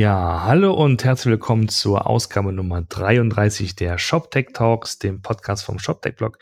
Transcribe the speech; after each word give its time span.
Ja, 0.00 0.44
hallo 0.44 0.72
und 0.72 1.04
herzlich 1.04 1.32
willkommen 1.32 1.68
zur 1.68 2.06
Ausgabe 2.06 2.54
Nummer 2.54 2.80
33 2.80 3.76
der 3.76 3.98
ShopTech 3.98 4.54
Talks, 4.54 4.98
dem 4.98 5.20
Podcast 5.20 5.62
vom 5.62 5.78
ShopTech 5.78 6.16
Blog. 6.16 6.38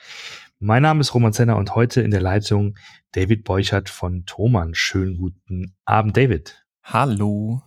Mein 0.60 0.82
Name 0.82 1.00
ist 1.00 1.12
Roman 1.12 1.32
Zenner 1.32 1.56
und 1.56 1.74
heute 1.74 2.00
in 2.02 2.12
der 2.12 2.20
Leitung 2.20 2.78
David 3.10 3.42
Beuchert 3.42 3.90
von 3.90 4.24
Thomann. 4.26 4.76
Schönen 4.76 5.18
guten 5.18 5.74
Abend, 5.84 6.16
David. 6.16 6.64
Hallo. 6.84 7.62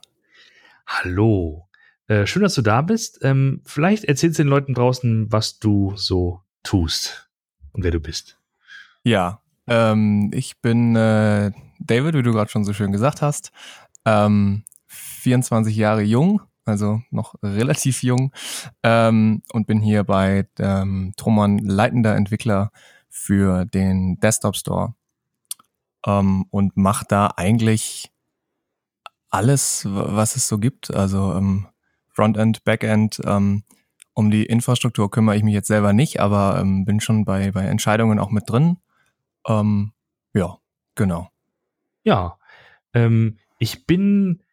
Hallo. 0.87 1.67
Äh, 2.07 2.25
schön, 2.25 2.43
dass 2.43 2.55
du 2.55 2.61
da 2.61 2.81
bist. 2.83 3.19
Ähm, 3.21 3.61
vielleicht 3.65 4.05
erzählst 4.05 4.39
du 4.39 4.43
den 4.43 4.49
Leuten 4.49 4.73
draußen, 4.73 5.29
was 5.29 5.59
du 5.59 5.91
so 5.97 6.39
tust 6.63 7.29
und 7.73 7.83
wer 7.83 7.91
du 7.91 7.99
bist. 7.99 8.39
Ja, 9.03 9.41
ähm, 9.67 10.31
ich 10.33 10.61
bin 10.61 10.95
äh, 10.95 11.51
David, 11.79 12.15
wie 12.15 12.23
du 12.23 12.31
gerade 12.31 12.49
schon 12.49 12.63
so 12.63 12.71
schön 12.71 12.93
gesagt 12.93 13.21
hast. 13.21 13.51
Ähm, 14.05 14.63
24 15.21 15.75
Jahre 15.75 16.01
jung, 16.01 16.41
also 16.65 17.01
noch 17.09 17.35
relativ 17.43 18.03
jung, 18.03 18.33
ähm, 18.83 19.43
und 19.53 19.67
bin 19.67 19.81
hier 19.81 20.03
bei 20.03 20.47
ähm, 20.59 21.13
Trumann 21.17 21.59
leitender 21.59 22.15
Entwickler 22.15 22.71
für 23.09 23.65
den 23.65 24.19
Desktop 24.19 24.55
Store 24.55 24.95
ähm, 26.05 26.45
und 26.49 26.77
mache 26.77 27.05
da 27.07 27.33
eigentlich 27.35 28.11
alles, 29.29 29.85
was 29.89 30.35
es 30.35 30.47
so 30.47 30.59
gibt. 30.59 30.93
Also 30.93 31.33
ähm, 31.33 31.67
Frontend, 32.09 32.63
Backend. 32.63 33.21
Ähm, 33.25 33.63
um 34.13 34.29
die 34.29 34.45
Infrastruktur 34.45 35.09
kümmere 35.09 35.37
ich 35.37 35.43
mich 35.43 35.53
jetzt 35.53 35.67
selber 35.67 35.93
nicht, 35.93 36.19
aber 36.19 36.59
ähm, 36.59 36.83
bin 36.83 36.99
schon 36.99 37.23
bei, 37.23 37.51
bei 37.51 37.63
Entscheidungen 37.63 38.19
auch 38.19 38.29
mit 38.29 38.49
drin. 38.49 38.77
Ähm, 39.47 39.93
ja, 40.33 40.57
genau. 40.95 41.29
Ja, 42.03 42.37
ähm, 42.93 43.37
ich 43.57 43.85
bin 43.85 44.43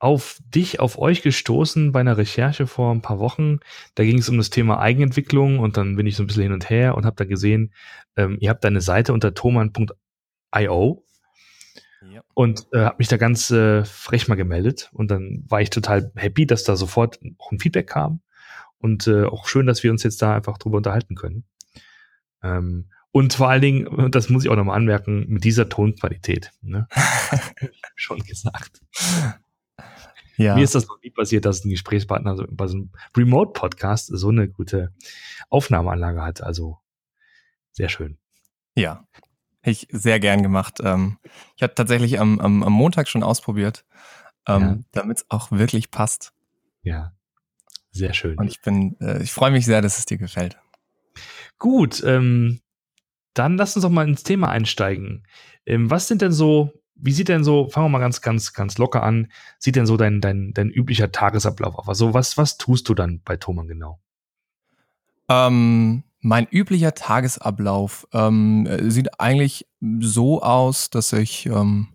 auf 0.00 0.40
dich, 0.48 0.80
auf 0.80 0.98
euch 0.98 1.20
gestoßen 1.22 1.92
bei 1.92 2.00
einer 2.00 2.16
Recherche 2.16 2.66
vor 2.66 2.92
ein 2.92 3.02
paar 3.02 3.18
Wochen. 3.18 3.60
Da 3.94 4.02
ging 4.02 4.18
es 4.18 4.30
um 4.30 4.38
das 4.38 4.48
Thema 4.48 4.80
Eigenentwicklung 4.80 5.58
und 5.58 5.76
dann 5.76 5.94
bin 5.94 6.06
ich 6.06 6.16
so 6.16 6.22
ein 6.22 6.26
bisschen 6.26 6.44
hin 6.44 6.52
und 6.52 6.70
her 6.70 6.96
und 6.96 7.04
habe 7.04 7.16
da 7.16 7.26
gesehen, 7.26 7.72
ähm, 8.16 8.38
ihr 8.40 8.48
habt 8.48 8.64
eine 8.64 8.80
Seite 8.80 9.12
unter 9.12 9.34
thoman.io 9.34 11.04
ja. 12.12 12.22
und 12.32 12.66
äh, 12.72 12.78
habe 12.78 12.96
mich 12.98 13.08
da 13.08 13.18
ganz 13.18 13.50
äh, 13.50 13.84
frech 13.84 14.26
mal 14.26 14.36
gemeldet 14.36 14.90
und 14.94 15.10
dann 15.10 15.44
war 15.46 15.60
ich 15.60 15.68
total 15.68 16.10
happy, 16.16 16.46
dass 16.46 16.64
da 16.64 16.76
sofort 16.76 17.20
auch 17.38 17.52
ein 17.52 17.58
Feedback 17.58 17.88
kam 17.88 18.22
und 18.78 19.06
äh, 19.06 19.24
auch 19.24 19.46
schön, 19.48 19.66
dass 19.66 19.82
wir 19.82 19.90
uns 19.90 20.02
jetzt 20.02 20.22
da 20.22 20.34
einfach 20.34 20.56
drüber 20.56 20.78
unterhalten 20.78 21.14
können. 21.14 21.44
Ähm, 22.42 22.88
und 23.12 23.34
vor 23.34 23.50
allen 23.50 23.60
Dingen, 23.60 24.10
das 24.12 24.30
muss 24.30 24.44
ich 24.44 24.50
auch 24.50 24.56
nochmal 24.56 24.76
anmerken, 24.76 25.26
mit 25.28 25.44
dieser 25.44 25.68
Tonqualität. 25.68 26.52
Ne? 26.62 26.88
Schon 27.96 28.20
gesagt. 28.20 28.80
Ja. 30.40 30.54
Mir 30.54 30.64
ist 30.64 30.74
das 30.74 30.88
noch 30.88 30.98
nie 31.02 31.10
passiert, 31.10 31.44
dass 31.44 31.66
ein 31.66 31.68
Gesprächspartner 31.68 32.34
so, 32.34 32.46
bei 32.50 32.66
so 32.66 32.78
einem 32.78 32.90
Remote-Podcast 33.14 34.06
so 34.06 34.30
eine 34.30 34.48
gute 34.48 34.90
Aufnahmeanlage 35.50 36.22
hat. 36.22 36.42
Also 36.42 36.78
sehr 37.72 37.90
schön. 37.90 38.16
Ja, 38.74 39.06
ich 39.62 39.86
sehr 39.90 40.18
gern 40.18 40.42
gemacht. 40.42 40.78
Ähm, 40.82 41.18
ich 41.56 41.62
hatte 41.62 41.74
tatsächlich 41.74 42.18
am, 42.18 42.40
am, 42.40 42.62
am 42.62 42.72
Montag 42.72 43.06
schon 43.08 43.22
ausprobiert, 43.22 43.84
ähm, 44.48 44.62
ja. 44.62 44.78
damit 44.92 45.18
es 45.18 45.26
auch 45.28 45.52
wirklich 45.52 45.90
passt. 45.90 46.32
Ja, 46.82 47.12
sehr 47.90 48.14
schön. 48.14 48.38
Und 48.38 48.46
ich 48.46 48.62
bin, 48.62 48.96
äh, 49.00 49.22
ich 49.22 49.32
freue 49.32 49.50
mich 49.50 49.66
sehr, 49.66 49.82
dass 49.82 49.98
es 49.98 50.06
dir 50.06 50.16
gefällt. 50.16 50.56
Gut, 51.58 52.02
ähm, 52.02 52.62
dann 53.34 53.58
lass 53.58 53.76
uns 53.76 53.82
doch 53.82 53.90
mal 53.90 54.08
ins 54.08 54.22
Thema 54.22 54.48
einsteigen. 54.48 55.26
Ähm, 55.66 55.90
was 55.90 56.08
sind 56.08 56.22
denn 56.22 56.32
so 56.32 56.79
wie 57.02 57.12
sieht 57.12 57.28
denn 57.28 57.44
so, 57.44 57.68
fangen 57.68 57.86
wir 57.86 57.90
mal 57.90 57.98
ganz, 57.98 58.20
ganz, 58.20 58.52
ganz 58.52 58.78
locker 58.78 59.02
an, 59.02 59.28
sieht 59.58 59.76
denn 59.76 59.86
so 59.86 59.96
dein, 59.96 60.20
dein, 60.20 60.52
dein 60.52 60.70
üblicher 60.70 61.12
Tagesablauf 61.12 61.76
auf? 61.76 61.88
Also 61.88 62.14
was, 62.14 62.36
was 62.36 62.56
tust 62.56 62.88
du 62.88 62.94
dann 62.94 63.20
bei 63.24 63.36
Thomann 63.36 63.68
genau? 63.68 64.00
Ähm, 65.28 66.02
mein 66.20 66.46
üblicher 66.50 66.94
Tagesablauf 66.94 68.06
ähm, 68.12 68.68
sieht 68.90 69.20
eigentlich 69.20 69.66
so 70.00 70.42
aus, 70.42 70.90
dass 70.90 71.12
ich 71.12 71.46
ähm, 71.46 71.88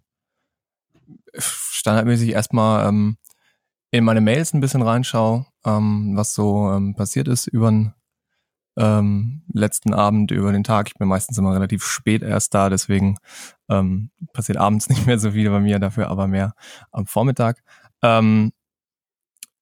standardmäßig 1.38 2.30
erstmal 2.32 2.88
ähm, 2.88 3.18
in 3.92 4.04
meine 4.04 4.22
Mails 4.22 4.54
ein 4.54 4.62
bisschen 4.62 4.82
reinschaue, 4.82 5.46
ähm, 5.66 6.14
was 6.16 6.34
so 6.34 6.72
ähm, 6.72 6.96
passiert 6.96 7.28
ist 7.28 7.48
über 7.48 7.70
den 7.70 7.94
ähm, 8.78 9.44
letzten 9.54 9.94
Abend 9.94 10.32
über 10.32 10.52
den 10.52 10.64
Tag. 10.64 10.88
Ich 10.88 10.96
bin 10.96 11.08
meistens 11.08 11.38
immer 11.38 11.54
relativ 11.54 11.84
spät 11.86 12.22
erst 12.22 12.54
da, 12.54 12.70
deswegen 12.70 13.18
ähm, 13.70 14.12
passiert 14.34 14.58
abends 14.58 14.90
nicht 14.90 15.06
mehr 15.06 15.20
so 15.20 15.32
viel 15.32 15.50
bei 15.50 15.60
mir, 15.60 15.80
dafür 15.80 16.10
aber 16.10 16.28
mehr 16.28 16.54
am 16.92 17.06
Vormittag. 17.06 17.64
Ähm, 18.02 18.52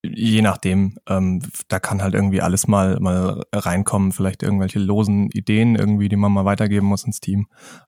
je 0.04 0.42
nachdem, 0.42 0.98
ähm, 1.08 1.42
da 1.70 1.80
kann 1.80 2.02
halt 2.02 2.14
irgendwie 2.14 2.42
alles 2.42 2.68
mal, 2.68 3.00
mal 3.00 3.44
reinkommen, 3.54 4.12
vielleicht 4.12 4.44
irgendwelche 4.44 4.80
losen 4.80 5.30
Ideen 5.32 5.76
irgendwie, 5.76 6.10
die 6.10 6.18
man 6.18 6.32
mal 6.32 6.46
weitergeben 6.46 6.88
muss 6.88 7.06
ins 7.06 7.22
Team. 7.22 7.48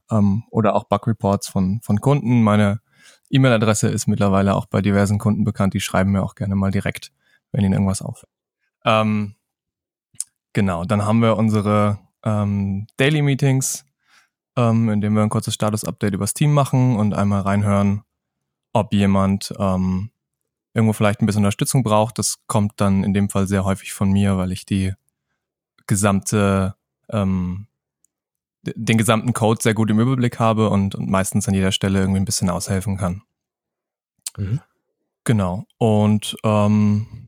Ähm, 0.10 0.44
oder 0.50 0.76
auch 0.76 0.86
Bug-Reports 0.86 1.50
von, 1.50 1.82
von 1.82 2.00
Kunden. 2.00 2.42
Meine 2.42 2.80
E-Mail-Adresse 3.30 3.90
ist 3.90 4.08
mittlerweile 4.08 4.56
auch 4.56 4.66
bei 4.66 4.82
diversen 4.82 5.20
Kunden 5.20 5.44
bekannt, 5.44 5.74
die 5.74 5.82
schreiben 5.82 6.12
mir 6.12 6.24
auch 6.24 6.36
gerne 6.36 6.56
mal 6.56 6.72
direkt, 6.72 7.12
wenn 7.52 7.66
ihnen 7.66 7.74
irgendwas 7.74 8.02
auffällt. 8.02 8.32
Ähm, 8.86 9.36
Genau, 10.56 10.86
dann 10.86 11.04
haben 11.04 11.20
wir 11.20 11.36
unsere 11.36 12.00
ähm, 12.24 12.88
Daily 12.96 13.22
Meetings, 13.22 13.84
ähm, 14.56 14.88
in 14.88 15.02
denen 15.02 15.14
wir 15.14 15.22
ein 15.22 15.30
kurzes 15.30 15.54
Status-Update 15.54 16.14
übers 16.14 16.34
Team 16.34 16.54
machen 16.54 16.96
und 16.96 17.14
einmal 17.14 17.42
reinhören, 17.42 18.04
ob 18.72 18.94
jemand 18.94 19.54
ähm, 19.60 20.12
irgendwo 20.74 20.94
vielleicht 20.94 21.22
ein 21.22 21.26
bisschen 21.26 21.42
Unterstützung 21.42 21.84
braucht. 21.84 22.20
Das 22.20 22.38
kommt 22.48 22.72
dann 22.78 23.04
in 23.04 23.14
dem 23.14 23.28
Fall 23.28 23.48
sehr 23.48 23.66
häufig 23.66 23.92
von 23.92 24.10
mir, 24.10 24.38
weil 24.38 24.54
ich 24.54 24.66
die 24.66 24.94
gesamte 25.88 26.76
ähm, 27.10 27.68
den 28.64 28.98
gesamten 28.98 29.34
Code 29.34 29.62
sehr 29.62 29.74
gut 29.74 29.90
im 29.92 30.00
Überblick 30.00 30.40
habe 30.40 30.70
und, 30.70 30.96
und 30.96 31.10
meistens 31.10 31.50
an 31.50 31.54
jeder 31.54 31.74
Stelle 31.74 32.00
irgendwie 32.00 32.22
ein 32.22 32.26
bisschen 32.26 32.50
aushelfen 32.50 32.96
kann. 32.96 33.24
Mhm. 34.38 34.62
Genau. 35.26 35.66
Und 35.78 36.38
ähm, 36.46 37.25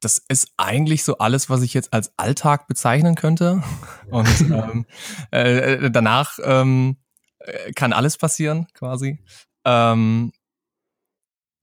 das 0.00 0.22
ist 0.28 0.52
eigentlich 0.56 1.04
so 1.04 1.18
alles, 1.18 1.50
was 1.50 1.62
ich 1.62 1.74
jetzt 1.74 1.92
als 1.92 2.12
Alltag 2.16 2.66
bezeichnen 2.68 3.14
könnte. 3.14 3.62
Und 4.10 4.40
ähm, 4.40 4.86
äh, 5.32 5.74
äh, 5.74 5.90
danach 5.90 6.38
ähm, 6.42 6.96
äh, 7.38 7.72
kann 7.72 7.92
alles 7.92 8.16
passieren, 8.16 8.66
quasi. 8.74 9.18
Ähm, 9.64 10.32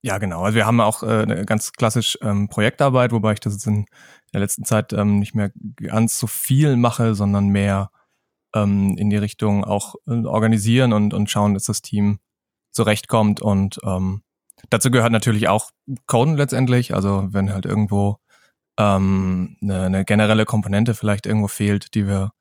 ja, 0.02 0.18
genau. 0.18 0.42
Also 0.42 0.54
wir 0.54 0.66
haben 0.66 0.80
auch 0.80 1.02
äh, 1.02 1.22
eine 1.22 1.44
ganz 1.44 1.72
klassisch 1.72 2.18
ähm, 2.22 2.48
Projektarbeit, 2.48 3.12
wobei 3.12 3.32
ich 3.32 3.40
das 3.40 3.54
jetzt 3.54 3.66
in 3.66 3.86
der 4.32 4.40
letzten 4.40 4.64
Zeit 4.64 4.92
ähm, 4.92 5.18
nicht 5.18 5.34
mehr 5.34 5.50
ganz 5.76 6.18
so 6.18 6.26
viel 6.26 6.76
mache, 6.76 7.14
sondern 7.14 7.48
mehr 7.48 7.90
ähm, 8.54 8.96
in 8.98 9.10
die 9.10 9.16
Richtung 9.16 9.64
auch 9.64 9.96
äh, 10.06 10.24
organisieren 10.24 10.92
und, 10.92 11.12
und 11.14 11.30
schauen, 11.30 11.54
dass 11.54 11.64
das 11.64 11.82
Team 11.82 12.20
zurechtkommt. 12.70 13.40
Und 13.40 13.80
ähm, 13.84 14.22
dazu 14.70 14.90
gehört 14.90 15.12
natürlich 15.12 15.48
auch 15.48 15.70
Coden 16.06 16.36
letztendlich. 16.36 16.94
Also 16.94 17.26
wenn 17.30 17.52
halt 17.52 17.66
irgendwo 17.66 18.18
ähm, 18.78 19.56
eine, 19.62 19.82
eine 19.84 20.04
generelle 20.04 20.44
Komponente 20.44 20.94
vielleicht 20.94 21.26
irgendwo 21.26 21.48
fehlt, 21.48 21.94
die 21.94 22.06
wir 22.06 22.32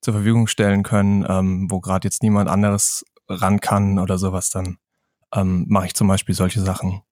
zur 0.00 0.14
Verfügung 0.14 0.46
stellen 0.46 0.82
können, 0.82 1.24
ähm, 1.28 1.70
wo 1.70 1.80
gerade 1.80 2.06
jetzt 2.06 2.22
niemand 2.22 2.48
anderes 2.48 3.04
ran 3.28 3.60
kann 3.60 3.98
oder 3.98 4.18
sowas, 4.18 4.50
dann 4.50 4.78
ähm, 5.34 5.64
mache 5.68 5.86
ich 5.86 5.94
zum 5.94 6.08
Beispiel 6.08 6.34
solche 6.34 6.60
Sachen. 6.60 7.02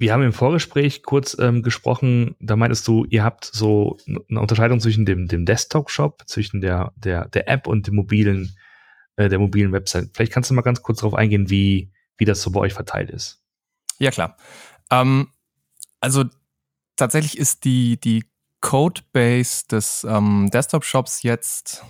Wir 0.00 0.12
haben 0.12 0.22
im 0.22 0.32
Vorgespräch 0.32 1.02
kurz 1.02 1.36
ähm, 1.40 1.62
gesprochen, 1.62 2.36
da 2.38 2.54
meintest 2.54 2.86
du, 2.86 3.04
ihr 3.06 3.24
habt 3.24 3.44
so 3.44 3.98
eine 4.06 4.40
Unterscheidung 4.40 4.78
zwischen 4.78 5.04
dem, 5.04 5.26
dem 5.26 5.44
Desktop-Shop, 5.44 6.22
zwischen 6.26 6.60
der, 6.60 6.92
der, 6.94 7.28
der 7.28 7.48
App 7.48 7.66
und 7.66 7.88
dem 7.88 7.96
mobilen, 7.96 8.56
äh, 9.16 9.28
der 9.28 9.40
mobilen 9.40 9.72
Website. 9.72 10.10
Vielleicht 10.14 10.32
kannst 10.32 10.50
du 10.50 10.54
mal 10.54 10.62
ganz 10.62 10.82
kurz 10.82 11.00
darauf 11.00 11.14
eingehen, 11.14 11.50
wie, 11.50 11.90
wie 12.16 12.24
das 12.24 12.40
so 12.40 12.52
bei 12.52 12.60
euch 12.60 12.74
verteilt 12.74 13.10
ist. 13.10 13.42
Ja, 13.98 14.12
klar. 14.12 14.36
Ähm, 14.92 15.32
also 16.00 16.24
tatsächlich 16.96 17.38
ist 17.38 17.64
die, 17.64 17.98
die 17.98 18.24
Codebase 18.60 19.66
des 19.70 20.04
ähm, 20.08 20.50
Desktop-Shops 20.52 21.22
jetzt, 21.22 21.84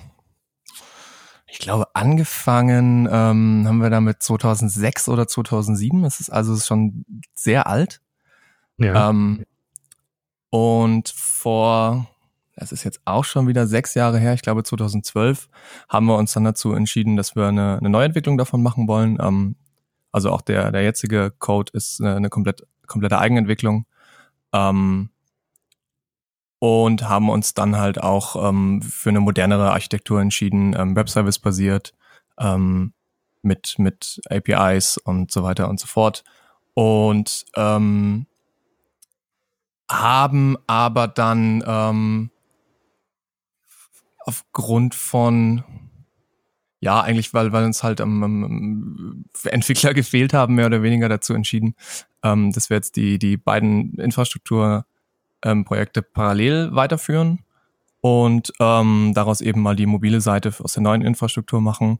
ich 1.46 1.58
glaube, 1.58 1.86
angefangen 1.94 3.08
ähm, 3.10 3.64
haben 3.66 3.78
wir 3.78 3.90
damit 3.90 4.22
2006 4.22 5.08
oder 5.08 5.26
2007. 5.26 6.04
Es 6.04 6.20
ist 6.20 6.30
also 6.30 6.56
schon 6.56 7.04
sehr 7.34 7.66
alt. 7.66 8.00
Ja. 8.76 9.08
Ähm, 9.08 9.44
und 10.50 11.08
vor, 11.08 12.06
das 12.56 12.72
ist 12.72 12.84
jetzt 12.84 13.00
auch 13.04 13.24
schon 13.24 13.48
wieder 13.48 13.66
sechs 13.66 13.94
Jahre 13.94 14.18
her, 14.18 14.34
ich 14.34 14.42
glaube 14.42 14.62
2012, 14.62 15.48
haben 15.88 16.06
wir 16.06 16.16
uns 16.16 16.32
dann 16.32 16.44
dazu 16.44 16.72
entschieden, 16.72 17.16
dass 17.16 17.34
wir 17.34 17.46
eine, 17.46 17.78
eine 17.78 17.90
Neuentwicklung 17.90 18.38
davon 18.38 18.62
machen 18.62 18.88
wollen. 18.88 19.18
Ähm, 19.20 19.56
also 20.12 20.30
auch 20.30 20.42
der, 20.42 20.70
der 20.70 20.82
jetzige 20.82 21.32
Code 21.38 21.70
ist 21.74 22.00
eine, 22.00 22.16
eine 22.16 22.28
komplett, 22.28 22.66
komplette 22.86 23.18
Eigenentwicklung. 23.18 23.86
Ähm, 24.52 25.10
und 26.60 27.08
haben 27.08 27.30
uns 27.30 27.54
dann 27.54 27.76
halt 27.76 28.02
auch 28.02 28.48
ähm, 28.48 28.82
für 28.82 29.10
eine 29.10 29.20
modernere 29.20 29.70
Architektur 29.72 30.20
entschieden, 30.20 30.74
ähm, 30.76 30.96
Webservice-basiert, 30.96 31.94
ähm, 32.38 32.92
mit, 33.42 33.76
mit 33.78 34.20
APIs 34.28 34.98
und 34.98 35.30
so 35.30 35.44
weiter 35.44 35.68
und 35.68 35.78
so 35.78 35.86
fort. 35.86 36.24
und 36.74 37.44
ähm, 37.56 38.26
haben 39.90 40.56
aber 40.66 41.08
dann 41.08 41.64
ähm, 41.66 42.30
aufgrund 44.18 44.94
von 44.94 45.64
ja, 46.80 47.00
eigentlich, 47.00 47.34
weil, 47.34 47.52
weil 47.52 47.64
uns 47.64 47.82
halt 47.82 48.00
ähm, 48.00 48.22
ähm, 48.22 49.24
Entwickler 49.44 49.94
gefehlt 49.94 50.32
haben, 50.32 50.54
mehr 50.54 50.66
oder 50.66 50.82
weniger 50.82 51.08
dazu 51.08 51.34
entschieden, 51.34 51.74
ähm, 52.22 52.52
dass 52.52 52.70
wir 52.70 52.76
jetzt 52.76 52.96
die, 52.96 53.18
die 53.18 53.36
beiden 53.36 53.94
Infrastrukturprojekte 53.94 54.84
ähm, 56.00 56.06
parallel 56.12 56.74
weiterführen 56.74 57.40
und 58.00 58.52
ähm, 58.60 59.12
daraus 59.14 59.40
eben 59.40 59.60
mal 59.60 59.76
die 59.76 59.86
mobile 59.86 60.20
Seite 60.20 60.54
aus 60.62 60.74
der 60.74 60.82
neuen 60.82 61.02
Infrastruktur 61.02 61.60
machen, 61.60 61.98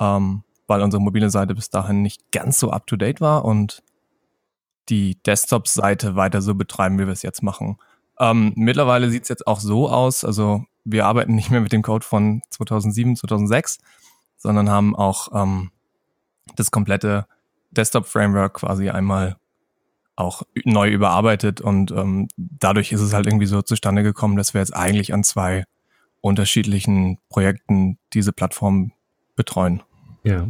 ähm, 0.00 0.42
weil 0.66 0.82
unsere 0.82 1.02
mobile 1.02 1.30
Seite 1.30 1.54
bis 1.54 1.70
dahin 1.70 2.02
nicht 2.02 2.32
ganz 2.32 2.58
so 2.58 2.70
up-to-date 2.70 3.20
war 3.20 3.44
und 3.44 3.82
die 4.88 5.22
Desktop-Seite 5.22 6.16
weiter 6.16 6.42
so 6.42 6.54
betreiben, 6.54 6.98
wie 6.98 7.06
wir 7.06 7.12
es 7.12 7.22
jetzt 7.22 7.42
machen. 7.42 7.78
Ähm, 8.18 8.52
mittlerweile 8.56 9.10
sieht 9.10 9.24
es 9.24 9.28
jetzt 9.28 9.46
auch 9.46 9.60
so 9.60 9.88
aus, 9.88 10.24
also 10.24 10.64
wir 10.84 11.06
arbeiten 11.06 11.34
nicht 11.34 11.50
mehr 11.50 11.60
mit 11.60 11.72
dem 11.72 11.82
Code 11.82 12.04
von 12.04 12.42
2007, 12.50 13.16
2006, 13.16 13.78
sondern 14.38 14.70
haben 14.70 14.96
auch 14.96 15.28
ähm, 15.34 15.70
das 16.56 16.70
komplette 16.70 17.26
Desktop-Framework 17.72 18.54
quasi 18.54 18.88
einmal 18.88 19.36
auch 20.16 20.42
neu 20.64 20.90
überarbeitet 20.90 21.60
und 21.60 21.92
ähm, 21.92 22.26
dadurch 22.36 22.90
ist 22.90 23.02
es 23.02 23.12
halt 23.12 23.26
irgendwie 23.26 23.46
so 23.46 23.62
zustande 23.62 24.02
gekommen, 24.02 24.36
dass 24.36 24.54
wir 24.54 24.60
jetzt 24.60 24.74
eigentlich 24.74 25.14
an 25.14 25.22
zwei 25.22 25.64
unterschiedlichen 26.20 27.18
Projekten 27.28 27.98
diese 28.12 28.32
Plattform 28.32 28.92
betreuen. 29.36 29.82
Ja. 30.24 30.48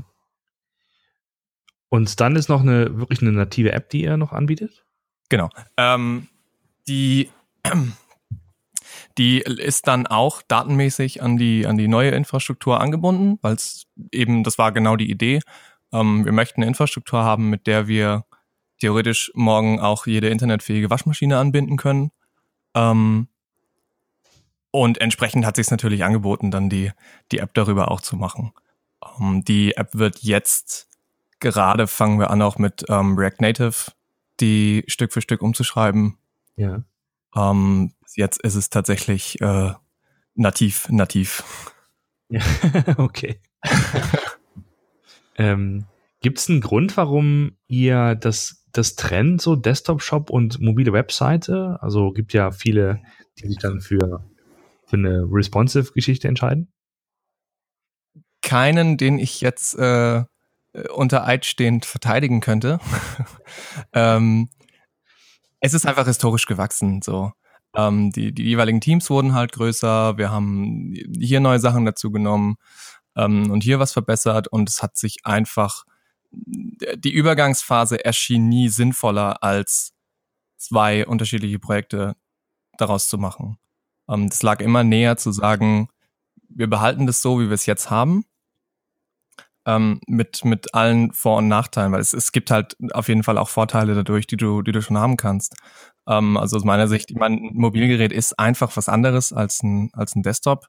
Und 1.91 2.20
dann 2.20 2.37
ist 2.37 2.49
noch 2.49 2.62
eine 2.62 2.99
wirklich 2.99 3.20
eine 3.20 3.32
native 3.32 3.73
App, 3.73 3.91
die 3.91 4.02
ihr 4.02 4.17
noch 4.17 4.32
anbietet? 4.32 4.84
Genau. 5.29 5.50
Ähm, 5.76 6.29
die 6.87 7.31
die 9.19 9.41
ist 9.41 9.88
dann 9.88 10.06
auch 10.06 10.43
datenmäßig 10.43 11.23
an 11.23 11.37
die, 11.37 11.67
an 11.67 11.76
die 11.76 11.88
neue 11.88 12.11
Infrastruktur 12.11 12.81
angebunden, 12.81 13.38
weil 13.43 13.55
es 13.55 13.87
eben, 14.12 14.44
das 14.44 14.59
war 14.59 14.73
genau 14.73 14.97
die 14.97 15.11
Idee. 15.11 15.41
Ähm, 15.93 16.25
wir 16.25 16.32
möchten 16.32 16.61
eine 16.61 16.69
Infrastruktur 16.69 17.25
haben, 17.25 17.50
mit 17.50 17.67
der 17.67 17.88
wir 17.88 18.25
theoretisch 18.81 19.32
morgen 19.35 19.81
auch 19.81 20.06
jede 20.06 20.29
internetfähige 20.29 20.88
Waschmaschine 20.88 21.37
anbinden 21.37 21.76
können. 21.76 22.11
Ähm, 22.75 23.29
und 24.70 25.00
entsprechend 25.00 25.44
hat 25.44 25.56
sich 25.56 25.67
es 25.67 25.70
natürlich 25.70 26.05
angeboten, 26.05 26.50
dann 26.50 26.70
die, 26.70 26.93
die 27.32 27.38
App 27.38 27.55
darüber 27.55 27.91
auch 27.91 28.00
zu 28.00 28.17
machen. 28.17 28.53
Ähm, 29.20 29.43
die 29.44 29.76
App 29.76 29.94
wird 29.94 30.20
jetzt 30.20 30.88
gerade 31.41 31.87
fangen 31.87 32.19
wir 32.19 32.31
an, 32.31 32.43
auch 32.43 32.59
mit 32.59 32.85
ähm, 32.88 33.17
React 33.17 33.41
Native 33.41 33.93
die 34.41 34.85
Stück 34.87 35.12
für 35.12 35.20
Stück 35.20 35.43
umzuschreiben. 35.43 36.19
Ja. 36.56 36.82
Ähm, 37.35 37.93
jetzt 38.16 38.40
ist 38.43 38.55
es 38.55 38.70
tatsächlich 38.70 39.40
äh, 39.40 39.72
nativ, 40.34 40.88
nativ. 40.88 41.72
Ja, 42.28 42.40
okay. 42.99 43.40
ähm, 45.37 45.87
Gibt 46.20 46.38
es 46.38 46.49
einen 46.49 46.60
Grund, 46.60 46.96
warum 46.96 47.56
ihr 47.69 48.16
das, 48.16 48.64
das 48.72 48.96
trennt, 48.96 49.40
so 49.40 49.55
Desktop-Shop 49.55 50.31
und 50.31 50.60
mobile 50.60 50.93
Webseite? 50.93 51.78
Also 51.81 52.10
gibt 52.10 52.32
ja 52.32 52.50
viele, 52.50 53.00
die 53.38 53.49
sich 53.49 53.58
dann 53.58 53.81
für, 53.81 54.25
für 54.87 54.96
eine 54.96 55.25
responsive-Geschichte 55.31 56.26
entscheiden. 56.26 56.72
Keinen, 58.43 58.96
den 58.96 59.19
ich 59.19 59.40
jetzt 59.40 59.78
äh, 59.78 60.25
unter 60.94 61.26
Eid 61.26 61.44
stehend 61.44 61.84
verteidigen 61.84 62.40
könnte. 62.40 62.81
ähm, 63.93 64.49
es 65.60 65.75
ist 65.75 65.87
einfach 65.87 66.06
historisch 66.06 66.46
gewachsen. 66.46 67.00
So, 67.02 67.32
ähm, 67.75 68.11
die, 68.12 68.32
die 68.32 68.44
jeweiligen 68.44 68.81
Teams 68.81 69.09
wurden 69.11 69.35
halt 69.35 69.53
größer. 69.53 70.19
Wir 70.19 70.31
haben 70.31 70.94
hier 71.19 71.41
neue 71.41 71.61
Sachen 71.61 71.85
dazu 71.85 72.11
genommen 72.11 72.56
ähm, 73.17 73.50
und 73.50 73.62
hier 73.62 73.79
was 73.79 73.93
verbessert 73.93 74.49
und 74.49 74.69
es 74.69 74.82
hat 74.82 74.97
sich 74.97 75.25
einfach 75.25 75.85
die 76.31 77.12
Übergangsphase 77.12 78.05
erschien 78.05 78.49
nie 78.49 78.69
sinnvoller 78.69 79.43
als 79.43 79.94
zwei 80.56 81.06
unterschiedliche 81.06 81.59
Projekte 81.59 82.17
daraus 82.76 83.09
zu 83.09 83.19
machen. 83.19 83.59
Ähm, 84.09 84.29
das 84.29 84.43
lag 84.43 84.61
immer 84.61 84.85
näher 84.85 85.17
zu 85.17 85.32
sagen, 85.32 85.88
wir 86.49 86.69
behalten 86.69 87.06
das 87.06 87.23
so, 87.23 87.41
wie 87.41 87.47
wir 87.47 87.55
es 87.55 87.67
jetzt 87.67 87.91
haben 87.91 88.25
ähm, 89.69 90.00
mit, 90.06 90.44
mit 90.44 90.75
allen 90.75 91.12
Vor- 91.12 91.38
und 91.38 91.49
Nachteilen, 91.49 91.93
weil 91.93 92.00
es, 92.00 92.15
es 92.15 92.32
gibt 92.32 92.50
halt 92.50 92.76
auf 92.93 93.09
jeden 93.09 93.23
Fall 93.23 93.37
auch 93.37 93.50
Vorteile 93.50 93.94
dadurch, 93.94 94.26
die 94.26 94.38
du, 94.38 94.62
die 94.62 94.73
du 94.73 94.81
schon 94.81 94.97
haben 94.97 95.17
kannst. 95.19 95.56
Ähm, 96.08 96.37
also 96.37 96.56
aus 96.56 96.64
meiner 96.64 96.88
Sicht, 96.88 97.10
ich 97.10 97.16
meine, 97.16 97.37
ein 97.37 97.55
Mobilgerät 97.55 98.12
ist 98.12 98.38
einfach 98.38 98.76
was 98.76 98.88
anderes 98.88 99.32
als 99.32 99.62
ein, 99.62 99.90
als 99.93 100.16
ein 100.16 100.22
Desktop, 100.22 100.66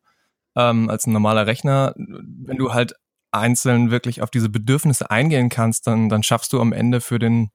ähm, 0.56 0.89
als 0.89 1.07
ein 1.07 1.13
normaler 1.13 1.47
Rechner. 1.47 1.94
Wenn 1.95 2.57
du 2.57 2.74
halt 2.74 2.94
einzeln 3.31 3.89
wirklich 3.89 4.21
auf 4.21 4.30
diese 4.30 4.50
Bedürfnisse 4.50 5.09
eingehen 5.09 5.50
kannst, 5.50 5.88
dann, 5.88 6.09
dann 6.09 6.24
schaffst 6.24 6.51
du 6.51 6.59
am 6.59 6.74
Ende 6.74 7.00
für 7.00 7.19
den, 7.19 7.51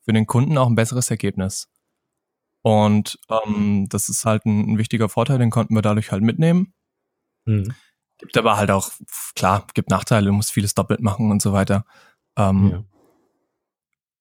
für 0.00 0.12
den 0.12 0.26
Kunden 0.26 0.58
auch 0.58 0.66
ein 0.66 0.74
besseres 0.74 1.10
Ergebnis. 1.10 1.68
Und 2.62 3.18
ähm, 3.28 3.86
das 3.88 4.08
ist 4.08 4.24
halt 4.24 4.44
ein, 4.44 4.72
ein 4.72 4.78
wichtiger 4.78 5.08
Vorteil, 5.08 5.38
den 5.38 5.50
konnten 5.50 5.74
wir 5.74 5.82
dadurch 5.82 6.12
halt 6.12 6.22
mitnehmen. 6.22 6.74
Mhm. 7.44 7.74
Gibt 8.18 8.36
aber 8.36 8.56
halt 8.56 8.70
auch, 8.70 8.90
klar, 9.34 9.66
gibt 9.74 9.90
Nachteile, 9.90 10.26
du 10.26 10.32
musst 10.32 10.52
vieles 10.52 10.74
doppelt 10.74 11.00
machen 11.00 11.30
und 11.30 11.42
so 11.42 11.52
weiter. 11.52 11.84
Ähm, 12.36 12.70
ja. 12.70 12.84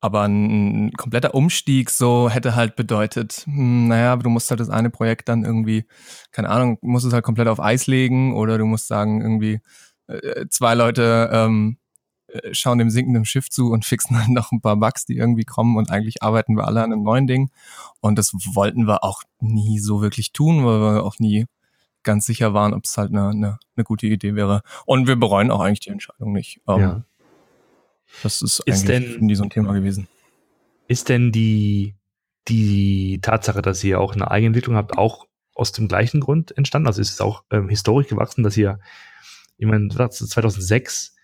Aber 0.01 0.23
ein 0.23 0.91
kompletter 0.93 1.35
Umstieg 1.35 1.91
so 1.91 2.27
hätte 2.27 2.55
halt 2.55 2.75
bedeutet, 2.75 3.43
hm, 3.45 3.87
naja, 3.87 4.15
du 4.15 4.29
musst 4.29 4.49
halt 4.49 4.59
das 4.59 4.69
eine 4.69 4.89
Projekt 4.89 5.29
dann 5.29 5.45
irgendwie, 5.45 5.85
keine 6.31 6.49
Ahnung, 6.49 6.79
musst 6.81 7.05
es 7.05 7.13
halt 7.13 7.23
komplett 7.23 7.47
auf 7.47 7.59
Eis 7.59 7.85
legen 7.85 8.35
oder 8.35 8.57
du 8.57 8.65
musst 8.65 8.87
sagen, 8.87 9.21
irgendwie 9.21 9.61
äh, 10.07 10.47
zwei 10.49 10.73
Leute 10.73 11.29
ähm, 11.31 11.77
äh, 12.27 12.53
schauen 12.53 12.79
dem 12.79 12.89
sinkenden 12.89 13.25
Schiff 13.25 13.49
zu 13.49 13.69
und 13.69 13.85
fixen 13.85 14.15
dann 14.15 14.33
noch 14.33 14.51
ein 14.51 14.61
paar 14.61 14.75
Bugs, 14.77 15.05
die 15.05 15.17
irgendwie 15.17 15.45
kommen 15.45 15.77
und 15.77 15.91
eigentlich 15.91 16.23
arbeiten 16.23 16.55
wir 16.55 16.65
alle 16.65 16.83
an 16.83 16.91
einem 16.91 17.03
neuen 17.03 17.27
Ding. 17.27 17.51
Und 17.99 18.17
das 18.17 18.33
wollten 18.33 18.87
wir 18.87 19.03
auch 19.03 19.21
nie 19.39 19.77
so 19.79 20.01
wirklich 20.01 20.33
tun, 20.33 20.65
weil 20.65 20.79
wir 20.79 21.03
auch 21.03 21.19
nie 21.19 21.45
ganz 22.03 22.25
sicher 22.25 22.55
waren, 22.55 22.73
ob 22.73 22.85
es 22.85 22.97
halt 22.97 23.11
eine, 23.11 23.29
eine, 23.29 23.59
eine 23.75 23.83
gute 23.83 24.07
Idee 24.07 24.33
wäre. 24.33 24.63
Und 24.87 25.07
wir 25.07 25.15
bereuen 25.15 25.51
auch 25.51 25.61
eigentlich 25.61 25.81
die 25.81 25.91
Entscheidung 25.91 26.33
nicht. 26.33 26.59
Ähm, 26.67 26.79
ja. 26.79 27.03
Das 28.23 28.41
ist, 28.41 28.59
ist 28.65 28.89
eigentlich 28.89 29.15
denn, 29.15 29.25
nie 29.25 29.35
so 29.35 29.43
ein 29.43 29.49
Thema 29.49 29.73
gewesen. 29.73 30.07
Ist 30.87 31.09
denn 31.09 31.31
die, 31.31 31.95
die 32.47 33.19
Tatsache, 33.21 33.61
dass 33.61 33.83
ihr 33.83 33.99
auch 33.99 34.13
eine 34.13 34.29
Eigenentwicklung 34.29 34.75
habt, 34.75 34.97
auch 34.97 35.27
aus 35.53 35.71
dem 35.71 35.87
gleichen 35.87 36.19
Grund 36.19 36.55
entstanden? 36.57 36.87
Also 36.87 37.01
ist 37.01 37.11
es 37.11 37.21
auch 37.21 37.43
ähm, 37.51 37.69
historisch 37.69 38.09
gewachsen, 38.09 38.43
dass 38.43 38.57
ihr, 38.57 38.79
ich 39.57 39.65
meine, 39.65 39.89
2006, 39.89 41.15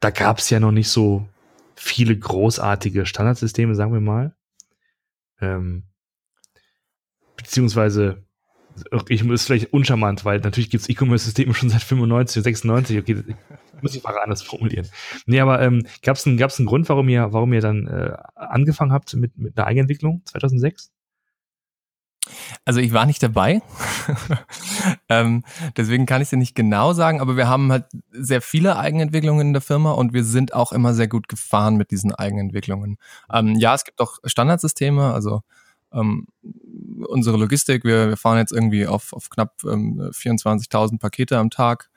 da 0.00 0.10
gab 0.10 0.38
es 0.38 0.50
ja 0.50 0.60
noch 0.60 0.72
nicht 0.72 0.88
so 0.88 1.26
viele 1.76 2.16
großartige 2.16 3.06
Standardsysteme, 3.06 3.74
sagen 3.74 3.92
wir 3.92 4.00
mal. 4.00 4.34
Ähm, 5.40 5.84
beziehungsweise 7.36 8.24
ich 9.08 9.24
ist 9.24 9.46
vielleicht 9.46 9.72
uncharmant, 9.72 10.24
weil 10.24 10.40
natürlich 10.40 10.70
gibt 10.70 10.82
es 10.82 10.88
E-Commerce-Systeme 10.88 11.54
schon 11.54 11.70
seit 11.70 11.82
95, 11.82 12.42
96, 12.42 12.98
okay, 12.98 13.22
muss 13.82 13.94
ich 13.94 14.02
mal 14.02 14.16
anders 14.18 14.42
formulieren. 14.42 14.88
Nee, 15.26 15.40
aber 15.40 15.60
ähm, 15.62 15.86
gab 16.02 16.16
es 16.16 16.26
einen, 16.26 16.36
gab's 16.36 16.58
einen 16.58 16.66
Grund, 16.66 16.88
warum 16.88 17.08
ihr, 17.08 17.32
warum 17.32 17.52
ihr 17.52 17.60
dann 17.60 17.86
äh, 17.86 18.16
angefangen 18.34 18.92
habt 18.92 19.14
mit, 19.14 19.36
mit 19.38 19.56
einer 19.58 19.66
Eigenentwicklung 19.66 20.22
2006? 20.24 20.92
Also 22.64 22.80
ich 22.80 22.94
war 22.94 23.04
nicht 23.04 23.22
dabei, 23.22 23.60
ähm, 25.10 25.44
deswegen 25.76 26.06
kann 26.06 26.22
ich 26.22 26.30
dir 26.30 26.38
nicht 26.38 26.54
genau 26.54 26.94
sagen, 26.94 27.20
aber 27.20 27.36
wir 27.36 27.48
haben 27.48 27.70
halt 27.70 27.84
sehr 28.12 28.40
viele 28.40 28.78
Eigenentwicklungen 28.78 29.48
in 29.48 29.52
der 29.52 29.60
Firma 29.60 29.92
und 29.92 30.14
wir 30.14 30.24
sind 30.24 30.54
auch 30.54 30.72
immer 30.72 30.94
sehr 30.94 31.08
gut 31.08 31.28
gefahren 31.28 31.76
mit 31.76 31.90
diesen 31.90 32.14
Eigenentwicklungen. 32.14 32.96
Ähm, 33.30 33.56
ja, 33.56 33.74
es 33.74 33.84
gibt 33.84 34.00
auch 34.00 34.18
Standardsysteme, 34.24 35.12
also 35.12 35.42
ähm, 35.92 36.26
unsere 37.06 37.36
Logistik, 37.36 37.84
wir, 37.84 38.08
wir 38.08 38.16
fahren 38.16 38.38
jetzt 38.38 38.52
irgendwie 38.52 38.86
auf, 38.86 39.12
auf 39.12 39.28
knapp 39.28 39.62
ähm, 39.64 40.00
24.000 40.12 40.98
Pakete 40.98 41.38
am 41.38 41.50
Tag. 41.50 41.90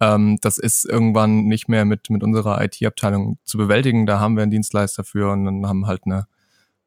Ähm, 0.00 0.38
das 0.42 0.58
ist 0.58 0.84
irgendwann 0.84 1.44
nicht 1.44 1.68
mehr 1.68 1.84
mit, 1.84 2.10
mit 2.10 2.22
unserer 2.22 2.62
IT-Abteilung 2.62 3.38
zu 3.44 3.58
bewältigen. 3.58 4.06
Da 4.06 4.20
haben 4.20 4.36
wir 4.36 4.42
einen 4.42 4.50
Dienstleister 4.50 5.04
für 5.04 5.32
und 5.32 5.44
dann 5.44 5.66
haben 5.66 5.86
halt 5.86 6.02
eine, 6.04 6.26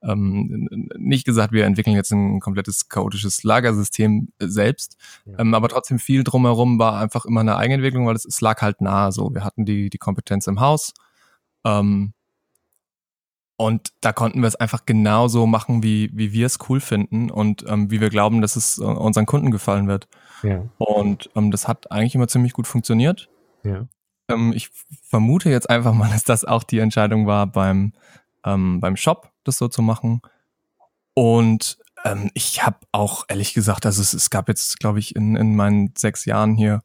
ähm, 0.04 0.70
nicht 0.98 1.26
gesagt, 1.26 1.52
wir 1.52 1.66
entwickeln 1.66 1.96
jetzt 1.96 2.12
ein 2.12 2.40
komplettes 2.40 2.88
chaotisches 2.88 3.44
Lagersystem 3.44 4.30
selbst, 4.40 4.96
ja. 5.26 5.40
ähm, 5.40 5.54
aber 5.54 5.70
trotzdem 5.70 6.00
viel 6.00 6.24
drumherum 6.24 6.80
war 6.80 7.00
einfach 7.00 7.26
immer 7.26 7.42
eine 7.42 7.58
Eigenentwicklung, 7.58 8.06
weil 8.06 8.16
es, 8.16 8.26
es 8.26 8.42
lag 8.42 8.62
halt 8.62 8.82
nahe 8.82 9.12
so. 9.12 9.34
Wir 9.34 9.44
hatten 9.44 9.66
die, 9.66 9.90
die 9.90 9.98
Kompetenz 9.98 10.48
im 10.48 10.60
Haus. 10.60 10.94
Ähm, 11.66 12.14
und 13.60 13.92
da 14.00 14.14
konnten 14.14 14.40
wir 14.40 14.48
es 14.48 14.56
einfach 14.56 14.86
genauso 14.86 15.46
machen, 15.46 15.84
wie, 15.84 16.10
wie 16.14 16.32
wir 16.32 16.46
es 16.46 16.60
cool 16.70 16.80
finden 16.80 17.30
und 17.30 17.66
ähm, 17.68 17.92
wie 17.92 18.00
wir 18.00 18.10
glauben, 18.10 18.40
dass 18.42 18.56
es 18.56 18.78
äh, 18.78 18.84
unseren 18.84 19.26
Kunden 19.26 19.52
gefallen 19.52 19.90
wird. 19.90 20.08
Ja. 20.44 20.64
Und 20.78 21.30
ähm, 21.36 21.52
das 21.52 21.68
hat 21.68 21.92
eigentlich 21.92 22.16
immer 22.16 22.30
ziemlich 22.30 22.54
gut 22.54 22.68
funktioniert. 22.68 23.30
Ja. 23.64 23.86
Ähm, 24.30 24.54
ich 24.56 24.70
vermute 25.04 25.50
jetzt 25.50 25.70
einfach 25.70 25.94
mal, 25.94 26.10
dass 26.14 26.24
das 26.24 26.46
auch 26.46 26.64
die 26.64 26.80
Entscheidung 26.80 27.28
war 27.28 27.48
beim, 27.48 27.92
ähm, 28.46 28.80
beim 28.80 28.96
Shop 28.96 29.30
das 29.44 29.58
so 29.58 29.68
zu 29.68 29.82
machen. 29.82 30.22
Und 31.14 31.80
ähm, 32.06 32.32
ich 32.36 32.66
habe 32.66 32.78
auch 32.94 33.26
ehrlich 33.28 33.54
gesagt, 33.54 33.86
also 33.86 34.02
es, 34.02 34.14
es 34.14 34.30
gab 34.30 34.48
jetzt, 34.48 34.80
glaube 34.80 35.00
ich, 35.00 35.18
in, 35.18 35.36
in 35.36 35.58
meinen 35.58 35.92
sechs 35.98 36.24
Jahren 36.24 36.56
hier 36.56 36.82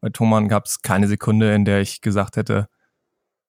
bei 0.00 0.08
Thomann 0.08 0.48
gab 0.48 0.64
es 0.64 0.80
keine 0.80 1.06
Sekunde, 1.06 1.54
in 1.54 1.66
der 1.66 1.82
ich 1.82 2.00
gesagt 2.00 2.38
hätte, 2.38 2.70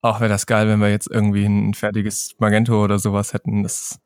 ach, 0.06 0.20
wäre 0.20 0.30
das 0.30 0.46
geil, 0.46 0.68
wenn 0.68 0.80
wir 0.80 0.90
jetzt 0.90 1.10
irgendwie 1.10 1.46
ein 1.46 1.74
fertiges 1.74 2.36
Magento 2.38 2.84
oder 2.84 3.00
sowas 3.00 3.34
hätten. 3.34 3.64
Das 3.64 4.00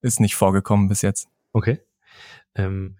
ist 0.00 0.20
nicht 0.20 0.34
vorgekommen 0.34 0.88
bis 0.88 1.02
jetzt. 1.02 1.28
Okay. 1.52 1.80
Ähm, 2.54 2.96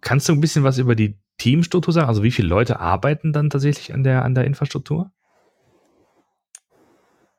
kannst 0.00 0.28
du 0.28 0.34
ein 0.34 0.40
bisschen 0.40 0.64
was 0.64 0.78
über 0.78 0.94
die 0.94 1.18
Teamstruktur 1.38 1.94
sagen? 1.94 2.08
Also 2.08 2.22
wie 2.22 2.30
viele 2.30 2.48
Leute 2.48 2.78
arbeiten 2.80 3.32
dann 3.32 3.50
tatsächlich 3.50 3.94
an 3.94 4.04
der, 4.04 4.24
an 4.24 4.34
der 4.34 4.44
Infrastruktur? 4.44 5.10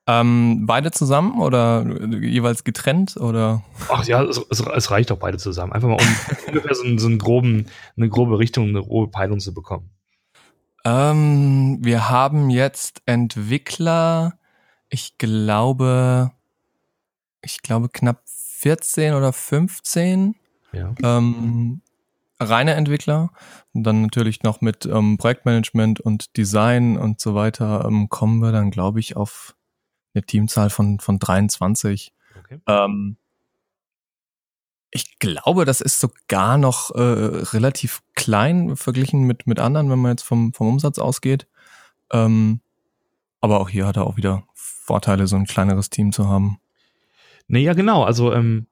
Ähm, 0.08 0.66
beide 0.66 0.90
zusammen 0.90 1.40
oder 1.40 1.86
jeweils 2.10 2.64
getrennt 2.64 3.18
oder? 3.18 3.64
Ach 3.90 4.04
ja, 4.06 4.24
es, 4.24 4.44
es 4.50 4.90
reicht 4.90 5.12
auch 5.12 5.20
beide 5.20 5.38
zusammen. 5.38 5.72
Einfach 5.74 5.90
mal 5.90 6.00
um 6.02 6.16
ungefähr 6.48 6.74
so, 6.74 6.84
so 6.98 7.08
einen 7.08 7.20
groben, 7.20 7.68
eine 7.96 8.10
grobe 8.10 8.40
Richtung, 8.40 8.70
eine 8.70 8.82
grobe 8.82 9.12
Peilung 9.12 9.40
zu 9.40 9.54
bekommen. 9.54 9.92
Ähm, 10.86 11.78
wir 11.82 12.10
haben 12.10 12.50
jetzt 12.50 13.02
Entwickler, 13.06 14.38
ich 14.90 15.18
glaube, 15.18 16.32
ich 17.42 17.62
glaube 17.62 17.90
knapp 17.90 18.24
14 18.26 19.14
oder 19.14 19.34
15. 19.34 20.36
Ja. 20.74 20.94
Ähm, 21.04 21.82
reine 22.40 22.74
Entwickler. 22.74 23.32
Und 23.74 23.84
dann 23.84 24.02
natürlich 24.02 24.44
noch 24.44 24.62
mit 24.62 24.86
ähm, 24.86 25.18
Projektmanagement 25.18 26.00
und 26.00 26.36
Design 26.38 26.98
und 26.98 27.20
so 27.20 27.36
weiter 27.36 27.86
ähm, 27.86 28.10
kommen 28.10 28.40
wir 28.40 28.52
dann, 28.52 28.72
glaube 28.72 29.00
ich, 29.00 29.16
auf 29.16 29.56
eine 30.14 30.24
Teamzahl 30.24 30.70
von, 30.70 31.00
von 31.00 31.20
23. 31.20 32.14
Okay. 32.40 32.60
Ähm, 32.68 33.18
ich 34.92 35.20
glaube, 35.20 35.66
das 35.66 35.82
ist 35.82 36.00
sogar 36.00 36.58
noch 36.58 36.92
äh, 36.96 37.02
relativ 37.02 38.02
klein 38.16 38.76
verglichen 38.76 39.24
mit, 39.24 39.48
mit 39.48 39.60
anderen, 39.60 39.90
wenn 39.90 40.00
man 40.00 40.12
jetzt 40.12 40.24
vom, 40.24 40.54
vom 40.54 40.68
Umsatz 40.68 40.98
ausgeht. 40.98 41.48
Ähm, 42.12 42.62
aber 43.42 43.60
auch 43.60 43.70
hier 43.70 43.86
hat 43.86 43.98
er 43.98 44.08
auch 44.08 44.18
wieder 44.18 44.44
Vorteile, 44.54 45.28
so 45.28 45.36
ein 45.36 45.46
kleineres 45.46 45.90
Team 45.90 46.12
zu 46.12 46.28
haben. 46.28 46.60
Nee, 47.48 47.62
ja, 47.62 47.74
genau. 47.74 48.04
Also, 48.04 48.34
ähm, 48.34 48.68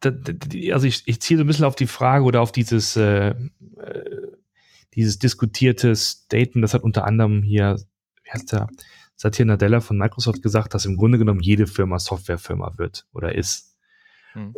da, 0.00 0.10
da, 0.10 0.32
also 0.72 0.86
ich, 0.86 1.04
ich 1.06 1.20
ziele 1.20 1.38
so 1.38 1.44
ein 1.44 1.46
bisschen 1.46 1.64
auf 1.64 1.76
die 1.76 1.86
Frage 1.86 2.24
oder 2.24 2.40
auf 2.40 2.52
dieses, 2.52 2.96
äh, 2.96 3.28
äh, 3.28 3.34
dieses 4.94 5.18
diskutierte 5.18 5.94
Statement, 5.94 6.64
das 6.64 6.74
hat 6.74 6.82
unter 6.82 7.04
anderem 7.04 7.42
hier, 7.42 7.76
wie 8.24 8.30
heißt 8.30 8.52
der, 8.52 8.68
Satya 9.16 9.44
Nadella 9.44 9.80
von 9.80 9.96
Microsoft 9.96 10.42
gesagt, 10.42 10.74
dass 10.74 10.86
im 10.86 10.96
Grunde 10.96 11.18
genommen 11.18 11.40
jede 11.40 11.66
Firma 11.66 11.98
Softwarefirma 11.98 12.78
wird 12.78 13.06
oder 13.12 13.34
ist. 13.34 13.73
Hm. 14.34 14.54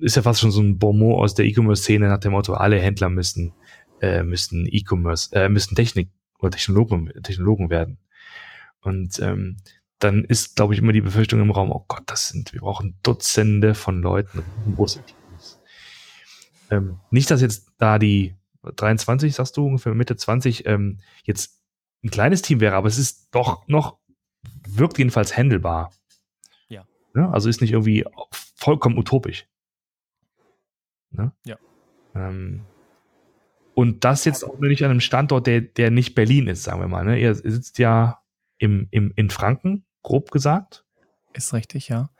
Ist 0.00 0.16
ja 0.16 0.22
fast 0.22 0.40
schon 0.40 0.50
so 0.50 0.60
ein 0.60 0.78
Bonmot 0.78 1.18
aus 1.18 1.34
der 1.34 1.46
E-Commerce-Szene 1.46 2.08
nach 2.08 2.18
dem 2.18 2.32
Motto, 2.32 2.54
alle 2.54 2.78
Händler 2.78 3.08
müssen, 3.08 3.52
äh, 4.00 4.22
müssen 4.22 4.66
E-Commerce, 4.66 5.34
äh, 5.34 5.48
müssen 5.48 5.74
Technik 5.74 6.10
oder 6.38 6.50
Technologen, 6.50 7.12
Technologen 7.22 7.70
werden. 7.70 7.98
Und 8.80 9.18
ähm, 9.20 9.56
dann 9.98 10.24
ist, 10.24 10.56
glaube 10.56 10.74
ich, 10.74 10.80
immer 10.80 10.92
die 10.92 11.00
Befürchtung 11.00 11.40
im 11.40 11.50
Raum, 11.50 11.72
oh 11.72 11.84
Gott, 11.88 12.04
das 12.06 12.28
sind, 12.28 12.52
wir 12.52 12.60
brauchen 12.60 12.98
Dutzende 13.02 13.74
von 13.74 14.00
Leuten. 14.00 14.44
Ähm, 16.70 17.00
nicht, 17.10 17.30
dass 17.30 17.40
jetzt 17.40 17.72
da 17.78 17.98
die 17.98 18.36
23, 18.62 19.34
sagst 19.34 19.56
du, 19.56 19.66
ungefähr 19.66 19.94
Mitte 19.94 20.16
20, 20.16 20.66
ähm, 20.66 21.00
jetzt 21.24 21.60
ein 22.04 22.10
kleines 22.10 22.42
Team 22.42 22.60
wäre, 22.60 22.76
aber 22.76 22.88
es 22.88 22.98
ist 22.98 23.28
doch 23.32 23.66
noch, 23.66 23.98
wirkt 24.68 24.98
jedenfalls 24.98 25.36
handelbar. 25.36 25.92
Ne? 27.18 27.28
Also 27.32 27.48
ist 27.48 27.60
nicht 27.60 27.72
irgendwie 27.72 28.04
vollkommen 28.54 28.96
utopisch. 28.96 29.48
Ne? 31.10 31.32
Ja. 31.44 31.56
Ähm, 32.14 32.60
und 33.74 34.04
das 34.04 34.24
jetzt 34.24 34.44
auch 34.44 34.58
nicht 34.60 34.84
an 34.84 34.92
einem 34.92 35.00
Standort, 35.00 35.48
der, 35.48 35.62
der 35.62 35.90
nicht 35.90 36.14
Berlin 36.14 36.46
ist, 36.46 36.62
sagen 36.62 36.80
wir 36.80 36.86
mal. 36.86 37.04
Ne? 37.04 37.18
Ihr 37.18 37.34
sitzt 37.34 37.78
ja 37.78 38.22
im, 38.58 38.86
im, 38.92 39.12
in 39.16 39.30
Franken, 39.30 39.84
grob 40.02 40.30
gesagt. 40.30 40.84
Ist 41.32 41.52
richtig, 41.52 41.88
ja. 41.88 42.10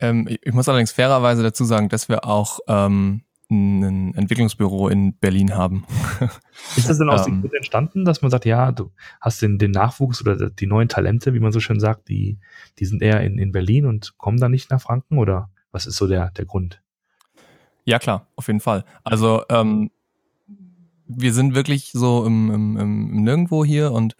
Ähm, 0.00 0.26
ich 0.28 0.54
muss 0.54 0.66
allerdings 0.66 0.92
fairerweise 0.92 1.42
dazu 1.42 1.64
sagen, 1.64 1.90
dass 1.90 2.08
wir 2.08 2.24
auch 2.24 2.60
ähm, 2.68 3.24
ein 3.50 4.14
Entwicklungsbüro 4.14 4.88
in 4.88 5.14
Berlin 5.14 5.54
haben. 5.54 5.84
Ist 6.76 6.88
das 6.88 6.98
denn 6.98 7.08
aus 7.08 7.24
dem 7.24 7.44
ähm, 7.44 7.50
entstanden, 7.54 8.04
dass 8.04 8.20
man 8.20 8.30
sagt, 8.30 8.44
ja, 8.44 8.72
du 8.72 8.90
hast 9.20 9.40
den, 9.40 9.58
den 9.58 9.70
Nachwuchs 9.70 10.20
oder 10.20 10.50
die 10.50 10.66
neuen 10.66 10.88
Talente, 10.88 11.32
wie 11.32 11.40
man 11.40 11.52
so 11.52 11.60
schön 11.60 11.80
sagt, 11.80 12.08
die, 12.08 12.38
die 12.78 12.84
sind 12.84 13.00
eher 13.02 13.22
in, 13.22 13.38
in 13.38 13.52
Berlin 13.52 13.86
und 13.86 14.18
kommen 14.18 14.38
dann 14.38 14.50
nicht 14.50 14.70
nach 14.70 14.82
Franken 14.82 15.18
oder 15.18 15.50
was 15.72 15.86
ist 15.86 15.96
so 15.96 16.06
der, 16.06 16.30
der 16.32 16.44
Grund? 16.44 16.82
Ja, 17.84 17.98
klar, 17.98 18.26
auf 18.36 18.48
jeden 18.48 18.60
Fall. 18.60 18.84
Also 19.02 19.42
ähm, 19.48 19.90
wir 21.06 21.32
sind 21.32 21.54
wirklich 21.54 21.90
so 21.92 22.26
im, 22.26 22.50
im, 22.50 22.76
im 22.76 23.22
Nirgendwo 23.22 23.64
hier 23.64 23.92
und 23.92 24.14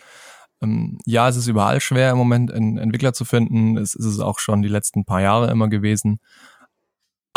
ähm, 0.62 0.98
ja, 1.04 1.28
es 1.28 1.36
ist 1.36 1.46
überall 1.46 1.80
schwer 1.80 2.10
im 2.10 2.16
Moment, 2.16 2.50
einen 2.50 2.78
Entwickler 2.78 3.12
zu 3.12 3.24
finden. 3.24 3.76
Es 3.76 3.94
ist 3.94 4.06
es 4.06 4.20
auch 4.20 4.38
schon 4.38 4.62
die 4.62 4.68
letzten 4.68 5.04
paar 5.04 5.20
Jahre 5.20 5.50
immer 5.50 5.68
gewesen. 5.68 6.18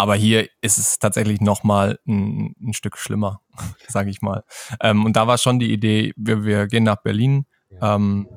Aber 0.02 0.16
hier 0.16 0.50
ist 0.62 0.80
es 0.80 0.98
tatsächlich 0.98 1.42
noch 1.42 1.64
mal 1.64 2.00
ein, 2.08 2.56
ein 2.60 2.74
Stück 2.74 2.98
schlimmer, 2.98 3.40
sage 3.88 4.10
ich 4.10 4.24
mal. 4.24 4.44
Ähm, 4.82 5.06
und 5.06 5.16
da 5.16 5.28
war 5.28 5.38
schon 5.38 5.60
die 5.60 5.72
Idee, 5.72 6.12
wir, 6.18 6.44
wir 6.44 6.66
gehen 6.66 6.86
nach 6.86 7.04
Berlin. 7.04 7.46
Ja. 7.70 7.98
Ähm, 7.98 8.28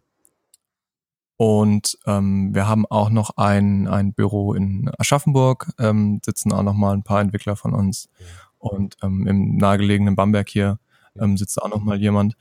und 1.38 1.96
ähm, 2.04 2.54
wir 2.54 2.68
haben 2.68 2.84
auch 2.84 3.08
noch 3.08 3.38
ein, 3.38 3.88
ein 3.88 4.12
Büro 4.12 4.52
in 4.52 4.90
Aschaffenburg, 4.98 5.72
ähm, 5.78 6.20
sitzen 6.22 6.52
auch 6.52 6.62
noch 6.62 6.74
mal 6.74 6.92
ein 6.92 7.02
paar 7.02 7.22
Entwickler 7.22 7.56
von 7.56 7.72
uns. 7.72 8.10
Ja. 8.18 8.26
Und 8.58 8.98
ähm, 9.02 9.26
im 9.26 9.56
nahegelegenen 9.56 10.16
Bamberg 10.16 10.50
hier 10.50 10.78
ähm, 11.18 11.38
sitzt 11.38 11.62
auch 11.62 11.70
noch 11.70 11.80
mal 11.80 11.98
jemand 11.98 12.34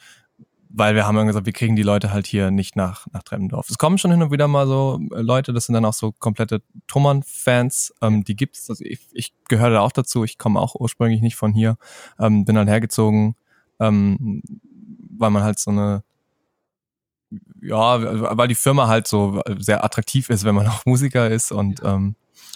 weil 0.75 0.96
wir 0.96 1.06
haben 1.06 1.15
dann 1.15 1.27
gesagt, 1.27 1.46
wir 1.46 1.53
kriegen 1.53 1.75
die 1.75 1.84
Leute 1.84 2.12
halt 2.12 2.25
hier 2.25 2.50
nicht 2.50 2.75
nach, 2.75 3.06
nach 3.13 3.24
Tremmendorf. 3.24 3.70
Es 3.70 3.77
kommen 3.77 4.00
schon 4.00 4.12
hin 4.12 4.24
und 4.24 4.32
wieder 4.32 4.48
mal 4.48 4.68
so 4.68 5.00
äh, 5.12 5.22
Leute, 5.22 5.53
das 5.53 5.68
sind 5.68 5.74
dann 5.74 5.86
auch 5.86 5.94
so 5.94 6.12
komplette 6.12 6.62
Trummern-Fans, 6.88 7.94
ähm, 8.01 8.24
die 8.24 8.36
gibt's. 8.36 8.70
Also 8.70 8.84
ich, 8.84 9.00
ich 9.13 9.34
gehöre 9.48 9.70
da 9.70 9.80
auch 9.82 9.92
dazu, 9.92 10.24
ich 10.24 10.38
komme 10.38 10.60
auch 10.60 10.75
ursprünglich 10.75 11.22
nicht 11.22 11.36
von 11.36 11.53
hier, 11.53 11.77
ähm, 12.20 12.44
bin 12.44 12.56
dann 12.56 12.68
hergezogen, 12.68 13.36
ähm, 13.80 14.42
weil 15.18 15.30
man 15.30 15.44
halt 15.44 15.60
so 15.60 15.72
eine 15.72 16.03
ja, 17.62 18.38
weil 18.38 18.48
die 18.48 18.56
Firma 18.56 18.88
halt 18.88 19.08
so 19.08 19.42
sehr 19.58 19.84
attraktiv 19.84 20.30
ist, 20.30 20.44
wenn 20.44 20.56
man 20.56 20.68
auch 20.68 20.86
Musiker 20.86 21.30
ist 21.30 21.51
und, 21.51 21.82
ähm, 21.84 22.15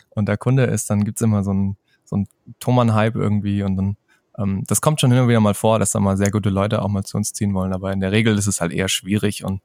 und 0.10 0.28
der 0.28 0.38
Kunde 0.38 0.66
ist, 0.66 0.90
dann 0.90 1.04
gibt's 1.04 1.22
immer 1.22 1.44
so 1.44 1.54
ein 1.54 1.78
so 2.08 2.16
ein 2.16 2.28
Thomann-Hype 2.60 3.16
irgendwie 3.16 3.64
und 3.64 3.76
dann 3.76 3.98
ähm, 4.38 4.64
das 4.68 4.82
kommt 4.82 5.02
schon 5.02 5.12
hin 5.12 5.22
und 5.22 5.28
wieder 5.28 5.40
mal 5.40 5.54
vor, 5.54 5.80
dass 5.80 5.92
da 5.92 6.00
mal 6.00 6.18
sehr 6.18 6.32
gute 6.32 6.50
Leute 6.50 6.82
auch 6.82 6.90
mal 6.90 7.04
zu 7.04 7.18
uns 7.18 7.34
ziehen 7.34 7.54
wollen, 7.54 7.74
aber 7.74 7.92
in 7.92 8.00
der 8.00 8.12
Regel 8.12 8.38
ist 8.38 8.48
es 8.48 8.62
halt 8.62 8.72
eher 8.72 8.90
schwierig 8.90 9.44
und 9.44 9.62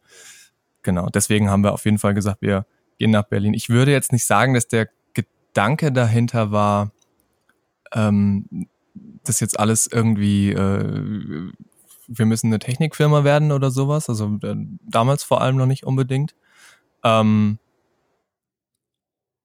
genau, 0.82 1.08
deswegen 1.08 1.50
haben 1.50 1.62
wir 1.62 1.72
auf 1.72 1.84
jeden 1.84 1.98
Fall 1.98 2.14
gesagt, 2.14 2.42
wir 2.42 2.66
gehen 2.98 3.10
nach 3.10 3.24
Berlin. 3.24 3.54
Ich 3.54 3.68
würde 3.68 3.92
jetzt 3.92 4.12
nicht 4.12 4.26
sagen, 4.26 4.54
dass 4.54 4.68
der 4.68 4.88
Gedanke 5.14 5.92
dahinter 5.92 6.52
war, 6.52 6.92
ähm, 7.92 8.66
das 9.24 9.40
jetzt 9.40 9.58
alles 9.58 9.86
irgendwie, 9.86 10.52
äh, 10.52 11.52
wir 12.08 12.26
müssen 12.26 12.48
eine 12.48 12.58
Technikfirma 12.58 13.24
werden 13.24 13.52
oder 13.52 13.70
sowas, 13.70 14.08
also 14.08 14.38
äh, 14.42 14.54
damals 14.82 15.22
vor 15.22 15.40
allem 15.40 15.56
noch 15.56 15.66
nicht 15.66 15.84
unbedingt. 15.84 16.34
Ähm, 17.04 17.58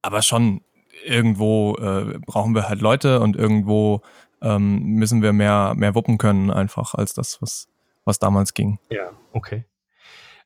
aber 0.01 0.21
schon 0.21 0.61
irgendwo 1.05 1.75
äh, 1.75 2.19
brauchen 2.25 2.55
wir 2.55 2.69
halt 2.69 2.81
Leute 2.81 3.19
und 3.19 3.35
irgendwo 3.35 4.01
ähm, 4.41 4.79
müssen 4.83 5.21
wir 5.21 5.33
mehr, 5.33 5.73
mehr 5.75 5.95
wuppen 5.95 6.17
können 6.17 6.51
einfach 6.51 6.93
als 6.93 7.13
das, 7.13 7.41
was, 7.41 7.67
was 8.05 8.19
damals 8.19 8.53
ging. 8.53 8.79
Ja, 8.89 9.11
okay. 9.31 9.65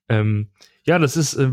Ähm, 0.10 0.50
ja, 0.83 1.00
das 1.00 1.17
ist 1.17 1.36
äh, 1.36 1.51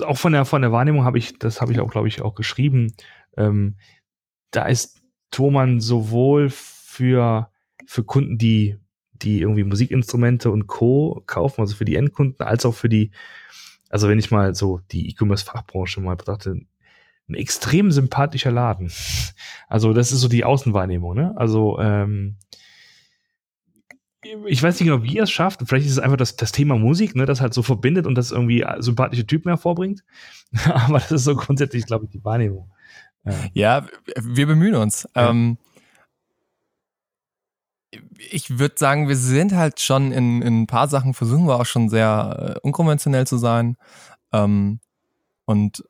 auch 0.00 0.16
von 0.16 0.32
der, 0.32 0.44
von 0.44 0.62
der 0.62 0.72
Wahrnehmung 0.72 1.04
habe 1.04 1.18
ich, 1.18 1.38
das 1.38 1.60
habe 1.60 1.72
ich 1.72 1.80
auch, 1.80 1.90
glaube 1.90 2.08
ich, 2.08 2.22
auch 2.22 2.34
geschrieben. 2.34 2.94
Ähm, 3.36 3.76
da 4.50 4.66
ist 4.66 5.02
Thomann 5.30 5.80
sowohl 5.80 6.50
für, 6.50 7.50
für 7.86 8.04
Kunden, 8.04 8.38
die, 8.38 8.78
die 9.12 9.40
irgendwie 9.40 9.64
Musikinstrumente 9.64 10.50
und 10.50 10.66
Co. 10.66 11.22
kaufen, 11.26 11.60
also 11.60 11.76
für 11.76 11.84
die 11.84 11.96
Endkunden, 11.96 12.44
als 12.46 12.66
auch 12.66 12.74
für 12.74 12.88
die, 12.88 13.10
also 13.88 14.08
wenn 14.08 14.18
ich 14.18 14.30
mal 14.30 14.54
so 14.54 14.80
die 14.90 15.10
E-Commerce-Fachbranche 15.10 16.00
mal 16.00 16.16
betrachte, 16.16 16.60
ein 17.28 17.34
extrem 17.34 17.90
sympathischer 17.90 18.50
Laden. 18.50 18.92
Also 19.68 19.92
das 19.92 20.12
ist 20.12 20.20
so 20.20 20.28
die 20.28 20.44
Außenwahrnehmung, 20.44 21.14
ne? 21.14 21.34
Also 21.36 21.78
ähm, 21.78 22.36
ich 24.46 24.62
weiß 24.62 24.78
nicht 24.78 24.88
genau, 24.88 25.02
wie 25.02 25.18
er 25.18 25.24
es 25.24 25.30
schafft. 25.30 25.62
Vielleicht 25.64 25.86
ist 25.86 25.92
es 25.92 25.98
einfach 25.98 26.16
das, 26.16 26.36
das 26.36 26.52
Thema 26.52 26.76
Musik, 26.76 27.16
ne, 27.16 27.26
das 27.26 27.40
halt 27.40 27.54
so 27.54 27.62
verbindet 27.62 28.06
und 28.06 28.14
das 28.14 28.30
irgendwie 28.30 28.64
sympathische 28.78 29.26
Typen 29.26 29.48
hervorbringt. 29.48 30.04
Aber 30.66 31.00
das 31.00 31.10
ist 31.10 31.24
so 31.24 31.34
grundsätzlich, 31.34 31.86
glaube 31.86 32.04
ich, 32.04 32.10
die 32.10 32.24
Wahrnehmung. 32.24 32.70
Ja, 33.52 33.86
wir 34.20 34.46
bemühen 34.46 34.74
uns. 34.74 35.08
Ja. 35.14 35.30
Ähm, 35.30 35.58
ich 38.30 38.58
würde 38.58 38.74
sagen, 38.78 39.08
wir 39.08 39.16
sind 39.16 39.52
halt 39.52 39.80
schon 39.80 40.12
in, 40.12 40.42
in 40.42 40.62
ein 40.62 40.66
paar 40.66 40.88
Sachen 40.88 41.14
versuchen 41.14 41.46
wir 41.46 41.60
auch 41.60 41.66
schon 41.66 41.88
sehr 41.88 42.56
äh, 42.56 42.60
unkonventionell 42.60 43.26
zu 43.26 43.36
sein. 43.36 43.76
Ähm, 44.32 44.80
und 45.44 45.84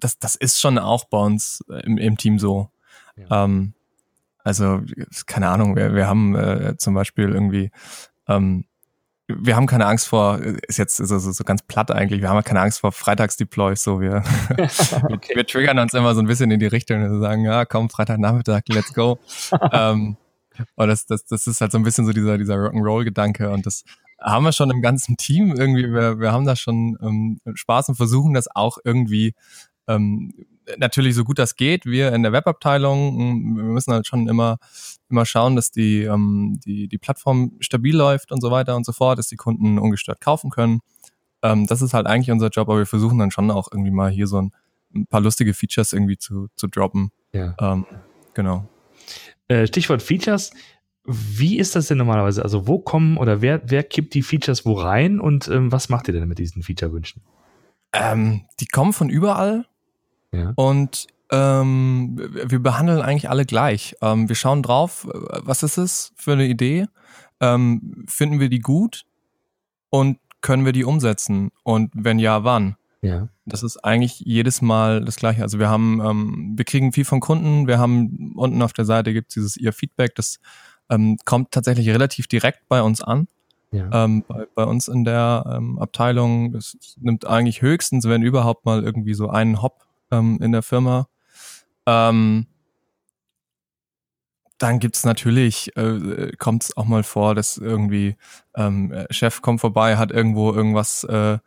das, 0.00 0.18
das 0.18 0.36
ist 0.36 0.60
schon 0.60 0.78
auch 0.78 1.04
bei 1.04 1.18
uns 1.18 1.64
im, 1.82 1.98
im 1.98 2.16
Team 2.16 2.38
so. 2.38 2.70
Ja. 3.16 3.44
Ähm, 3.44 3.74
also, 4.44 4.80
keine 5.26 5.48
Ahnung, 5.48 5.74
wir, 5.74 5.94
wir 5.94 6.06
haben 6.06 6.36
äh, 6.36 6.76
zum 6.76 6.94
Beispiel 6.94 7.30
irgendwie, 7.30 7.70
ähm, 8.28 8.64
wir 9.26 9.56
haben 9.56 9.66
keine 9.66 9.86
Angst 9.86 10.06
vor, 10.06 10.38
ist 10.38 10.78
jetzt 10.78 10.98
so, 10.98 11.18
so, 11.18 11.32
so 11.32 11.42
ganz 11.42 11.62
platt 11.62 11.90
eigentlich, 11.90 12.20
wir 12.20 12.28
haben 12.28 12.44
keine 12.44 12.60
Angst 12.60 12.78
vor 12.78 12.92
Freitagsdeploys, 12.92 13.82
so 13.82 14.00
wir, 14.00 14.22
okay. 14.50 15.34
wir 15.34 15.46
triggern 15.46 15.78
uns 15.80 15.94
immer 15.94 16.14
so 16.14 16.20
ein 16.20 16.28
bisschen 16.28 16.50
in 16.52 16.60
die 16.60 16.66
Richtung 16.66 17.02
und 17.02 17.20
sagen, 17.20 17.44
ja, 17.44 17.64
komm, 17.64 17.90
Freitagnachmittag, 17.90 18.62
let's 18.68 18.94
go. 18.94 19.18
ähm, 19.72 20.16
und 20.76 20.88
das, 20.88 21.06
das, 21.06 21.24
das 21.24 21.46
ist 21.48 21.60
halt 21.60 21.72
so 21.72 21.78
ein 21.78 21.84
bisschen 21.84 22.06
so 22.06 22.12
dieser, 22.12 22.38
dieser 22.38 22.54
Rock'n'Roll-Gedanke 22.54 23.50
und 23.50 23.66
das 23.66 23.82
haben 24.20 24.44
wir 24.44 24.52
schon 24.52 24.70
im 24.70 24.80
ganzen 24.80 25.16
Team 25.16 25.54
irgendwie, 25.56 25.92
wir, 25.92 26.20
wir 26.20 26.32
haben 26.32 26.46
da 26.46 26.56
schon 26.56 26.96
ähm, 27.02 27.40
Spaß 27.52 27.90
und 27.90 27.96
versuchen 27.96 28.32
das 28.32 28.46
auch 28.54 28.78
irgendwie 28.84 29.34
ähm, 29.88 30.32
natürlich 30.78 31.14
so 31.14 31.24
gut 31.24 31.38
das 31.38 31.56
geht. 31.56 31.86
Wir 31.86 32.12
in 32.12 32.22
der 32.22 32.32
Webabteilung, 32.32 33.18
hm, 33.18 33.56
wir 33.56 33.64
müssen 33.64 33.92
halt 33.92 34.06
schon 34.06 34.28
immer 34.28 34.58
immer 35.08 35.26
schauen, 35.26 35.56
dass 35.56 35.70
die, 35.70 36.02
ähm, 36.02 36.58
die, 36.64 36.88
die 36.88 36.98
Plattform 36.98 37.52
stabil 37.60 37.96
läuft 37.96 38.32
und 38.32 38.40
so 38.40 38.50
weiter 38.50 38.76
und 38.76 38.84
so 38.84 38.92
fort, 38.92 39.18
dass 39.18 39.28
die 39.28 39.36
Kunden 39.36 39.78
ungestört 39.78 40.20
kaufen 40.20 40.50
können. 40.50 40.80
Ähm, 41.42 41.66
das 41.66 41.82
ist 41.82 41.94
halt 41.94 42.06
eigentlich 42.06 42.30
unser 42.30 42.48
Job, 42.48 42.68
aber 42.68 42.78
wir 42.78 42.86
versuchen 42.86 43.18
dann 43.18 43.30
schon 43.30 43.50
auch 43.50 43.68
irgendwie 43.70 43.90
mal 43.90 44.10
hier 44.10 44.26
so 44.26 44.40
ein, 44.40 44.52
ein 44.94 45.06
paar 45.06 45.20
lustige 45.20 45.54
Features 45.54 45.92
irgendwie 45.92 46.18
zu, 46.18 46.48
zu 46.56 46.66
droppen. 46.66 47.10
Ja. 47.32 47.54
Ähm, 47.60 47.86
genau. 48.34 48.68
Äh, 49.48 49.66
Stichwort 49.66 50.02
Features. 50.02 50.50
Wie 51.04 51.58
ist 51.58 51.76
das 51.76 51.86
denn 51.86 51.98
normalerweise? 51.98 52.42
Also 52.42 52.66
wo 52.66 52.80
kommen 52.80 53.16
oder 53.16 53.40
wer, 53.40 53.62
wer 53.70 53.84
kippt 53.84 54.14
die 54.14 54.22
Features 54.22 54.66
wo 54.66 54.72
rein 54.72 55.20
und 55.20 55.46
ähm, 55.46 55.70
was 55.70 55.88
macht 55.88 56.08
ihr 56.08 56.14
denn 56.14 56.26
mit 56.26 56.38
diesen 56.38 56.64
Feature-Wünschen? 56.64 57.22
Ähm, 57.92 58.46
die 58.58 58.66
kommen 58.66 58.92
von 58.92 59.08
überall. 59.08 59.66
Ja. 60.32 60.52
Und 60.56 61.06
ähm, 61.30 62.16
wir 62.16 62.58
behandeln 62.60 63.00
eigentlich 63.00 63.28
alle 63.28 63.46
gleich. 63.46 63.96
Ähm, 64.00 64.28
wir 64.28 64.36
schauen 64.36 64.62
drauf, 64.62 65.08
was 65.10 65.62
ist 65.62 65.76
es 65.76 66.12
für 66.16 66.32
eine 66.32 66.46
Idee? 66.46 66.86
Ähm, 67.40 68.04
finden 68.08 68.40
wir 68.40 68.48
die 68.48 68.60
gut? 68.60 69.04
Und 69.90 70.18
können 70.40 70.64
wir 70.64 70.72
die 70.72 70.84
umsetzen? 70.84 71.50
Und 71.64 71.90
wenn 71.94 72.18
ja, 72.18 72.44
wann? 72.44 72.76
Ja. 73.02 73.28
Das 73.44 73.62
ist 73.62 73.78
eigentlich 73.78 74.20
jedes 74.20 74.62
Mal 74.62 75.04
das 75.04 75.16
Gleiche. 75.16 75.42
Also 75.42 75.58
wir 75.58 75.68
haben, 75.68 76.00
ähm, 76.04 76.54
wir 76.56 76.64
kriegen 76.64 76.92
viel 76.92 77.04
von 77.04 77.20
Kunden. 77.20 77.66
Wir 77.66 77.78
haben 77.78 78.32
unten 78.36 78.62
auf 78.62 78.72
der 78.72 78.84
Seite 78.84 79.12
gibt 79.12 79.30
es 79.30 79.34
dieses 79.34 79.56
ihr 79.56 79.72
Feedback. 79.72 80.14
Das 80.14 80.38
ähm, 80.90 81.16
kommt 81.24 81.50
tatsächlich 81.52 81.88
relativ 81.88 82.26
direkt 82.26 82.68
bei 82.68 82.82
uns 82.82 83.00
an. 83.00 83.28
Ja. 83.72 84.04
Ähm, 84.04 84.24
bei, 84.26 84.46
bei, 84.54 84.64
uns 84.64 84.88
in 84.88 85.04
der 85.04 85.44
ähm, 85.56 85.78
Abteilung, 85.78 86.52
das 86.52 86.76
nimmt 87.00 87.26
eigentlich 87.26 87.62
höchstens, 87.62 88.08
wenn 88.08 88.22
überhaupt 88.22 88.64
mal 88.64 88.82
irgendwie 88.82 89.14
so 89.14 89.28
einen 89.28 89.60
Hop 89.62 89.85
ähm, 90.10 90.38
in 90.40 90.52
der 90.52 90.62
Firma. 90.62 91.08
Ähm, 91.86 92.46
dann 94.58 94.78
gibt's 94.78 95.04
natürlich, 95.04 95.76
äh, 95.76 96.32
kommt 96.38 96.64
es 96.64 96.76
auch 96.76 96.86
mal 96.86 97.02
vor, 97.02 97.34
dass 97.34 97.58
irgendwie 97.58 98.16
ähm, 98.54 99.06
Chef 99.10 99.42
kommt 99.42 99.60
vorbei, 99.60 99.96
hat 99.98 100.10
irgendwo 100.10 100.52
irgendwas 100.52 101.04
äh, 101.04 101.38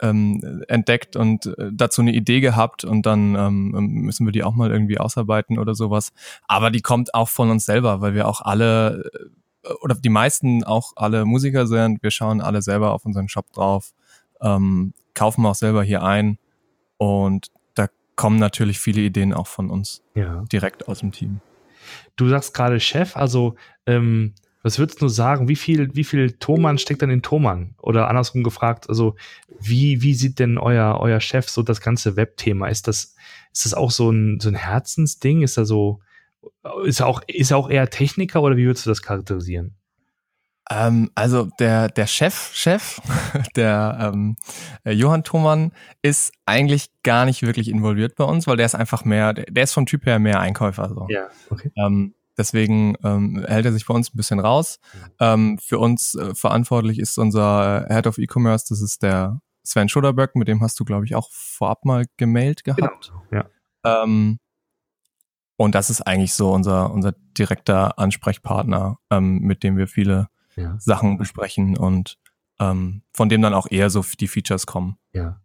ähm, 0.00 0.64
entdeckt 0.68 1.16
und 1.16 1.46
äh, 1.46 1.70
dazu 1.72 2.00
eine 2.00 2.12
Idee 2.12 2.40
gehabt 2.40 2.84
und 2.84 3.06
dann 3.06 3.34
ähm, 3.36 3.70
müssen 3.70 4.26
wir 4.26 4.32
die 4.32 4.44
auch 4.44 4.54
mal 4.54 4.70
irgendwie 4.70 4.98
ausarbeiten 4.98 5.58
oder 5.58 5.74
sowas. 5.74 6.12
Aber 6.48 6.70
die 6.70 6.80
kommt 6.80 7.14
auch 7.14 7.28
von 7.28 7.50
uns 7.50 7.64
selber, 7.64 8.00
weil 8.00 8.14
wir 8.14 8.26
auch 8.26 8.40
alle 8.40 9.10
äh, 9.62 9.72
oder 9.80 9.94
die 9.94 10.08
meisten 10.08 10.64
auch 10.64 10.92
alle 10.96 11.24
Musiker 11.24 11.66
sind. 11.66 12.02
Wir 12.02 12.10
schauen 12.10 12.40
alle 12.40 12.60
selber 12.62 12.92
auf 12.92 13.04
unseren 13.04 13.28
Shop 13.28 13.50
drauf, 13.52 13.92
ähm, 14.40 14.94
kaufen 15.14 15.46
auch 15.46 15.54
selber 15.54 15.82
hier 15.84 16.02
ein 16.02 16.38
und 16.96 17.50
kommen 18.16 18.38
natürlich 18.38 18.78
viele 18.78 19.02
Ideen 19.02 19.32
auch 19.32 19.46
von 19.46 19.70
uns 19.70 20.02
ja. 20.14 20.44
direkt 20.52 20.88
aus 20.88 21.00
dem 21.00 21.12
Team. 21.12 21.40
Du 22.16 22.28
sagst 22.28 22.54
gerade 22.54 22.80
Chef, 22.80 23.16
also 23.16 23.56
ähm, 23.86 24.34
was 24.62 24.78
würdest 24.78 25.02
du 25.02 25.08
sagen, 25.08 25.46
wie 25.46 25.56
viel, 25.56 25.94
wie 25.94 26.04
viel 26.04 26.32
Thomann 26.32 26.78
steckt 26.78 27.02
denn 27.02 27.10
in 27.10 27.20
Thomann? 27.20 27.74
Oder 27.82 28.08
andersrum 28.08 28.42
gefragt, 28.42 28.88
also 28.88 29.14
wie, 29.60 30.00
wie 30.00 30.14
sieht 30.14 30.38
denn 30.38 30.56
euer, 30.56 30.98
euer 31.00 31.20
Chef 31.20 31.50
so 31.50 31.62
das 31.62 31.82
ganze 31.82 32.16
Webthema? 32.16 32.68
Ist 32.68 32.88
das, 32.88 33.14
ist 33.52 33.66
das 33.66 33.74
auch 33.74 33.90
so 33.90 34.10
ein, 34.10 34.40
so 34.40 34.48
ein 34.48 34.54
Herzensding? 34.54 35.42
Ist 35.42 35.58
er 35.58 35.66
so, 35.66 36.00
ist 36.86 37.00
er 37.00 37.08
auch, 37.08 37.20
ist 37.26 37.50
er 37.50 37.58
auch 37.58 37.68
eher 37.68 37.90
Techniker 37.90 38.40
oder 38.40 38.56
wie 38.56 38.64
würdest 38.64 38.86
du 38.86 38.90
das 38.90 39.02
charakterisieren? 39.02 39.74
Ähm, 40.70 41.10
also 41.14 41.48
der, 41.58 41.88
der 41.88 42.06
Chef, 42.06 42.52
Chef, 42.54 43.00
der 43.56 44.12
ähm, 44.12 44.36
äh, 44.84 44.92
Johann 44.92 45.24
Thomann 45.24 45.72
ist 46.02 46.32
eigentlich 46.46 46.90
gar 47.02 47.26
nicht 47.26 47.42
wirklich 47.42 47.68
involviert 47.68 48.14
bei 48.16 48.24
uns, 48.24 48.46
weil 48.46 48.56
der 48.56 48.66
ist 48.66 48.74
einfach 48.74 49.04
mehr, 49.04 49.34
der, 49.34 49.44
der 49.46 49.64
ist 49.64 49.74
vom 49.74 49.86
Typ 49.86 50.06
her 50.06 50.18
mehr 50.18 50.40
Einkäufer. 50.40 50.88
So. 50.88 51.06
Ja, 51.10 51.28
okay. 51.50 51.70
Ähm, 51.76 52.14
deswegen 52.38 52.96
ähm, 53.04 53.44
hält 53.46 53.66
er 53.66 53.72
sich 53.72 53.84
bei 53.86 53.94
uns 53.94 54.12
ein 54.12 54.16
bisschen 54.16 54.40
raus. 54.40 54.78
Ähm, 55.20 55.58
für 55.58 55.78
uns 55.78 56.14
äh, 56.14 56.34
verantwortlich 56.34 56.98
ist 56.98 57.18
unser 57.18 57.86
Head 57.90 58.06
of 58.06 58.18
E-Commerce, 58.18 58.66
das 58.68 58.80
ist 58.80 59.02
der 59.02 59.40
Sven 59.62 59.88
Schoderberg, 59.88 60.34
mit 60.36 60.48
dem 60.48 60.62
hast 60.62 60.78
du, 60.80 60.84
glaube 60.84 61.04
ich, 61.04 61.14
auch 61.14 61.30
vorab 61.30 61.84
mal 61.84 62.06
gemailt 62.16 62.64
gehabt. 62.64 63.12
Genau. 63.30 63.44
Ja. 63.84 64.02
Ähm, 64.02 64.38
und 65.56 65.74
das 65.74 65.90
ist 65.90 66.02
eigentlich 66.02 66.34
so 66.34 66.52
unser, 66.52 66.90
unser 66.90 67.12
direkter 67.38 67.98
Ansprechpartner, 67.98 68.98
ähm, 69.10 69.38
mit 69.40 69.62
dem 69.62 69.76
wir 69.76 69.86
viele 69.86 70.28
ja. 70.56 70.76
Sachen 70.78 71.18
besprechen 71.18 71.76
und 71.76 72.18
ähm, 72.60 73.02
von 73.12 73.28
dem 73.28 73.42
dann 73.42 73.54
auch 73.54 73.70
eher 73.70 73.90
so 73.90 74.04
die 74.18 74.28
Features 74.28 74.66
kommen. 74.66 74.96
Ja. 75.12 75.40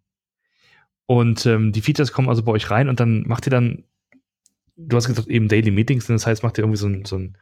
Und 1.05 1.45
ähm, 1.45 1.71
die 1.71 1.81
Features 1.81 2.11
kommen 2.11 2.29
also 2.29 2.43
bei 2.43 2.51
euch 2.51 2.69
rein 2.69 2.87
und 2.87 2.99
dann 2.99 3.23
macht 3.27 3.47
ihr 3.47 3.51
dann, 3.51 3.83
du 4.77 4.95
hast 4.95 5.07
gesagt 5.07 5.27
eben 5.27 5.47
Daily 5.47 5.71
Meetings, 5.71 6.05
das 6.07 6.27
heißt, 6.27 6.43
macht 6.43 6.57
ihr 6.57 6.63
irgendwie 6.63 6.77
so 6.77 6.87
ein, 6.87 7.05
so 7.05 7.17
ein 7.17 7.37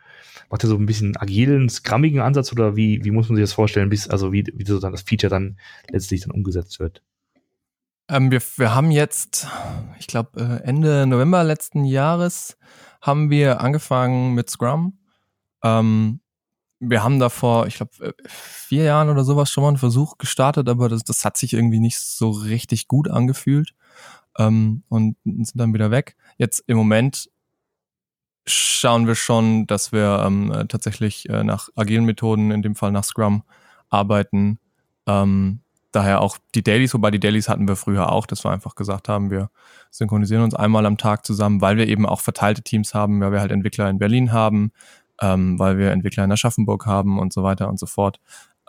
macht 0.49 0.63
ihr 0.63 0.69
so 0.69 0.77
ein 0.77 0.85
bisschen 0.85 1.17
agilen, 1.17 1.69
scrummigen 1.69 2.21
Ansatz 2.21 2.51
oder 2.51 2.75
wie, 2.75 3.03
wie 3.03 3.11
muss 3.11 3.27
man 3.29 3.35
sich 3.35 3.43
das 3.43 3.53
vorstellen, 3.53 3.89
bis, 3.89 4.07
also 4.07 4.31
wie, 4.31 4.45
wie 4.53 4.65
so 4.65 4.79
dann 4.79 4.93
das 4.93 5.01
Feature 5.01 5.29
dann 5.29 5.59
letztlich 5.89 6.21
dann 6.21 6.31
umgesetzt 6.31 6.79
wird? 6.79 7.03
Ähm, 8.09 8.31
wir, 8.31 8.41
wir 8.55 8.73
haben 8.73 8.91
jetzt, 8.91 9.47
ich 9.99 10.07
glaube, 10.07 10.39
äh, 10.39 10.63
Ende 10.63 11.05
November 11.05 11.43
letzten 11.43 11.83
Jahres 11.83 12.57
haben 13.01 13.29
wir 13.29 13.59
angefangen 13.61 14.33
mit 14.33 14.49
Scrum. 14.49 14.99
Ähm, 15.63 16.21
wir 16.79 17.03
haben 17.03 17.19
da 17.19 17.29
vor, 17.29 17.67
ich 17.67 17.75
glaube, 17.75 17.91
äh, 17.99 18.13
vier 18.27 18.83
Jahren 18.83 19.09
oder 19.09 19.23
sowas 19.23 19.49
schon 19.49 19.63
mal 19.63 19.69
einen 19.69 19.77
Versuch 19.77 20.17
gestartet, 20.17 20.69
aber 20.69 20.89
das, 20.89 21.03
das 21.03 21.25
hat 21.25 21.37
sich 21.37 21.53
irgendwie 21.53 21.79
nicht 21.79 21.99
so 21.99 22.29
richtig 22.29 22.87
gut 22.87 23.09
angefühlt 23.09 23.73
ähm, 24.37 24.83
und 24.89 25.17
sind 25.23 25.55
dann 25.55 25.73
wieder 25.73 25.91
weg. 25.91 26.15
Jetzt 26.37 26.63
im 26.67 26.77
Moment 26.77 27.29
schauen 28.45 29.07
wir 29.07 29.15
schon, 29.15 29.67
dass 29.67 29.91
wir 29.91 30.23
ähm, 30.25 30.65
tatsächlich 30.69 31.27
äh, 31.29 31.43
nach 31.43 31.69
agilen 31.75 32.05
Methoden, 32.05 32.51
in 32.51 32.61
dem 32.61 32.75
Fall 32.75 32.91
nach 32.91 33.03
Scrum, 33.03 33.43
arbeiten. 33.89 34.59
Ähm, 35.05 35.61
daher 35.91 36.21
auch 36.21 36.37
die 36.55 36.63
Dailies, 36.63 36.93
wobei 36.93 37.11
die 37.11 37.19
Dailies 37.19 37.49
hatten 37.49 37.67
wir 37.67 37.75
früher 37.75 38.11
auch, 38.11 38.25
dass 38.25 38.45
wir 38.45 38.51
einfach 38.51 38.75
gesagt 38.75 39.09
haben, 39.09 39.31
wir 39.31 39.49
synchronisieren 39.89 40.43
uns 40.43 40.53
einmal 40.53 40.85
am 40.85 40.97
Tag 40.97 41.25
zusammen, 41.25 41.61
weil 41.61 41.77
wir 41.77 41.87
eben 41.87 42.05
auch 42.05 42.21
verteilte 42.21 42.61
Teams 42.61 42.93
haben, 42.93 43.19
weil 43.19 43.31
wir 43.31 43.39
halt 43.39 43.51
Entwickler 43.51 43.89
in 43.89 43.99
Berlin 43.99 44.31
haben, 44.31 44.71
ähm, 45.21 45.57
weil 45.59 45.77
wir 45.77 45.91
Entwickler 45.91 46.23
in 46.23 46.31
Aschaffenburg 46.31 46.85
haben 46.85 47.19
und 47.19 47.33
so 47.33 47.43
weiter 47.43 47.69
und 47.69 47.79
so 47.79 47.85
fort, 47.85 48.19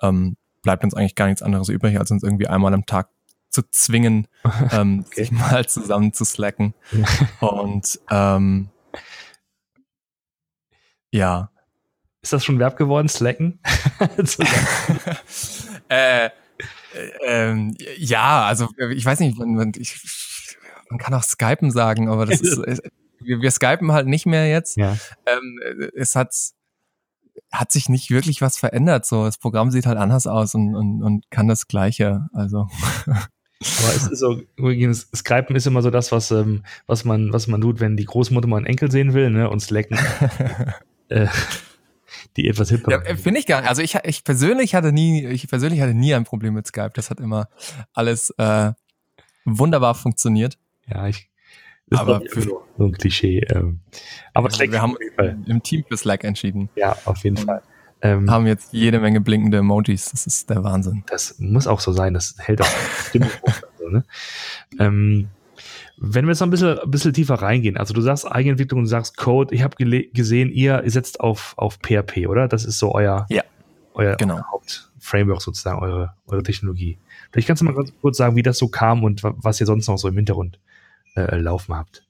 ähm, 0.02 0.36
bleibt 0.62 0.84
uns 0.84 0.94
eigentlich 0.94 1.14
gar 1.14 1.26
nichts 1.26 1.42
anderes 1.42 1.68
übrig, 1.68 1.98
als 1.98 2.10
uns 2.10 2.22
irgendwie 2.22 2.48
einmal 2.48 2.74
am 2.74 2.86
Tag 2.86 3.08
zu 3.50 3.62
zwingen, 3.70 4.28
ähm, 4.72 5.04
okay. 5.06 5.24
sich 5.24 5.32
mal 5.32 5.66
zusammen 5.66 6.12
zu 6.12 6.24
slacken. 6.24 6.74
und 7.40 7.98
ähm, 8.10 8.68
ja. 11.10 11.50
Ist 12.20 12.32
das 12.32 12.44
schon 12.44 12.58
Verb 12.58 12.76
geworden, 12.76 13.08
slacken? 13.08 13.60
äh, 15.88 16.26
äh, 16.26 16.30
ähm, 17.24 17.74
ja, 17.96 18.44
also 18.44 18.68
ich 18.90 19.04
weiß 19.04 19.20
nicht, 19.20 19.38
man, 19.38 19.54
man, 19.54 19.72
ich, 19.76 20.00
man 20.90 20.98
kann 20.98 21.14
auch 21.14 21.22
Skypen 21.22 21.70
sagen, 21.70 22.08
aber 22.08 22.26
das 22.26 22.40
ist, 22.40 22.58
wir, 23.20 23.40
wir 23.40 23.50
skypen 23.50 23.92
halt 23.92 24.06
nicht 24.06 24.26
mehr 24.26 24.48
jetzt. 24.48 24.76
Ja. 24.76 24.96
Ähm, 25.26 25.90
es 25.96 26.14
hat, 26.14 26.34
hat 27.50 27.72
sich 27.72 27.88
nicht 27.88 28.10
wirklich 28.10 28.40
was 28.40 28.58
verändert. 28.58 29.06
So, 29.06 29.24
das 29.24 29.38
Programm 29.38 29.70
sieht 29.70 29.86
halt 29.86 29.98
anders 29.98 30.26
aus 30.26 30.54
und, 30.54 30.74
und, 30.74 31.02
und 31.02 31.30
kann 31.30 31.48
das 31.48 31.68
Gleiche. 31.68 32.28
Also. 32.32 32.68
Aber 33.60 33.94
es 33.96 34.06
ist 34.06 34.20
so, 34.20 34.40
übrigens, 34.56 35.08
Skypen 35.14 35.56
ist 35.56 35.66
immer 35.66 35.82
so 35.82 35.90
das, 35.90 36.12
was, 36.12 36.30
ähm, 36.30 36.62
was 36.86 37.04
man, 37.04 37.32
was 37.32 37.48
man 37.48 37.60
tut, 37.60 37.80
wenn 37.80 37.96
die 37.96 38.04
Großmutter 38.04 38.46
mal 38.46 38.58
einen 38.58 38.66
Enkel 38.66 38.90
sehen 38.90 39.14
will, 39.14 39.30
ne, 39.30 39.50
und 39.50 39.60
Slacken. 39.60 39.98
äh, 41.08 41.26
die 42.36 42.48
etwas 42.48 42.70
hipper. 42.70 42.90
Ja, 42.90 43.16
Finde 43.16 43.40
ich 43.40 43.46
gar 43.46 43.60
nicht. 43.60 43.68
Also 43.68 43.82
ich, 43.82 43.96
ich 44.04 44.22
persönlich 44.22 44.74
hatte 44.74 44.92
nie, 44.92 45.26
ich 45.26 45.48
persönlich 45.48 45.80
hatte 45.80 45.94
nie 45.94 46.14
ein 46.14 46.24
Problem 46.24 46.54
mit 46.54 46.66
Skype. 46.66 46.92
Das 46.94 47.10
hat 47.10 47.18
immer 47.18 47.48
alles 47.92 48.30
äh, 48.38 48.72
wunderbar 49.44 49.94
funktioniert. 49.94 50.58
Ja, 50.86 51.08
ich, 51.08 51.28
ist 51.90 51.98
aber 51.98 52.20
für 52.28 52.42
so 52.42 52.64
ein 52.78 52.92
Klischee. 52.92 53.40
Ähm. 53.50 53.80
Aber 54.34 54.50
ja, 54.50 54.70
wir 54.70 54.82
haben 54.82 54.96
im 55.46 55.62
Team 55.62 55.84
für 55.88 55.96
Slack 55.96 56.24
entschieden. 56.24 56.68
Ja, 56.76 56.96
auf 57.04 57.24
jeden 57.24 57.36
Fall. 57.36 57.62
Ähm, 58.00 58.30
haben 58.30 58.46
jetzt 58.46 58.72
jede 58.72 59.00
Menge 59.00 59.20
blinkende 59.20 59.58
Emojis. 59.58 60.10
Das 60.10 60.26
ist 60.26 60.50
der 60.50 60.62
Wahnsinn. 60.62 61.02
Das 61.08 61.36
muss 61.38 61.66
auch 61.66 61.80
so 61.80 61.92
sein. 61.92 62.14
Das 62.14 62.36
hält 62.38 62.60
auch 62.60 62.68
Stimmung 63.08 63.30
hoch. 63.42 63.54
Also, 63.78 63.88
ne? 63.88 64.04
ähm, 64.78 65.28
Wenn 65.96 66.26
wir 66.26 66.30
jetzt 66.30 66.40
noch 66.40 66.46
ein 66.46 66.50
bisschen, 66.50 66.78
ein 66.78 66.90
bisschen 66.90 67.12
tiefer 67.12 67.34
reingehen, 67.34 67.76
also 67.76 67.94
du 67.94 68.00
sagst 68.00 68.30
Eigenentwicklung, 68.30 68.82
du 68.82 68.88
sagst 68.88 69.16
Code, 69.16 69.52
ich 69.54 69.62
habe 69.62 69.76
gesehen, 70.12 70.50
ihr 70.50 70.82
setzt 70.86 71.18
auf, 71.18 71.54
auf 71.56 71.78
PHP, 71.82 72.28
oder? 72.28 72.46
Das 72.46 72.64
ist 72.64 72.78
so 72.78 72.94
euer, 72.94 73.26
ja, 73.30 73.42
euer, 73.94 74.14
genau. 74.16 74.36
euer 74.36 74.52
Hauptframework 74.52 75.42
sozusagen, 75.42 75.80
eure, 75.80 76.14
eure 76.28 76.44
Technologie. 76.44 76.98
Vielleicht 77.32 77.48
kannst 77.48 77.62
du 77.62 77.64
mal 77.64 77.74
ganz 77.74 77.92
kurz 78.00 78.16
sagen, 78.16 78.36
wie 78.36 78.42
das 78.42 78.58
so 78.58 78.68
kam 78.68 79.02
und 79.02 79.22
was 79.24 79.60
ihr 79.60 79.66
sonst 79.66 79.88
noch 79.88 79.98
so 79.98 80.06
im 80.06 80.14
Hintergrund 80.14 80.60
äh, 81.26 81.36
laufen 81.36 81.74
habt. 81.74 82.04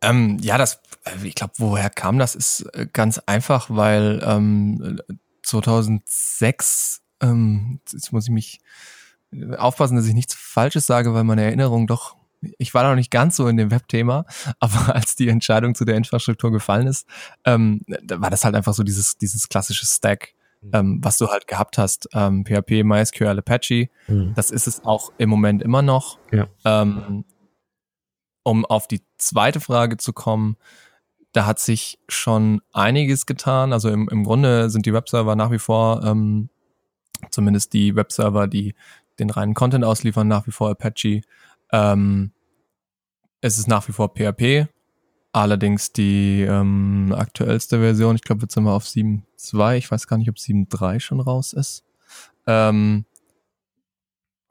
Ähm, 0.00 0.38
ja, 0.40 0.58
das, 0.58 0.80
äh, 1.04 1.26
ich 1.26 1.34
glaube, 1.34 1.54
woher 1.58 1.90
kam 1.90 2.18
das, 2.18 2.34
ist 2.34 2.62
äh, 2.74 2.86
ganz 2.92 3.18
einfach, 3.26 3.68
weil 3.70 4.22
ähm, 4.24 5.00
2006, 5.42 7.02
ähm, 7.20 7.80
jetzt 7.92 8.12
muss 8.12 8.24
ich 8.24 8.30
mich 8.30 8.60
äh, 9.32 9.56
aufpassen, 9.56 9.96
dass 9.96 10.06
ich 10.06 10.14
nichts 10.14 10.34
Falsches 10.34 10.86
sage, 10.86 11.14
weil 11.14 11.24
meine 11.24 11.42
Erinnerung 11.42 11.86
doch, 11.86 12.16
ich 12.58 12.74
war 12.74 12.88
noch 12.88 12.94
nicht 12.94 13.10
ganz 13.10 13.36
so 13.36 13.48
in 13.48 13.56
dem 13.56 13.70
Webthema, 13.70 14.24
aber 14.60 14.94
als 14.94 15.16
die 15.16 15.28
Entscheidung 15.28 15.74
zu 15.74 15.84
der 15.84 15.96
Infrastruktur 15.96 16.52
gefallen 16.52 16.86
ist, 16.86 17.06
ähm, 17.44 17.82
da 18.02 18.20
war 18.20 18.30
das 18.30 18.44
halt 18.44 18.54
einfach 18.54 18.74
so 18.74 18.84
dieses, 18.84 19.18
dieses 19.18 19.48
klassische 19.48 19.86
Stack, 19.86 20.34
mhm. 20.60 20.70
ähm, 20.72 20.98
was 21.02 21.18
du 21.18 21.28
halt 21.28 21.48
gehabt 21.48 21.76
hast, 21.76 22.08
ähm, 22.12 22.44
PHP, 22.44 22.84
MySQL, 22.84 23.38
Apache. 23.38 23.88
Mhm. 24.06 24.34
Das 24.36 24.52
ist 24.52 24.68
es 24.68 24.84
auch 24.84 25.12
im 25.18 25.28
Moment 25.28 25.62
immer 25.62 25.82
noch. 25.82 26.18
Ja. 26.30 26.46
Ähm, 26.64 27.24
um 28.48 28.64
auf 28.64 28.88
die 28.88 29.02
zweite 29.18 29.60
Frage 29.60 29.98
zu 29.98 30.14
kommen, 30.14 30.56
da 31.32 31.44
hat 31.44 31.58
sich 31.58 31.98
schon 32.08 32.62
einiges 32.72 33.26
getan. 33.26 33.74
Also 33.74 33.90
im, 33.90 34.08
im 34.08 34.24
Grunde 34.24 34.70
sind 34.70 34.86
die 34.86 34.94
Webserver 34.94 35.36
nach 35.36 35.50
wie 35.50 35.58
vor, 35.58 36.02
ähm, 36.02 36.48
zumindest 37.30 37.74
die 37.74 37.94
Webserver, 37.94 38.46
die 38.46 38.74
den 39.18 39.28
reinen 39.28 39.52
Content 39.52 39.84
ausliefern, 39.84 40.28
nach 40.28 40.46
wie 40.46 40.50
vor 40.50 40.70
Apache. 40.70 41.20
Ähm, 41.72 42.32
es 43.42 43.58
ist 43.58 43.68
nach 43.68 43.86
wie 43.86 43.92
vor 43.92 44.14
PHP. 44.14 44.68
Allerdings 45.32 45.92
die 45.92 46.40
ähm, 46.40 47.14
aktuellste 47.14 47.80
Version, 47.80 48.16
ich 48.16 48.22
glaube, 48.22 48.42
jetzt 48.42 48.54
sind 48.54 48.64
wir 48.64 48.72
auf 48.72 48.84
7.2. 48.84 49.76
Ich 49.76 49.90
weiß 49.90 50.06
gar 50.06 50.16
nicht, 50.16 50.30
ob 50.30 50.36
7.3 50.36 51.00
schon 51.00 51.20
raus 51.20 51.52
ist. 51.52 51.84
Ähm, 52.46 53.04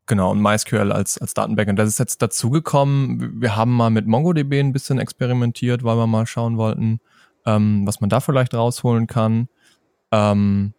Genau, 0.08 0.32
und 0.32 0.42
MySQL 0.42 0.92
als, 0.94 1.18
als 1.18 1.34
Datenbackend. 1.34 1.78
Das 1.78 1.90
ist 1.90 2.00
jetzt 2.00 2.22
dazugekommen. 2.22 3.42
Wir 3.42 3.58
haben 3.58 3.76
mal 3.76 3.90
mit 3.90 4.08
MongoDB 4.08 4.54
ein 4.54 4.72
bisschen 4.72 5.00
experimentiert, 5.00 5.84
weil 5.84 5.98
wir 5.98 6.08
mal 6.08 6.26
schauen 6.26 6.58
wollten, 6.58 7.00
ähm, 7.46 7.86
was 7.86 8.00
man 8.00 8.10
da 8.10 8.22
vielleicht 8.22 8.54
rausholen 8.54 9.08
kann. 9.08 9.50
Ähm, 10.12 10.74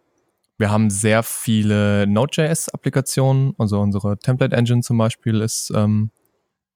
wir 0.57 0.71
haben 0.71 0.89
sehr 0.89 1.21
viele 1.21 2.07
Node.js-Applikationen. 2.07 3.53
Also 3.59 3.79
unsere 3.79 4.17
Template 4.17 4.55
Engine 4.55 4.81
zum 4.81 4.97
Beispiel 4.97 5.41
ist 5.41 5.71
ähm, 5.75 6.09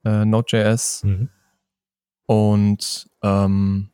äh, 0.05 0.23
Node.js. 0.23 1.03
Mhm. 1.03 1.29
Und 2.27 3.09
ähm, 3.23 3.89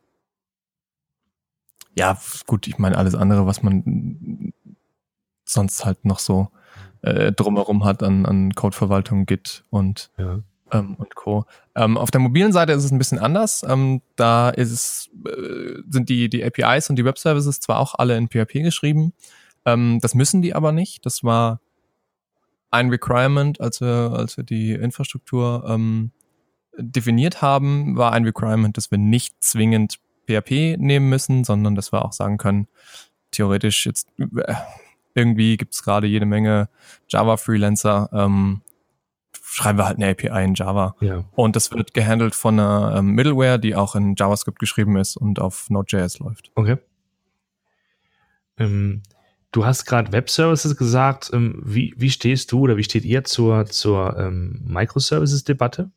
ja, 1.96 2.18
gut, 2.46 2.68
ich 2.68 2.78
meine, 2.78 2.98
alles 2.98 3.14
andere, 3.14 3.46
was 3.46 3.62
man 3.62 4.52
sonst 5.44 5.84
halt 5.84 6.04
noch 6.04 6.18
so 6.18 6.50
äh, 7.02 7.32
drumherum 7.32 7.84
hat 7.84 8.02
an, 8.02 8.26
an 8.26 8.54
Codeverwaltung, 8.54 9.26
Git 9.26 9.64
und, 9.70 10.10
ja. 10.18 10.40
ähm, 10.72 10.94
und 10.96 11.14
Co. 11.14 11.44
Ähm, 11.74 11.96
auf 11.96 12.10
der 12.10 12.20
mobilen 12.20 12.52
Seite 12.52 12.72
ist 12.72 12.84
es 12.84 12.92
ein 12.92 12.98
bisschen 12.98 13.18
anders. 13.18 13.64
Ähm, 13.66 14.02
da 14.16 14.50
ist 14.50 14.70
es, 14.70 15.10
äh, 15.26 15.80
sind 15.88 16.08
die, 16.08 16.28
die 16.28 16.44
APIs 16.44 16.90
und 16.90 16.96
die 16.96 17.04
Web-Services 17.04 17.60
zwar 17.60 17.78
auch 17.78 17.94
alle 17.94 18.16
in 18.16 18.28
PHP 18.28 18.62
geschrieben, 18.62 19.12
ähm, 19.64 19.98
das 20.00 20.14
müssen 20.14 20.42
die 20.42 20.54
aber 20.54 20.72
nicht. 20.72 21.04
Das 21.06 21.22
war 21.24 21.60
ein 22.70 22.90
Requirement, 22.90 23.60
als 23.60 23.80
wir, 23.80 24.12
als 24.14 24.36
wir 24.36 24.44
die 24.44 24.72
Infrastruktur 24.72 25.64
ähm, 25.68 26.12
definiert 26.78 27.42
haben, 27.42 27.96
war 27.96 28.12
ein 28.12 28.24
Requirement, 28.24 28.76
dass 28.76 28.90
wir 28.90 28.98
nicht 28.98 29.42
zwingend 29.42 29.98
PHP 30.26 30.76
nehmen 30.78 31.08
müssen, 31.08 31.44
sondern 31.44 31.74
dass 31.74 31.92
wir 31.92 32.04
auch 32.04 32.12
sagen 32.12 32.38
können, 32.38 32.68
theoretisch 33.30 33.86
jetzt 33.86 34.08
äh, 34.18 34.54
irgendwie 35.20 35.56
gibt 35.56 35.74
es 35.74 35.82
gerade 35.82 36.06
jede 36.06 36.26
Menge 36.26 36.68
Java-Freelancer. 37.08 38.10
Ähm, 38.12 38.62
schreiben 39.42 39.78
wir 39.78 39.86
halt 39.86 39.96
eine 39.98 40.10
API 40.10 40.44
in 40.44 40.54
Java. 40.54 40.96
Ja. 41.00 41.24
Und 41.32 41.56
das 41.56 41.72
wird 41.72 41.92
gehandelt 41.92 42.34
von 42.34 42.58
einer 42.58 42.96
ähm, 42.96 43.12
Middleware, 43.12 43.58
die 43.58 43.74
auch 43.74 43.94
in 43.94 44.14
JavaScript 44.16 44.58
geschrieben 44.58 44.96
ist 44.96 45.16
und 45.16 45.40
auf 45.40 45.68
Node.js 45.70 46.18
läuft. 46.20 46.50
Okay. 46.54 46.78
Ähm, 48.58 49.02
du 49.52 49.66
hast 49.66 49.84
gerade 49.86 50.12
Web-Services 50.12 50.76
gesagt. 50.76 51.30
Ähm, 51.32 51.60
wie, 51.64 51.94
wie 51.96 52.10
stehst 52.10 52.52
du 52.52 52.60
oder 52.60 52.76
wie 52.76 52.84
steht 52.84 53.04
ihr 53.04 53.24
zur, 53.24 53.66
zur 53.66 54.16
ähm, 54.18 54.60
Microservices-Debatte? 54.64 55.90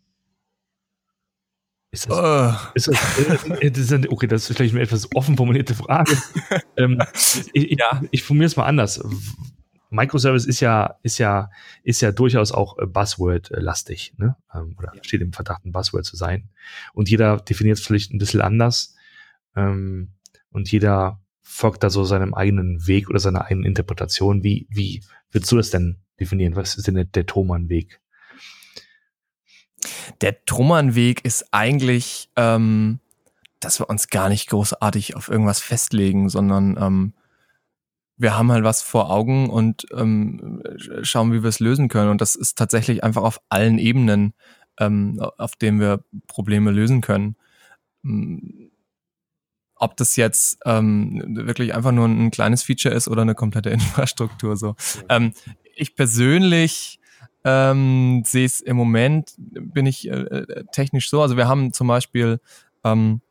Ist 1.93 2.09
das, 2.09 2.17
uh. 2.17 2.71
ist 2.73 2.87
das, 2.87 3.49
äh, 3.61 3.69
das 3.69 3.91
ist, 3.91 4.09
okay, 4.09 4.25
das 4.25 4.49
ist 4.49 4.57
vielleicht 4.57 4.73
eine 4.73 4.81
etwas 4.81 5.07
offen 5.13 5.37
formulierte 5.37 5.75
Frage. 5.75 6.17
ähm, 6.75 6.99
ich, 7.53 7.77
ja. 7.77 8.01
ich 8.09 8.23
formuliere 8.23 8.47
es 8.47 8.55
mal 8.55 8.65
anders. 8.65 8.99
Microservice 9.91 10.47
ist 10.47 10.59
ja, 10.59 10.95
ist 11.03 11.19
ja, 11.19 11.51
ist 11.83 12.01
ja 12.01 12.11
durchaus 12.11 12.51
auch 12.51 12.79
äh, 12.79 12.87
Buzzword-lastig, 12.87 14.15
ne? 14.17 14.35
Ähm, 14.55 14.75
oder 14.79 14.91
steht 15.03 15.21
im 15.21 15.33
Verdacht, 15.33 15.65
ein 15.65 15.71
Buzzword 15.71 16.03
zu 16.03 16.15
sein. 16.15 16.49
Und 16.95 17.09
jeder 17.09 17.37
definiert 17.37 17.77
es 17.77 17.85
vielleicht 17.85 18.11
ein 18.11 18.17
bisschen 18.17 18.41
anders. 18.41 18.95
Ähm, 19.55 20.13
und 20.49 20.71
jeder 20.71 21.21
folgt 21.43 21.83
da 21.83 21.91
so 21.91 22.05
seinem 22.05 22.33
eigenen 22.33 22.87
Weg 22.87 23.07
oder 23.07 23.19
seiner 23.19 23.45
eigenen 23.45 23.67
Interpretation. 23.67 24.43
Wie, 24.43 24.65
wie 24.71 25.03
würdest 25.29 25.51
du 25.51 25.57
das 25.57 25.69
denn 25.69 25.99
definieren? 26.19 26.55
Was 26.55 26.75
ist 26.75 26.87
denn 26.87 26.95
der, 26.95 27.05
der 27.05 27.27
Thomann-Weg? 27.27 28.01
Der 30.21 30.45
Trummernweg 30.45 31.23
ist 31.25 31.47
eigentlich, 31.51 32.29
ähm, 32.35 32.99
dass 33.59 33.79
wir 33.79 33.89
uns 33.89 34.09
gar 34.09 34.29
nicht 34.29 34.49
großartig 34.49 35.15
auf 35.15 35.29
irgendwas 35.29 35.59
festlegen, 35.59 36.29
sondern 36.29 36.77
ähm, 36.79 37.13
wir 38.17 38.37
haben 38.37 38.51
halt 38.51 38.63
was 38.63 38.81
vor 38.81 39.09
Augen 39.09 39.49
und 39.49 39.85
ähm, 39.93 40.61
schauen, 41.01 41.33
wie 41.33 41.43
wir 41.43 41.49
es 41.49 41.59
lösen 41.59 41.87
können. 41.87 42.09
Und 42.09 42.21
das 42.21 42.35
ist 42.35 42.57
tatsächlich 42.57 43.03
einfach 43.03 43.23
auf 43.23 43.41
allen 43.49 43.79
Ebenen, 43.79 44.33
ähm, 44.79 45.19
auf 45.37 45.55
denen 45.55 45.79
wir 45.79 46.03
Probleme 46.27 46.71
lösen 46.71 47.01
können. 47.01 47.35
Mm, 48.03 48.67
ob 49.75 49.97
das 49.97 50.15
jetzt 50.15 50.59
ähm, 50.65 51.21
wirklich 51.35 51.73
einfach 51.73 51.91
nur 51.91 52.05
ein 52.07 52.31
kleines 52.31 52.63
Feature 52.63 52.93
ist 52.93 53.07
oder 53.07 53.23
eine 53.23 53.35
komplette 53.35 53.69
Infrastruktur. 53.71 54.55
So, 54.55 54.75
ähm, 55.09 55.33
ich 55.75 55.95
persönlich 55.95 56.99
ähm, 57.43 58.23
sehe 58.25 58.45
es 58.45 58.61
im 58.61 58.77
Moment, 58.77 59.33
bin 59.37 59.85
ich 59.85 60.07
äh, 60.07 60.13
äh, 60.13 60.63
technisch 60.71 61.09
so. 61.09 61.21
Also 61.21 61.37
wir 61.37 61.47
haben 61.47 61.73
zum 61.73 61.87
Beispiel 61.87 62.39
ähm, 62.83 63.21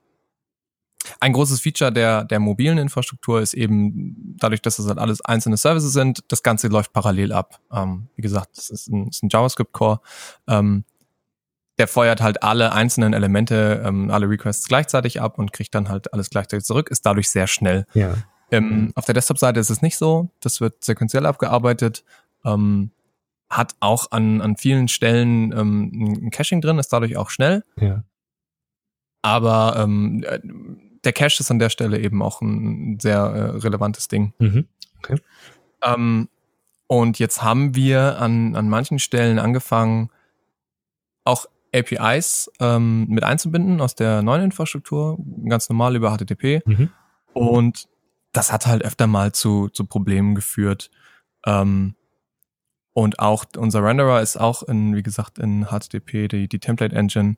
ein 1.20 1.32
großes 1.32 1.60
Feature 1.60 1.92
der, 1.92 2.24
der 2.24 2.40
mobilen 2.40 2.78
Infrastruktur 2.78 3.40
ist 3.40 3.54
eben 3.54 4.36
dadurch, 4.38 4.62
dass 4.62 4.78
es 4.78 4.86
halt 4.86 4.98
alles 4.98 5.20
einzelne 5.24 5.56
Services 5.56 5.92
sind, 5.92 6.24
das 6.28 6.42
Ganze 6.42 6.68
läuft 6.68 6.92
parallel 6.92 7.32
ab. 7.32 7.60
Ähm, 7.72 8.08
wie 8.16 8.22
gesagt, 8.22 8.56
das 8.56 8.70
ist 8.70 8.88
ein, 8.88 9.10
ein 9.22 9.28
JavaScript-Core. 9.28 10.00
Ähm, 10.46 10.84
der 11.78 11.88
feuert 11.88 12.20
halt 12.20 12.42
alle 12.42 12.72
einzelnen 12.72 13.14
Elemente, 13.14 13.82
ähm, 13.84 14.10
alle 14.10 14.28
Requests 14.28 14.68
gleichzeitig 14.68 15.20
ab 15.20 15.38
und 15.38 15.52
kriegt 15.52 15.74
dann 15.74 15.88
halt 15.88 16.12
alles 16.12 16.30
gleichzeitig 16.30 16.64
zurück, 16.64 16.90
ist 16.90 17.06
dadurch 17.06 17.30
sehr 17.30 17.46
schnell. 17.46 17.86
Ja. 17.94 18.14
Ähm, 18.50 18.92
auf 18.94 19.06
der 19.06 19.14
Desktop-Seite 19.14 19.58
ist 19.58 19.70
es 19.70 19.80
nicht 19.80 19.96
so. 19.96 20.28
Das 20.40 20.60
wird 20.60 20.84
sequenziell 20.84 21.24
abgearbeitet. 21.24 22.04
Ähm, 22.44 22.90
hat 23.52 23.74
auch 23.80 24.10
an, 24.10 24.40
an 24.40 24.56
vielen 24.56 24.88
Stellen 24.88 25.52
ähm, 25.52 26.24
ein 26.26 26.30
Caching 26.30 26.60
drin, 26.62 26.78
ist 26.78 26.92
dadurch 26.92 27.16
auch 27.16 27.30
schnell. 27.30 27.64
Ja. 27.78 28.02
Aber 29.20 29.76
ähm, 29.76 30.24
der 31.04 31.12
Cache 31.12 31.40
ist 31.40 31.50
an 31.50 31.58
der 31.58 31.68
Stelle 31.68 32.00
eben 32.00 32.22
auch 32.22 32.40
ein 32.40 32.98
sehr 32.98 33.18
äh, 33.18 33.42
relevantes 33.58 34.08
Ding. 34.08 34.32
Mhm. 34.38 34.66
Okay. 34.98 35.18
Ähm, 35.82 36.28
und 36.86 37.18
jetzt 37.18 37.42
haben 37.42 37.74
wir 37.74 38.18
an, 38.18 38.56
an 38.56 38.68
manchen 38.68 38.98
Stellen 38.98 39.38
angefangen, 39.38 40.10
auch 41.24 41.46
APIs 41.74 42.50
ähm, 42.58 43.06
mit 43.08 43.22
einzubinden 43.22 43.80
aus 43.80 43.94
der 43.94 44.22
neuen 44.22 44.44
Infrastruktur, 44.44 45.18
ganz 45.48 45.68
normal 45.68 45.94
über 45.94 46.16
HTTP. 46.16 46.62
Mhm. 46.66 46.90
Und 47.34 47.88
das 48.32 48.50
hat 48.50 48.66
halt 48.66 48.82
öfter 48.82 49.06
mal 49.06 49.32
zu, 49.32 49.68
zu 49.68 49.84
Problemen 49.84 50.34
geführt. 50.34 50.90
Ähm, 51.46 51.94
und 52.92 53.18
auch 53.18 53.44
unser 53.56 53.82
Renderer 53.82 54.20
ist 54.20 54.36
auch 54.36 54.62
in, 54.62 54.94
wie 54.94 55.02
gesagt, 55.02 55.38
in 55.38 55.66
HTTP, 55.66 56.28
die, 56.28 56.48
die 56.48 56.58
Template 56.58 56.94
Engine, 56.94 57.36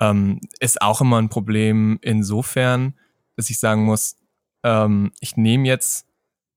ähm, 0.00 0.40
ist 0.60 0.82
auch 0.82 1.00
immer 1.00 1.18
ein 1.18 1.28
Problem 1.28 1.98
insofern, 2.02 2.94
dass 3.36 3.50
ich 3.50 3.58
sagen 3.58 3.84
muss, 3.84 4.16
ähm, 4.62 5.12
ich 5.20 5.36
nehme 5.36 5.66
jetzt 5.66 6.06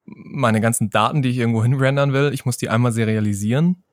meine 0.05 0.59
ganzen 0.59 0.89
Daten, 0.89 1.21
die 1.21 1.29
ich 1.29 1.37
irgendwo 1.37 1.63
hin 1.63 1.75
rendern 1.75 2.11
will, 2.11 2.31
ich 2.33 2.45
muss 2.45 2.57
die 2.57 2.69
einmal 2.69 2.91
serialisieren, 2.91 3.83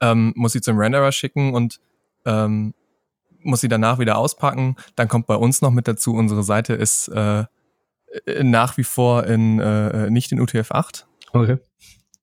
ähm, 0.00 0.32
muss 0.34 0.52
sie 0.52 0.62
zum 0.62 0.78
Renderer 0.78 1.12
schicken 1.12 1.52
und 1.52 1.80
ähm, 2.24 2.74
muss 3.40 3.60
sie 3.60 3.68
danach 3.68 3.98
wieder 3.98 4.16
auspacken. 4.18 4.76
Dann 4.96 5.08
kommt 5.08 5.26
bei 5.26 5.34
uns 5.34 5.60
noch 5.60 5.70
mit 5.70 5.86
dazu, 5.86 6.14
unsere 6.14 6.42
Seite 6.42 6.74
ist 6.74 7.08
äh, 7.08 7.44
nach 8.42 8.76
wie 8.78 8.84
vor 8.84 9.24
in 9.24 9.58
äh, 9.58 10.10
nicht 10.10 10.32
in 10.32 10.40
UTF-8. 10.40 11.04
Okay. 11.32 11.58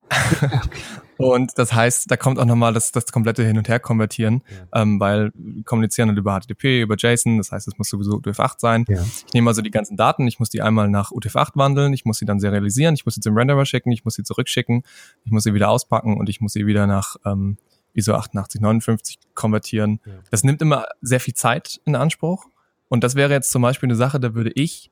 Und 1.17 1.57
das 1.57 1.73
heißt, 1.73 2.11
da 2.11 2.17
kommt 2.17 2.39
auch 2.39 2.45
nochmal 2.45 2.73
das, 2.73 2.91
das 2.91 3.05
komplette 3.11 3.43
Hin- 3.45 3.57
und 3.57 3.69
Her-Konvertieren, 3.69 4.43
ja. 4.49 4.81
ähm, 4.81 4.99
weil 4.99 5.31
wir 5.33 5.63
kommunizieren 5.63 6.09
halt 6.09 6.17
über 6.17 6.37
HTTP, 6.39 6.81
über 6.81 6.95
JSON, 6.97 7.37
das 7.37 7.51
heißt, 7.51 7.67
es 7.67 7.77
muss 7.77 7.89
sowieso 7.89 8.17
UTF-8 8.17 8.55
sein. 8.57 8.85
Ja. 8.89 9.01
Ich 9.01 9.33
nehme 9.33 9.49
also 9.49 9.61
die 9.61 9.71
ganzen 9.71 9.95
Daten, 9.95 10.27
ich 10.27 10.39
muss 10.39 10.49
die 10.49 10.61
einmal 10.61 10.89
nach 10.89 11.11
UTF-8 11.11 11.51
wandeln, 11.55 11.93
ich 11.93 12.03
muss 12.05 12.17
sie 12.17 12.25
dann 12.25 12.39
serialisieren, 12.39 12.95
ich 12.95 13.05
muss 13.05 13.15
sie 13.15 13.21
zum 13.21 13.37
Renderer 13.37 13.65
schicken, 13.65 13.91
ich 13.91 14.03
muss 14.03 14.15
sie 14.15 14.23
zurückschicken, 14.23 14.83
ich 15.23 15.31
muss 15.31 15.43
sie 15.43 15.53
wieder 15.53 15.69
auspacken 15.69 16.17
und 16.17 16.27
ich 16.27 16.41
muss 16.41 16.53
sie 16.53 16.65
wieder 16.65 16.85
nach 16.85 17.15
ähm, 17.25 17.57
ISO 17.93 18.13
8859 18.13 19.19
konvertieren. 19.35 20.01
Ja. 20.05 20.11
Das 20.31 20.43
nimmt 20.43 20.61
immer 20.61 20.85
sehr 21.01 21.21
viel 21.21 21.33
Zeit 21.33 21.79
in 21.85 21.95
Anspruch. 21.95 22.45
Und 22.89 23.03
das 23.03 23.15
wäre 23.15 23.31
jetzt 23.31 23.51
zum 23.51 23.61
Beispiel 23.61 23.87
eine 23.87 23.95
Sache, 23.95 24.19
da 24.19 24.35
würde 24.35 24.51
ich, 24.53 24.91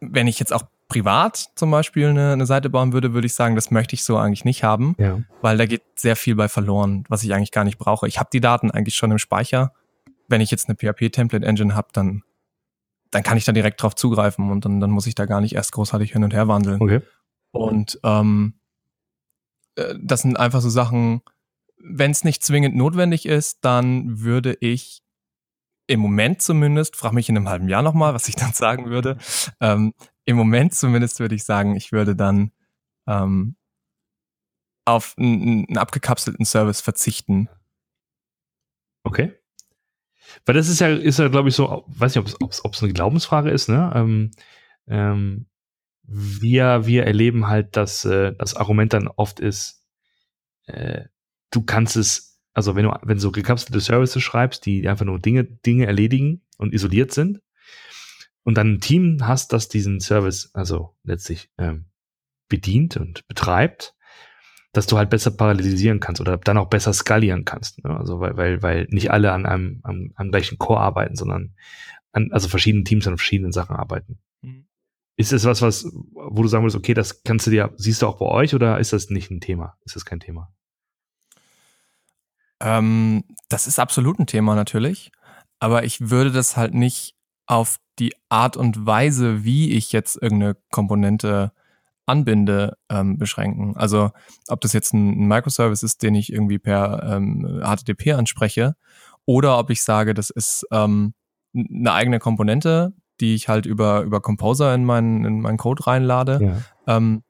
wenn 0.00 0.26
ich 0.26 0.38
jetzt 0.38 0.52
auch 0.52 0.64
privat 0.94 1.50
zum 1.56 1.72
Beispiel 1.72 2.06
eine, 2.06 2.34
eine 2.34 2.46
Seite 2.46 2.70
bauen 2.70 2.92
würde, 2.92 3.14
würde 3.14 3.26
ich 3.26 3.34
sagen, 3.34 3.56
das 3.56 3.72
möchte 3.72 3.94
ich 3.94 4.04
so 4.04 4.16
eigentlich 4.16 4.44
nicht 4.44 4.62
haben, 4.62 4.94
ja. 4.96 5.18
weil 5.42 5.58
da 5.58 5.66
geht 5.66 5.82
sehr 5.96 6.14
viel 6.14 6.36
bei 6.36 6.48
verloren, 6.48 7.02
was 7.08 7.24
ich 7.24 7.34
eigentlich 7.34 7.50
gar 7.50 7.64
nicht 7.64 7.78
brauche. 7.78 8.06
Ich 8.06 8.20
habe 8.20 8.28
die 8.32 8.40
Daten 8.40 8.70
eigentlich 8.70 8.94
schon 8.94 9.10
im 9.10 9.18
Speicher. 9.18 9.72
Wenn 10.28 10.40
ich 10.40 10.52
jetzt 10.52 10.68
eine 10.68 10.76
PHP-Template-Engine 10.76 11.74
habe, 11.74 11.88
dann, 11.92 12.22
dann 13.10 13.24
kann 13.24 13.36
ich 13.36 13.44
da 13.44 13.50
direkt 13.50 13.82
drauf 13.82 13.96
zugreifen 13.96 14.52
und 14.52 14.64
dann, 14.64 14.78
dann 14.78 14.90
muss 14.90 15.08
ich 15.08 15.16
da 15.16 15.26
gar 15.26 15.40
nicht 15.40 15.56
erst 15.56 15.72
großartig 15.72 16.12
hin 16.12 16.22
und 16.22 16.32
her 16.32 16.46
wandeln. 16.46 16.80
Okay. 16.80 17.00
Und 17.50 17.98
ähm, 18.04 18.54
äh, 19.74 19.96
das 20.00 20.22
sind 20.22 20.38
einfach 20.38 20.60
so 20.60 20.70
Sachen, 20.70 21.22
wenn 21.76 22.12
es 22.12 22.22
nicht 22.22 22.44
zwingend 22.44 22.76
notwendig 22.76 23.26
ist, 23.26 23.64
dann 23.64 24.20
würde 24.20 24.56
ich 24.60 25.02
im 25.86 26.00
Moment 26.00 26.42
zumindest, 26.42 26.96
frag 26.96 27.12
mich 27.12 27.28
in 27.28 27.36
einem 27.36 27.48
halben 27.48 27.68
Jahr 27.68 27.82
nochmal, 27.82 28.14
was 28.14 28.28
ich 28.28 28.36
dann 28.36 28.52
sagen 28.52 28.90
würde, 28.90 29.18
ähm, 29.60 29.94
im 30.24 30.36
Moment 30.36 30.74
zumindest 30.74 31.20
würde 31.20 31.34
ich 31.34 31.44
sagen, 31.44 31.76
ich 31.76 31.92
würde 31.92 32.16
dann 32.16 32.52
ähm, 33.06 33.56
auf 34.84 35.14
einen, 35.18 35.66
einen 35.68 35.78
abgekapselten 35.78 36.44
Service 36.44 36.80
verzichten. 36.80 37.48
Okay. 39.02 39.34
Weil 40.46 40.54
das 40.54 40.68
ist 40.68 40.80
ja, 40.80 40.88
ist 40.88 41.18
ja, 41.18 41.28
glaube 41.28 41.48
ich, 41.48 41.54
so, 41.54 41.84
weiß 41.86 42.14
nicht, 42.14 42.40
ob 42.40 42.72
es 42.72 42.82
eine 42.82 42.92
Glaubensfrage 42.92 43.50
ist, 43.50 43.68
ne? 43.68 43.92
Ähm, 43.94 44.30
ähm, 44.86 45.46
wir, 46.02 46.86
wir 46.86 47.04
erleben 47.06 47.46
halt, 47.46 47.76
dass 47.76 48.04
äh, 48.04 48.34
das 48.34 48.54
Argument 48.54 48.92
dann 48.92 49.08
oft 49.08 49.40
ist, 49.40 49.86
äh, 50.66 51.04
du 51.50 51.62
kannst 51.62 51.96
es, 51.96 52.33
also 52.54 52.76
wenn 52.76 52.84
du, 52.84 52.96
wenn 53.02 53.16
du 53.16 53.20
so 53.20 53.32
gekapselte 53.32 53.80
Services 53.80 54.22
schreibst, 54.22 54.64
die 54.64 54.88
einfach 54.88 55.04
nur 55.04 55.18
Dinge, 55.18 55.44
Dinge 55.44 55.86
erledigen 55.86 56.42
und 56.56 56.72
isoliert 56.72 57.12
sind, 57.12 57.40
und 58.44 58.56
dann 58.58 58.74
ein 58.74 58.80
Team 58.80 59.18
hast, 59.22 59.52
das 59.52 59.68
diesen 59.68 60.00
Service 60.00 60.50
also 60.52 60.94
letztlich 61.02 61.50
ähm, 61.58 61.86
bedient 62.48 62.96
und 62.96 63.26
betreibt, 63.26 63.94
dass 64.72 64.86
du 64.86 64.98
halt 64.98 65.10
besser 65.10 65.30
parallelisieren 65.30 66.00
kannst 66.00 66.20
oder 66.20 66.36
dann 66.36 66.58
auch 66.58 66.68
besser 66.68 66.92
skalieren 66.92 67.44
kannst. 67.44 67.82
Ne? 67.84 67.96
Also 67.96 68.20
weil, 68.20 68.36
weil, 68.36 68.62
weil 68.62 68.86
nicht 68.90 69.10
alle 69.10 69.32
an 69.32 69.46
einem 69.46 69.80
am, 69.82 70.12
am 70.14 70.30
gleichen 70.30 70.58
Core 70.58 70.80
arbeiten, 70.80 71.16
sondern 71.16 71.54
an, 72.12 72.30
also 72.32 72.48
verschiedene 72.48 72.84
Teams 72.84 73.06
an 73.06 73.16
verschiedenen 73.16 73.52
Sachen 73.52 73.76
arbeiten. 73.76 74.18
Mhm. 74.42 74.66
Ist 75.16 75.32
es 75.32 75.44
was, 75.44 75.62
was, 75.62 75.86
wo 76.12 76.42
du 76.42 76.48
sagen 76.48 76.64
würdest, 76.64 76.76
okay, 76.76 76.92
das 76.92 77.22
kannst 77.22 77.46
du 77.46 77.50
dir, 77.50 77.72
siehst 77.76 78.02
du 78.02 78.06
auch 78.06 78.18
bei 78.18 78.26
euch 78.26 78.54
oder 78.54 78.78
ist 78.78 78.92
das 78.92 79.10
nicht 79.10 79.30
ein 79.30 79.40
Thema? 79.40 79.78
Ist 79.84 79.96
das 79.96 80.04
kein 80.04 80.20
Thema? 80.20 80.52
Ähm, 82.60 83.24
das 83.48 83.66
ist 83.66 83.78
absolut 83.78 84.18
ein 84.18 84.26
Thema 84.26 84.54
natürlich, 84.54 85.12
aber 85.58 85.84
ich 85.84 86.10
würde 86.10 86.30
das 86.30 86.56
halt 86.56 86.74
nicht 86.74 87.14
auf 87.46 87.78
die 87.98 88.14
Art 88.28 88.56
und 88.56 88.86
Weise, 88.86 89.44
wie 89.44 89.72
ich 89.72 89.92
jetzt 89.92 90.20
irgendeine 90.20 90.56
Komponente 90.70 91.52
anbinde, 92.06 92.76
ähm, 92.90 93.18
beschränken. 93.18 93.76
Also 93.76 94.10
ob 94.48 94.60
das 94.60 94.72
jetzt 94.72 94.92
ein, 94.92 95.26
Microservice 95.26 95.82
ist, 95.82 96.02
den 96.02 96.14
ich 96.14 96.32
irgendwie 96.32 96.58
per 96.58 97.02
ähm, 97.02 97.62
HTTP 97.62 98.12
anspreche, 98.12 98.76
oder 99.26 99.58
ob 99.58 99.70
ich 99.70 99.82
sage, 99.82 100.12
das 100.12 100.28
ist 100.30 100.66
ähm, 100.70 101.14
eine 101.54 101.92
eigene 101.92 102.18
Komponente, 102.18 102.92
die 103.20 103.34
ich 103.34 103.48
halt 103.48 103.64
über, 103.64 104.02
über 104.02 104.20
Composer 104.20 104.74
in 104.74 104.84
meinen, 104.84 105.24
in 105.24 105.40
meinen 105.40 105.56
Code 105.56 105.86
reinlade, 105.86 106.40
ja. 106.86 106.96
ähm, 106.96 107.22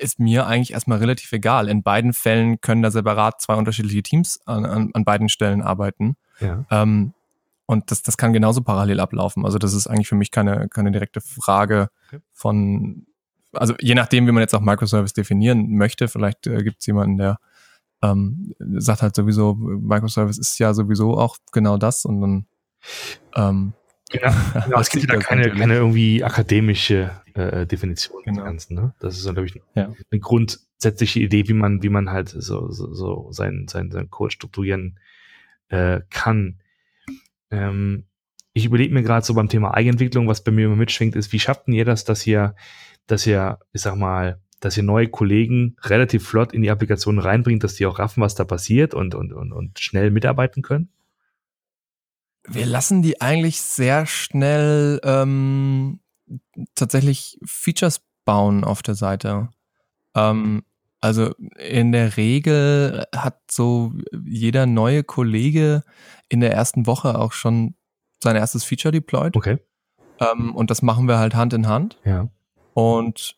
ist 0.00 0.18
mir 0.18 0.46
eigentlich 0.46 0.72
erstmal 0.72 0.98
relativ 0.98 1.32
egal. 1.32 1.68
In 1.68 1.82
beiden 1.82 2.12
Fällen 2.12 2.60
können 2.60 2.82
da 2.82 2.90
separat 2.90 3.40
zwei 3.40 3.54
unterschiedliche 3.54 4.02
Teams 4.02 4.40
an, 4.46 4.64
an, 4.64 4.90
an 4.92 5.04
beiden 5.04 5.28
Stellen 5.28 5.62
arbeiten. 5.62 6.16
Ja. 6.40 6.64
Ähm, 6.70 7.14
und 7.66 7.90
das, 7.90 8.02
das 8.02 8.16
kann 8.16 8.32
genauso 8.32 8.62
parallel 8.62 9.00
ablaufen. 9.00 9.44
Also 9.44 9.58
das 9.58 9.74
ist 9.74 9.86
eigentlich 9.86 10.08
für 10.08 10.16
mich 10.16 10.30
keine, 10.30 10.68
keine 10.68 10.92
direkte 10.92 11.20
Frage 11.20 11.88
okay. 12.08 12.20
von, 12.32 13.06
also 13.52 13.74
je 13.80 13.94
nachdem, 13.94 14.26
wie 14.26 14.32
man 14.32 14.42
jetzt 14.42 14.54
auch 14.54 14.60
Microservice 14.60 15.14
definieren 15.14 15.70
möchte, 15.76 16.08
vielleicht 16.08 16.46
äh, 16.46 16.62
gibt 16.62 16.80
es 16.80 16.86
jemanden, 16.86 17.16
der 17.16 17.38
ähm, 18.02 18.54
sagt 18.58 19.02
halt 19.02 19.14
sowieso, 19.14 19.54
Microservice 19.54 20.38
ist 20.38 20.58
ja 20.58 20.74
sowieso 20.74 21.16
auch 21.16 21.38
genau 21.52 21.78
das 21.78 22.04
und 22.04 22.20
dann 22.20 22.46
ähm, 23.34 23.72
Genau, 24.10 24.32
genau 24.64 24.80
es 24.80 24.90
gibt 24.90 25.10
ja 25.10 25.18
keine, 25.18 25.50
keine 25.50 25.74
irgendwie 25.74 26.22
akademische 26.22 27.10
äh, 27.34 27.66
Definition 27.66 28.22
genau. 28.24 28.38
des 28.38 28.44
Ganzen. 28.44 28.74
Ne? 28.74 28.94
Das 29.00 29.18
ist, 29.18 29.24
glaube 29.24 29.46
ich, 29.46 29.60
ja. 29.74 29.92
eine 30.10 30.20
grundsätzliche 30.20 31.20
Idee, 31.20 31.48
wie 31.48 31.52
man, 31.54 31.82
wie 31.82 31.88
man 31.88 32.10
halt 32.10 32.28
so, 32.28 32.70
so, 32.70 32.92
so 32.94 33.28
sein, 33.32 33.66
sein, 33.68 33.90
sein 33.90 34.10
Code 34.10 34.32
strukturieren 34.32 34.98
äh, 35.68 36.00
kann. 36.10 36.60
Ähm, 37.50 38.04
ich 38.52 38.66
überlege 38.66 38.94
mir 38.94 39.02
gerade 39.02 39.26
so 39.26 39.34
beim 39.34 39.48
Thema 39.48 39.74
Eigenentwicklung, 39.74 40.28
was 40.28 40.44
bei 40.44 40.52
mir 40.52 40.66
immer 40.66 40.76
mitschwingt, 40.76 41.16
ist, 41.16 41.32
wie 41.32 41.40
schafft 41.40 41.66
ihr 41.66 41.84
das, 41.84 42.04
dass 42.04 42.26
ihr, 42.26 42.54
dass 43.06 43.26
ihr, 43.26 43.58
ich 43.72 43.82
sag 43.82 43.96
mal, 43.96 44.40
dass 44.60 44.76
ihr 44.76 44.84
neue 44.84 45.08
Kollegen 45.08 45.76
relativ 45.82 46.26
flott 46.26 46.52
in 46.52 46.62
die 46.62 46.70
Applikation 46.70 47.18
reinbringt, 47.18 47.64
dass 47.64 47.74
die 47.74 47.84
auch 47.84 47.98
raffen, 47.98 48.22
was 48.22 48.34
da 48.34 48.44
passiert 48.44 48.94
und, 48.94 49.14
und, 49.14 49.32
und, 49.32 49.52
und 49.52 49.78
schnell 49.80 50.10
mitarbeiten 50.10 50.62
können? 50.62 50.88
Wir 52.46 52.66
lassen 52.66 53.02
die 53.02 53.20
eigentlich 53.20 53.60
sehr 53.60 54.06
schnell 54.06 55.00
ähm, 55.02 55.98
tatsächlich 56.74 57.38
Features 57.44 58.02
bauen 58.24 58.64
auf 58.64 58.82
der 58.82 58.94
Seite. 58.94 59.48
Ähm, 60.14 60.64
also 61.00 61.34
in 61.58 61.92
der 61.92 62.16
Regel 62.16 63.04
hat 63.14 63.40
so 63.50 63.92
jeder 64.24 64.66
neue 64.66 65.04
Kollege 65.04 65.82
in 66.28 66.40
der 66.40 66.52
ersten 66.52 66.86
Woche 66.86 67.18
auch 67.18 67.32
schon 67.32 67.74
sein 68.22 68.36
erstes 68.36 68.64
Feature 68.64 68.92
deployed. 68.92 69.36
Okay. 69.36 69.58
Ähm, 70.18 70.54
und 70.54 70.70
das 70.70 70.80
machen 70.80 71.06
wir 71.06 71.18
halt 71.18 71.34
Hand 71.34 71.52
in 71.52 71.68
Hand. 71.68 71.98
Ja. 72.04 72.28
Und 72.72 73.36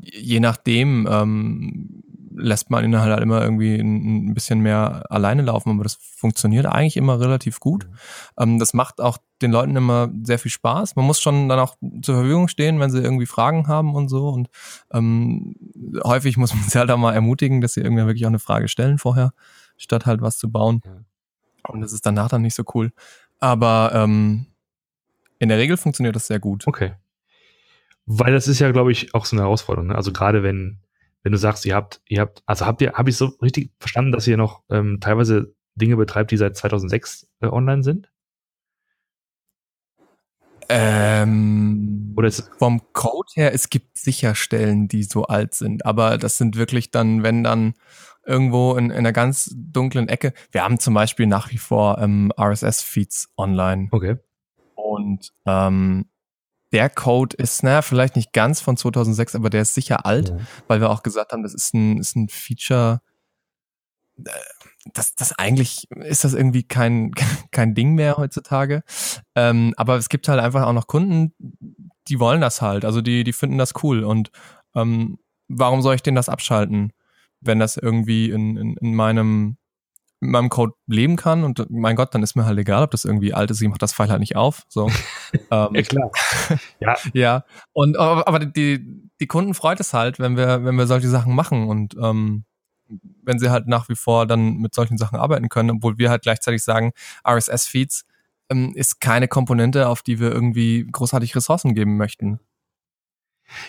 je 0.00 0.40
nachdem 0.40 1.08
ähm, 1.10 2.04
lässt 2.34 2.70
man 2.70 2.84
ihn 2.84 2.98
halt 2.98 3.20
immer 3.20 3.42
irgendwie 3.42 3.76
ein, 3.76 4.34
bisschen 4.34 4.60
mehr 4.60 5.04
alleine 5.10 5.42
laufen, 5.42 5.70
aber 5.70 5.82
das 5.82 5.94
funktioniert 5.94 6.66
eigentlich 6.66 6.96
immer 6.96 7.20
relativ 7.20 7.60
gut. 7.60 7.86
Mhm. 7.86 7.94
Ähm, 8.38 8.58
das 8.58 8.74
macht 8.74 9.00
auch 9.00 9.18
den 9.40 9.50
Leuten 9.50 9.76
immer 9.76 10.10
sehr 10.22 10.38
viel 10.38 10.50
Spaß. 10.50 10.96
Man 10.96 11.04
muss 11.04 11.20
schon 11.20 11.48
dann 11.48 11.58
auch 11.58 11.76
zur 12.02 12.16
Verfügung 12.16 12.48
stehen, 12.48 12.80
wenn 12.80 12.90
sie 12.90 13.00
irgendwie 13.00 13.26
Fragen 13.26 13.68
haben 13.68 13.94
und 13.94 14.08
so. 14.08 14.28
Und 14.28 14.48
ähm, 14.92 15.56
häufig 16.04 16.36
muss 16.36 16.54
man 16.54 16.62
sie 16.64 16.78
halt 16.78 16.90
auch 16.90 16.98
mal 16.98 17.14
ermutigen, 17.14 17.60
dass 17.60 17.74
sie 17.74 17.80
irgendwie 17.80 18.06
wirklich 18.06 18.24
auch 18.24 18.30
eine 18.30 18.38
Frage 18.38 18.68
stellen 18.68 18.98
vorher, 18.98 19.32
statt 19.76 20.06
halt 20.06 20.20
was 20.20 20.38
zu 20.38 20.50
bauen. 20.50 20.82
Und 21.68 21.80
das 21.80 21.92
ist 21.92 22.06
danach 22.06 22.28
dann 22.28 22.42
nicht 22.42 22.54
so 22.54 22.64
cool. 22.74 22.92
Aber 23.40 23.92
ähm, 23.94 24.46
in 25.38 25.48
der 25.48 25.58
Regel 25.58 25.76
funktioniert 25.76 26.14
das 26.14 26.26
sehr 26.26 26.38
gut. 26.38 26.66
Okay. 26.66 26.92
Weil 28.06 28.32
das 28.32 28.48
ist 28.48 28.58
ja, 28.58 28.70
glaube 28.72 28.92
ich, 28.92 29.14
auch 29.14 29.24
so 29.24 29.36
eine 29.36 29.42
Herausforderung. 29.42 29.88
Ne? 29.88 29.94
Also 29.94 30.12
gerade 30.12 30.42
wenn, 30.42 30.78
wenn 31.22 31.32
du 31.32 31.38
sagst, 31.38 31.64
ihr 31.66 31.74
habt, 31.74 32.00
ihr 32.08 32.20
habt, 32.20 32.42
also 32.46 32.66
habt 32.66 32.82
ihr, 32.82 32.94
habe 32.94 33.10
ich 33.10 33.16
so 33.16 33.26
richtig 33.40 33.72
verstanden, 33.78 34.12
dass 34.12 34.26
ihr 34.26 34.36
noch 34.36 34.62
ähm, 34.70 34.98
teilweise 35.00 35.54
Dinge 35.74 35.96
betreibt, 35.96 36.30
die 36.30 36.36
seit 36.36 36.56
2006 36.56 37.28
äh, 37.40 37.46
online 37.46 37.82
sind? 37.82 38.10
Ähm, 40.68 42.14
Oder 42.16 42.28
ist 42.28 42.50
vom 42.58 42.80
Code 42.92 43.28
her, 43.34 43.52
es 43.52 43.68
gibt 43.68 43.98
sicher 43.98 44.34
Stellen, 44.34 44.88
die 44.88 45.02
so 45.02 45.24
alt 45.24 45.54
sind, 45.54 45.84
aber 45.84 46.18
das 46.18 46.38
sind 46.38 46.56
wirklich 46.56 46.90
dann, 46.90 47.22
wenn 47.22 47.44
dann 47.44 47.74
irgendwo 48.24 48.76
in, 48.76 48.86
in 48.86 48.98
einer 48.98 49.12
ganz 49.12 49.50
dunklen 49.54 50.08
Ecke. 50.08 50.32
Wir 50.50 50.62
haben 50.64 50.78
zum 50.78 50.94
Beispiel 50.94 51.26
nach 51.26 51.50
wie 51.50 51.58
vor 51.58 51.98
ähm, 51.98 52.32
RSS-Feeds 52.38 53.32
online. 53.36 53.88
Okay. 53.90 54.16
Und 54.74 55.32
ähm, 55.46 56.06
der 56.72 56.88
Code 56.90 57.36
ist, 57.36 57.62
naja, 57.62 57.82
vielleicht 57.82 58.16
nicht 58.16 58.32
ganz 58.32 58.60
von 58.60 58.76
2006, 58.76 59.34
aber 59.34 59.50
der 59.50 59.62
ist 59.62 59.74
sicher 59.74 60.06
alt, 60.06 60.30
ja. 60.30 60.36
weil 60.68 60.80
wir 60.80 60.90
auch 60.90 61.02
gesagt 61.02 61.32
haben, 61.32 61.42
das 61.42 61.54
ist 61.54 61.74
ein, 61.74 61.98
ist 61.98 62.16
ein 62.16 62.28
Feature, 62.28 63.00
äh, 64.24 64.30
das, 64.94 65.14
das 65.14 65.38
eigentlich 65.38 65.88
ist 65.90 66.24
das 66.24 66.34
irgendwie 66.34 66.64
kein, 66.64 67.12
kein 67.50 67.74
Ding 67.74 67.94
mehr 67.94 68.16
heutzutage. 68.16 68.82
Ähm, 69.34 69.74
aber 69.76 69.96
es 69.96 70.08
gibt 70.08 70.28
halt 70.28 70.40
einfach 70.40 70.66
auch 70.66 70.72
noch 70.72 70.86
Kunden, 70.86 71.34
die 72.08 72.18
wollen 72.18 72.40
das 72.40 72.62
halt. 72.62 72.84
Also 72.84 73.00
die, 73.00 73.24
die 73.24 73.32
finden 73.32 73.58
das 73.58 73.74
cool. 73.82 74.04
Und 74.04 74.30
ähm, 74.74 75.18
warum 75.48 75.82
soll 75.82 75.94
ich 75.94 76.02
denen 76.02 76.16
das 76.16 76.28
abschalten, 76.28 76.92
wenn 77.40 77.58
das 77.58 77.76
irgendwie 77.76 78.30
in, 78.30 78.56
in, 78.56 78.76
in 78.76 78.94
meinem 78.94 79.56
mit 80.22 80.30
meinem 80.30 80.50
Code 80.50 80.72
leben 80.86 81.16
kann 81.16 81.42
und 81.42 81.68
mein 81.68 81.96
Gott, 81.96 82.14
dann 82.14 82.22
ist 82.22 82.36
mir 82.36 82.44
halt 82.44 82.56
egal, 82.56 82.84
ob 82.84 82.92
das 82.92 83.04
irgendwie 83.04 83.34
alt 83.34 83.50
ist, 83.50 83.60
ich 83.60 83.68
mach 83.68 83.76
das 83.76 83.92
Pfeil 83.92 84.08
halt 84.08 84.20
nicht 84.20 84.36
auf. 84.36 84.62
So. 84.68 84.88
ähm, 85.50 85.68
ja, 85.74 85.82
klar. 85.82 86.10
ja. 86.80 86.96
ja. 87.12 87.44
Und 87.72 87.98
aber, 87.98 88.28
aber 88.28 88.38
die, 88.38 89.10
die 89.20 89.26
Kunden 89.26 89.52
freut 89.52 89.80
es 89.80 89.92
halt, 89.92 90.20
wenn 90.20 90.36
wir, 90.36 90.64
wenn 90.64 90.76
wir 90.76 90.86
solche 90.86 91.08
Sachen 91.08 91.34
machen 91.34 91.68
und 91.68 91.96
ähm, 92.00 92.44
wenn 93.24 93.40
sie 93.40 93.50
halt 93.50 93.66
nach 93.66 93.88
wie 93.88 93.96
vor 93.96 94.26
dann 94.26 94.58
mit 94.58 94.74
solchen 94.74 94.96
Sachen 94.96 95.18
arbeiten 95.18 95.48
können, 95.48 95.72
obwohl 95.72 95.98
wir 95.98 96.08
halt 96.08 96.22
gleichzeitig 96.22 96.62
sagen, 96.62 96.92
RSS-Feeds 97.28 98.04
ähm, 98.48 98.72
ist 98.76 99.00
keine 99.00 99.26
Komponente, 99.26 99.88
auf 99.88 100.02
die 100.02 100.20
wir 100.20 100.30
irgendwie 100.30 100.86
großartig 100.90 101.34
Ressourcen 101.34 101.74
geben 101.74 101.96
möchten. 101.96 102.38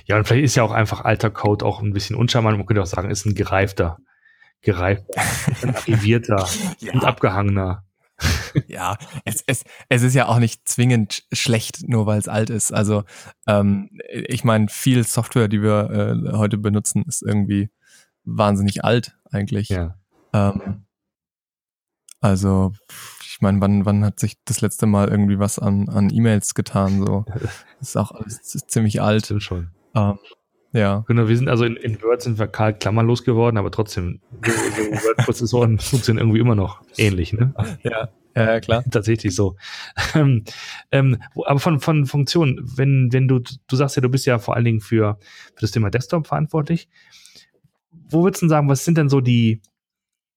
Ja, 0.05 0.17
und 0.17 0.27
vielleicht 0.27 0.45
ist 0.45 0.55
ja 0.55 0.61
auch 0.61 0.71
einfach 0.71 1.01
alter 1.01 1.31
Code 1.31 1.65
auch 1.65 1.81
ein 1.81 1.93
bisschen 1.93 2.15
uncharmant. 2.15 2.57
Man 2.57 2.67
könnte 2.67 2.81
auch 2.83 2.85
sagen, 2.85 3.09
ist 3.09 3.25
ein 3.25 3.33
gereifter, 3.33 3.97
gereifter, 4.63 5.21
arrivierter 5.61 6.47
ja. 6.79 6.93
und 6.93 7.03
abgehangener. 7.03 7.85
ja, 8.67 8.97
es, 9.25 9.43
es, 9.47 9.63
es 9.89 10.01
ist 10.01 10.13
ja 10.13 10.27
auch 10.27 10.39
nicht 10.39 10.67
zwingend 10.67 11.23
schlecht, 11.31 11.87
nur 11.87 12.05
weil 12.05 12.19
es 12.19 12.27
alt 12.27 12.49
ist. 12.49 12.71
Also 12.71 13.03
ähm, 13.47 13.89
ich 14.11 14.43
meine, 14.43 14.67
viel 14.69 15.03
Software, 15.03 15.47
die 15.47 15.61
wir 15.61 15.89
äh, 15.89 16.37
heute 16.37 16.57
benutzen, 16.57 17.03
ist 17.07 17.21
irgendwie 17.21 17.69
wahnsinnig 18.23 18.83
alt 18.83 19.17
eigentlich. 19.31 19.69
Ja. 19.69 19.95
Ähm, 20.31 20.85
also 22.21 22.71
ich 23.27 23.41
meine, 23.41 23.59
wann, 23.59 23.85
wann 23.85 24.05
hat 24.05 24.19
sich 24.19 24.37
das 24.45 24.61
letzte 24.61 24.85
Mal 24.85 25.09
irgendwie 25.09 25.39
was 25.39 25.59
an, 25.59 25.89
an 25.89 26.09
E-Mails 26.09 26.53
getan? 26.53 27.05
So, 27.05 27.25
das 27.27 27.51
ist 27.81 27.97
auch 27.97 28.11
alles 28.11 28.41
ziemlich 28.41 29.01
alt. 29.01 29.25
Stimmt 29.25 29.43
schon. 29.43 29.71
Ähm, 29.95 30.19
ja. 30.73 31.03
Genau, 31.07 31.27
wir 31.27 31.37
sind 31.37 31.47
also 31.47 31.63
in, 31.65 31.75
in 31.77 32.01
Word 32.01 32.21
sind 32.21 32.37
wir 32.39 32.47
Karl 32.47 32.73
klammerlos 32.73 33.23
geworden, 33.23 33.57
aber 33.57 33.71
trotzdem, 33.71 34.19
so, 34.45 34.51
so 34.51 35.07
Word-Prozessoren 35.07 35.79
funktionieren 35.79 36.27
irgendwie 36.27 36.39
immer 36.39 36.55
noch 36.55 36.81
ähnlich, 36.97 37.33
ne? 37.33 37.53
Ja, 37.83 38.09
ja, 38.35 38.59
klar. 38.59 38.83
Tatsächlich 38.89 39.35
so. 39.35 39.55
Ähm, 40.15 40.43
ähm, 40.91 41.21
aber 41.45 41.59
von, 41.59 41.79
von 41.79 42.05
Funktionen, 42.05 42.59
wenn, 42.77 43.09
wenn 43.11 43.27
du, 43.27 43.39
du 43.39 43.75
sagst 43.75 43.95
ja, 43.95 44.01
du 44.01 44.09
bist 44.09 44.25
ja 44.25 44.39
vor 44.39 44.55
allen 44.55 44.65
Dingen 44.65 44.81
für, 44.81 45.17
für 45.55 45.61
das 45.61 45.71
Thema 45.71 45.89
Desktop 45.89 46.27
verantwortlich. 46.27 46.89
Wo 47.91 48.23
würdest 48.23 48.41
du 48.41 48.47
sagen, 48.47 48.69
was 48.69 48.85
sind 48.85 48.97
denn 48.97 49.09
so 49.09 49.21
die 49.21 49.61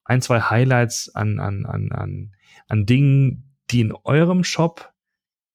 ein, 0.05 0.21
zwei 0.21 0.41
Highlights 0.41 1.15
an, 1.15 1.41
an, 1.41 1.65
an, 1.67 1.91
an, 1.93 2.35
an 2.69 2.87
Dingen, 2.87 3.57
die 3.71 3.81
in 3.81 3.93
eurem 4.05 4.45
Shop 4.45 4.93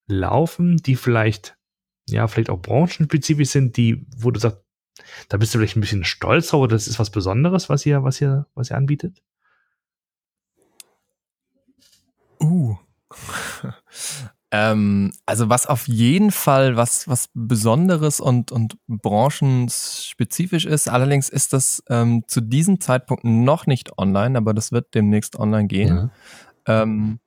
laufen, 0.06 0.76
die 0.78 0.96
vielleicht, 0.96 1.56
ja, 2.08 2.26
vielleicht 2.26 2.50
auch 2.50 2.60
branchenspezifisch 2.60 3.50
sind, 3.50 3.76
die, 3.76 4.06
wo 4.16 4.30
du 4.30 4.40
sagst, 4.40 4.58
da 5.28 5.36
bist 5.36 5.54
du 5.54 5.58
vielleicht 5.58 5.76
ein 5.76 5.80
bisschen 5.80 6.04
stolz 6.04 6.52
oder 6.52 6.76
das 6.76 6.86
ist 6.86 6.98
was 6.98 7.10
Besonderes, 7.10 7.68
was 7.68 7.86
ihr, 7.86 8.04
was 8.04 8.20
ihr, 8.20 8.46
was 8.54 8.70
ihr 8.70 8.76
anbietet? 8.76 9.22
Uh. 12.40 12.76
ähm, 14.50 15.12
also 15.26 15.48
was 15.48 15.66
auf 15.66 15.88
jeden 15.88 16.30
Fall 16.30 16.76
was, 16.76 17.08
was 17.08 17.30
Besonderes 17.34 18.20
und, 18.20 18.52
und 18.52 18.76
branchenspezifisch 18.86 20.66
ist. 20.66 20.88
Allerdings 20.88 21.28
ist 21.28 21.52
das 21.52 21.82
ähm, 21.88 22.24
zu 22.26 22.40
diesem 22.40 22.80
Zeitpunkt 22.80 23.24
noch 23.24 23.66
nicht 23.66 23.98
online, 23.98 24.36
aber 24.36 24.54
das 24.54 24.72
wird 24.72 24.94
demnächst 24.94 25.36
online 25.36 25.68
gehen. 25.68 26.10
Ja. 26.66 26.82
Ähm, 26.82 27.18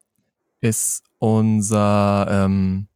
ist 0.62 1.04
unser 1.20 2.28
ähm, 2.30 2.88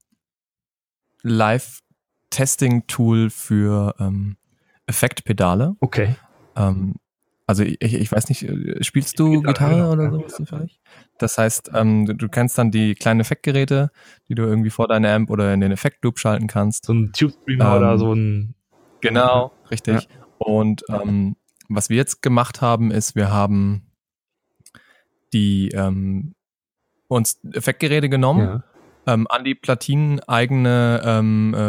Live-Testing-Tool 1.21 3.29
für 3.29 3.95
ähm, 3.99 4.38
Effektpedale. 4.89 5.75
Okay. 5.79 6.15
Ähm, 6.55 6.95
also 7.45 7.63
ich, 7.63 7.79
ich 7.81 8.11
weiß 8.11 8.29
nicht, 8.29 8.43
äh, 8.43 8.83
spielst 8.83 9.19
du 9.19 9.41
Gitarre, 9.41 9.73
Gitarre 9.75 9.91
oder 9.91 10.11
sowas 10.11 10.35
zufällig? 10.35 10.79
Das 11.17 11.37
heißt, 11.37 11.71
ähm, 11.73 12.05
du, 12.05 12.13
du 12.13 12.27
kennst 12.27 12.57
dann 12.57 12.71
die 12.71 12.95
kleinen 12.95 13.19
Effektgeräte, 13.19 13.91
die 14.27 14.35
du 14.35 14.43
irgendwie 14.43 14.69
vor 14.69 14.87
deinem 14.87 15.05
Amp 15.05 15.29
oder 15.29 15.53
in 15.53 15.61
den 15.61 15.71
Effektloop 15.71 16.19
schalten 16.19 16.47
kannst. 16.47 16.85
So 16.85 16.93
ein 16.93 17.11
Tube 17.13 17.33
Streamer 17.41 17.71
ähm, 17.71 17.77
oder 17.77 17.97
so 17.97 18.13
ein. 18.13 18.55
Genau, 19.01 19.51
richtig. 19.71 20.03
Ja. 20.03 20.25
Und 20.37 20.83
ähm, 20.89 21.35
was 21.69 21.89
wir 21.89 21.97
jetzt 21.97 22.21
gemacht 22.21 22.61
haben, 22.61 22.91
ist, 22.91 23.15
wir 23.15 23.31
haben 23.31 23.91
die 25.33 25.69
ähm, 25.69 26.35
uns 27.07 27.39
Effektgeräte 27.53 28.09
genommen, 28.09 28.41
ja. 28.41 28.63
ähm, 29.13 29.27
an 29.29 29.43
die 29.43 29.55
Platinen 29.55 30.19
eigene 30.21 31.01
ähm, 31.03 31.53
äh, 31.53 31.59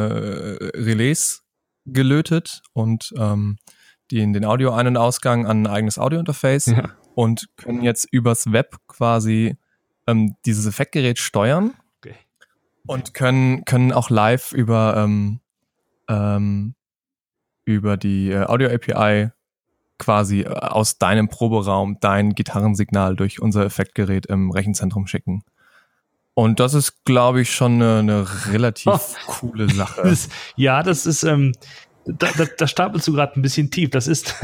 Relais 0.79 1.43
gelötet 1.93 2.63
und 2.73 3.13
ähm, 3.17 3.59
die 4.11 4.21
in 4.21 4.33
den 4.33 4.45
Audio-Ein- 4.45 4.89
und 4.89 4.97
Ausgang 4.97 5.47
an 5.47 5.63
ein 5.63 5.67
eigenes 5.67 5.99
Audio-Interface 5.99 6.67
ja. 6.67 6.91
und 7.15 7.49
können 7.57 7.83
jetzt 7.83 8.09
übers 8.11 8.53
Web 8.53 8.77
quasi 8.89 9.57
ähm, 10.07 10.37
dieses 10.47 10.67
Effektgerät 10.67 11.19
steuern 11.19 11.75
okay. 11.99 12.15
und 12.87 13.15
können, 13.15 13.65
können 13.65 13.93
auch 13.93 14.11
live 14.11 14.53
über, 14.53 14.95
ähm, 14.97 15.41
ähm, 16.09 16.75
über 17.65 17.97
die 17.97 18.31
äh, 18.31 18.45
Audio-API 18.45 19.31
quasi 19.99 20.41
äh, 20.41 20.49
aus 20.49 20.99
deinem 20.99 21.29
Proberaum 21.29 21.99
dein 22.01 22.35
Gitarrensignal 22.35 23.15
durch 23.15 23.41
unser 23.41 23.65
Effektgerät 23.65 24.27
im 24.27 24.51
Rechenzentrum 24.51 25.07
schicken. 25.07 25.45
Und 26.35 26.61
das 26.61 26.75
ist, 26.75 27.05
glaube 27.05 27.43
ich, 27.43 27.51
schon 27.53 27.75
eine, 27.75 27.99
eine 27.99 28.53
relativ 28.53 28.93
oh. 28.93 29.01
coole 29.27 29.69
Sache. 29.69 30.03
Das, 30.03 30.29
ja, 30.57 30.83
das 30.83 31.07
ist, 31.07 31.23
ähm, 31.23 31.53
da, 32.05 32.29
da, 32.37 32.45
da 32.57 32.67
stapelst 32.67 33.07
du 33.09 33.13
gerade 33.13 33.39
ein 33.39 33.43
bisschen 33.43 33.71
tief. 33.71 33.91
Das 33.91 34.07
ist, 34.07 34.35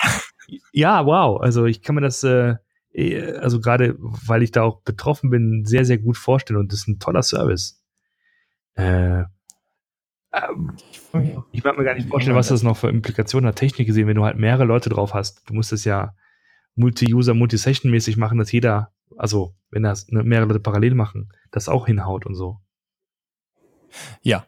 ja, 0.72 1.06
wow. 1.06 1.40
Also 1.40 1.66
ich 1.66 1.82
kann 1.82 1.94
mir 1.94 2.00
das, 2.00 2.22
äh, 2.24 2.56
eh, 2.92 3.32
also 3.34 3.60
gerade, 3.60 3.96
weil 3.98 4.42
ich 4.42 4.52
da 4.52 4.62
auch 4.62 4.82
betroffen 4.82 5.30
bin, 5.30 5.64
sehr, 5.64 5.84
sehr 5.84 5.98
gut 5.98 6.16
vorstellen 6.16 6.58
und 6.58 6.72
das 6.72 6.80
ist 6.80 6.88
ein 6.88 6.98
toller 6.98 7.22
Service. 7.22 7.82
Äh, 8.74 9.24
ähm, 10.34 10.76
ich 11.52 11.62
mag 11.62 11.78
mir 11.78 11.84
gar 11.84 11.94
nicht 11.94 12.08
vorstellen, 12.08 12.36
was 12.36 12.48
das 12.48 12.62
noch 12.62 12.76
für 12.76 12.88
Implikationen 12.88 13.48
hat, 13.48 13.56
Technik 13.56 13.86
gesehen, 13.86 14.08
wenn 14.08 14.16
du 14.16 14.24
halt 14.24 14.36
mehrere 14.36 14.64
Leute 14.64 14.90
drauf 14.90 15.14
hast. 15.14 15.48
Du 15.48 15.54
musst 15.54 15.72
es 15.72 15.84
ja 15.84 16.14
Multi-User, 16.74 17.34
Multi-Session-mäßig 17.34 18.16
machen, 18.16 18.38
dass 18.38 18.50
jeder, 18.50 18.92
also 19.16 19.54
wenn 19.70 19.82
das 19.82 20.08
ne, 20.08 20.22
mehrere 20.22 20.48
Leute 20.48 20.60
parallel 20.60 20.94
machen, 20.94 21.30
das 21.50 21.68
auch 21.68 21.86
hinhaut 21.86 22.26
und 22.26 22.34
so. 22.34 22.60
Ja. 24.22 24.46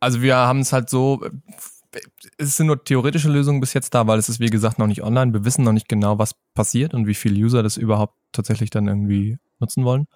Also 0.00 0.20
wir 0.20 0.36
haben 0.36 0.60
es 0.60 0.72
halt 0.72 0.90
so, 0.90 1.26
es 2.38 2.56
sind 2.56 2.66
nur 2.66 2.82
theoretische 2.84 3.30
Lösungen 3.30 3.60
bis 3.60 3.72
jetzt 3.72 3.94
da, 3.94 4.06
weil 4.06 4.18
es 4.18 4.28
ist 4.28 4.40
wie 4.40 4.50
gesagt 4.50 4.78
noch 4.78 4.86
nicht 4.86 5.02
online. 5.02 5.32
Wir 5.32 5.44
wissen 5.44 5.64
noch 5.64 5.72
nicht 5.72 5.88
genau, 5.88 6.18
was 6.18 6.34
passiert 6.54 6.94
und 6.94 7.06
wie 7.06 7.14
viele 7.14 7.42
User 7.42 7.62
das 7.62 7.76
überhaupt 7.76 8.14
tatsächlich 8.32 8.70
dann 8.70 8.88
irgendwie 8.88 9.38
nutzen 9.58 9.84
wollen. 9.84 10.06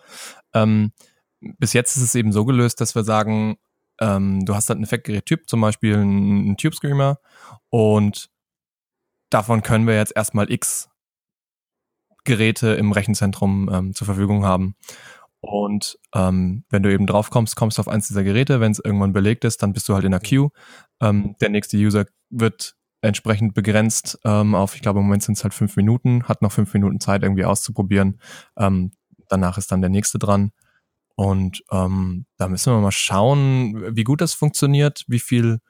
Ähm, 0.55 0.93
bis 1.41 1.73
jetzt 1.73 1.97
ist 1.97 2.03
es 2.03 2.15
eben 2.15 2.33
so 2.33 2.45
gelöst, 2.45 2.81
dass 2.81 2.95
wir 2.95 3.05
sagen, 3.05 3.57
ähm, 4.01 4.45
du 4.45 4.55
hast 4.55 4.69
halt 4.69 4.81
ein 4.81 4.85
Effektgerät-Typ, 4.85 5.49
zum 5.49 5.61
Beispiel 5.61 5.97
einen 5.97 6.57
Tube 6.57 6.75
Screamer 6.75 7.19
und 7.71 8.29
davon 9.31 9.63
können 9.63 9.87
wir 9.87 9.95
jetzt 9.95 10.15
erstmal 10.17 10.51
x 10.51 10.89
Geräte 12.29 12.75
im 12.75 12.93
Rechenzentrum 12.93 13.69
ähm, 13.73 13.95
zur 13.95 14.05
Verfügung 14.05 14.45
haben. 14.45 14.77
Und 15.41 15.99
ähm, 16.15 16.65
wenn 16.69 16.83
du 16.83 16.93
eben 16.93 17.07
drauf 17.07 17.31
kommst, 17.31 17.57
kommst 17.57 17.79
du 17.79 17.81
auf 17.81 17.89
eins 17.89 18.09
dieser 18.09 18.23
Geräte. 18.23 18.61
Wenn 18.61 18.73
es 18.73 18.81
irgendwann 18.85 19.13
belegt 19.13 19.45
ist, 19.45 19.63
dann 19.63 19.73
bist 19.73 19.89
du 19.89 19.95
halt 19.95 20.05
in 20.05 20.11
der 20.11 20.21
Queue. 20.21 20.51
Ähm, 21.01 21.37
der 21.41 21.49
nächste 21.49 21.77
User 21.77 22.07
wird 22.31 22.77
entsprechend 23.01 23.55
begrenzt 23.55 24.19
ähm, 24.25 24.55
auf, 24.55 24.75
ich 24.75 24.83
glaube, 24.83 24.99
im 24.99 25.07
Moment 25.07 25.23
sind 25.23 25.39
es 25.39 25.45
halt 25.45 25.55
fünf 25.55 25.77
Minuten, 25.77 26.25
hat 26.25 26.43
noch 26.43 26.53
fünf 26.53 26.75
Minuten 26.75 27.01
Zeit 27.01 27.23
irgendwie 27.23 27.45
auszuprobieren. 27.45 28.21
Ähm, 28.57 28.93
danach 29.29 29.57
ist 29.57 29.73
dann 29.73 29.81
der 29.81 29.91
nächste 29.91 30.19
dran. 30.19 30.51
Und 31.15 31.65
ähm, 31.71 32.27
da 32.37 32.49
müssen 32.49 32.73
wir 32.73 32.81
mal 32.81 32.93
schauen, 32.93 33.97
wie 33.97 34.05
gut 34.05 34.21
das 34.21 34.35
funktioniert, 34.35 35.05
wie 35.09 35.21
viel 35.21 35.61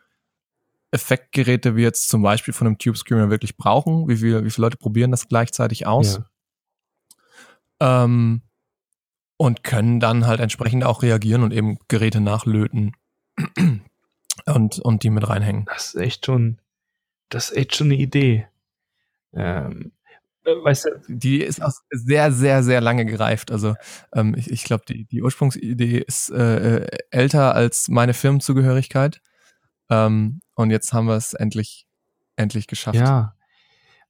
Effektgeräte 0.90 1.77
wir 1.77 1.85
jetzt 1.85 2.09
zum 2.09 2.23
Beispiel 2.23 2.55
von 2.55 2.66
einem 2.66 2.79
Tube 2.79 2.97
Screamer 2.97 3.31
wirklich 3.31 3.57
brauchen, 3.57 4.09
wie, 4.09 4.16
viel, 4.16 4.44
wie 4.44 4.51
viele 4.51 4.66
Leute 4.66 4.79
probieren 4.79 5.11
das 5.11 5.29
gleichzeitig 5.29 5.87
aus. 5.87 6.16
Ja. 6.16 6.25
Ähm, 7.80 8.42
und 9.36 9.62
können 9.62 10.00
dann 10.00 10.26
halt 10.26 10.40
entsprechend 10.40 10.84
auch 10.84 11.02
reagieren 11.02 11.42
und 11.42 11.52
eben 11.52 11.78
Geräte 11.86 12.20
nachlöten 12.20 12.96
und, 14.46 14.79
und 14.81 15.02
die 15.02 15.10
mit 15.10 15.29
reinhängen. 15.29 15.66
Das 15.66 15.94
ist 15.94 16.00
echt 16.00 16.26
schon, 16.26 16.58
das 17.29 17.50
ist 17.50 17.56
echt 17.56 17.76
schon 17.76 17.87
eine 17.87 17.96
Idee. 17.96 18.48
Ähm, 19.33 19.92
äh, 20.44 20.64
weißt 20.64 20.87
du, 20.87 20.90
die 21.08 21.42
ist 21.42 21.62
auch 21.62 21.72
sehr, 21.90 22.33
sehr, 22.33 22.62
sehr 22.62 22.81
lange 22.81 23.06
gereift. 23.06 23.50
Also 23.50 23.74
ähm, 24.12 24.35
ich, 24.37 24.50
ich 24.50 24.64
glaube, 24.64 24.85
die, 24.88 25.04
die 25.04 25.22
Ursprungsidee 25.22 25.98
ist 25.98 26.31
äh, 26.31 26.79
äh, 26.79 26.98
älter 27.10 27.54
als 27.54 27.88
meine 27.88 28.14
Firmenzugehörigkeit. 28.14 29.20
Ähm, 29.90 30.40
und 30.54 30.70
jetzt 30.70 30.92
haben 30.92 31.06
wir 31.06 31.16
es 31.16 31.35
endlich, 31.35 31.87
endlich 32.37 32.66
geschafft. 32.66 32.98
Ja, 32.98 33.37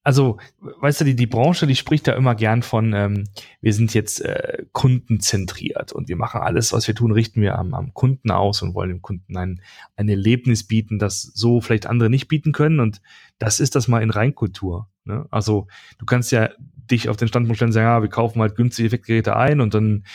also, 0.09 0.39
weißt 0.61 1.03
du, 1.03 1.05
die, 1.05 1.17
die 1.17 1.27
Branche, 1.27 1.67
die 1.67 1.77
spricht 1.77 2.09
da 2.09 2.15
immer 2.15 2.35
gern 2.35 2.63
von, 2.63 2.95
ähm, 2.95 3.25
wir 3.61 3.75
sind 3.75 3.93
jetzt 3.93 4.25
äh, 4.25 4.65
kundenzentriert 4.73 5.93
und 5.93 6.09
wir 6.09 6.17
machen 6.17 6.41
alles, 6.41 6.73
was 6.73 6.89
wir 6.89 6.95
tun, 6.95 7.13
richten 7.13 7.43
wir 7.43 7.59
am, 7.59 7.75
am 7.75 7.93
Kunden 7.93 8.31
aus 8.31 8.63
und 8.63 8.75
wollen 8.75 8.89
dem 8.89 9.03
Kunden 9.03 9.37
ein, 9.37 9.61
ein 9.97 10.09
Erlebnis 10.09 10.67
bieten, 10.67 10.99
das 10.99 11.21
so 11.21 11.61
vielleicht 11.61 11.85
andere 11.85 12.09
nicht 12.09 12.27
bieten 12.27 12.53
können. 12.53 12.81
Und 12.81 13.03
das 13.39 13.61
ist 13.61 13.77
das 13.77 13.87
mal 13.87 14.03
in 14.03 14.09
Reinkultur. 14.09 14.89
Ne? 15.05 15.27
Also, 15.31 15.67
du 15.99 16.07
kannst 16.07 16.33
ja 16.33 16.49
dich 16.91 17.11
auf 17.11 17.19
den 17.19 17.29
Standpunkt 17.29 17.59
stellen 17.59 17.69
und 17.69 17.75
sagen, 17.75 17.87
ja, 17.87 18.01
wir 18.01 18.09
kaufen 18.09 18.41
halt 18.41 18.57
günstige 18.57 18.87
Effektgeräte 18.87 19.37
ein 19.37 19.61
und 19.61 19.75
dann, 19.75 20.07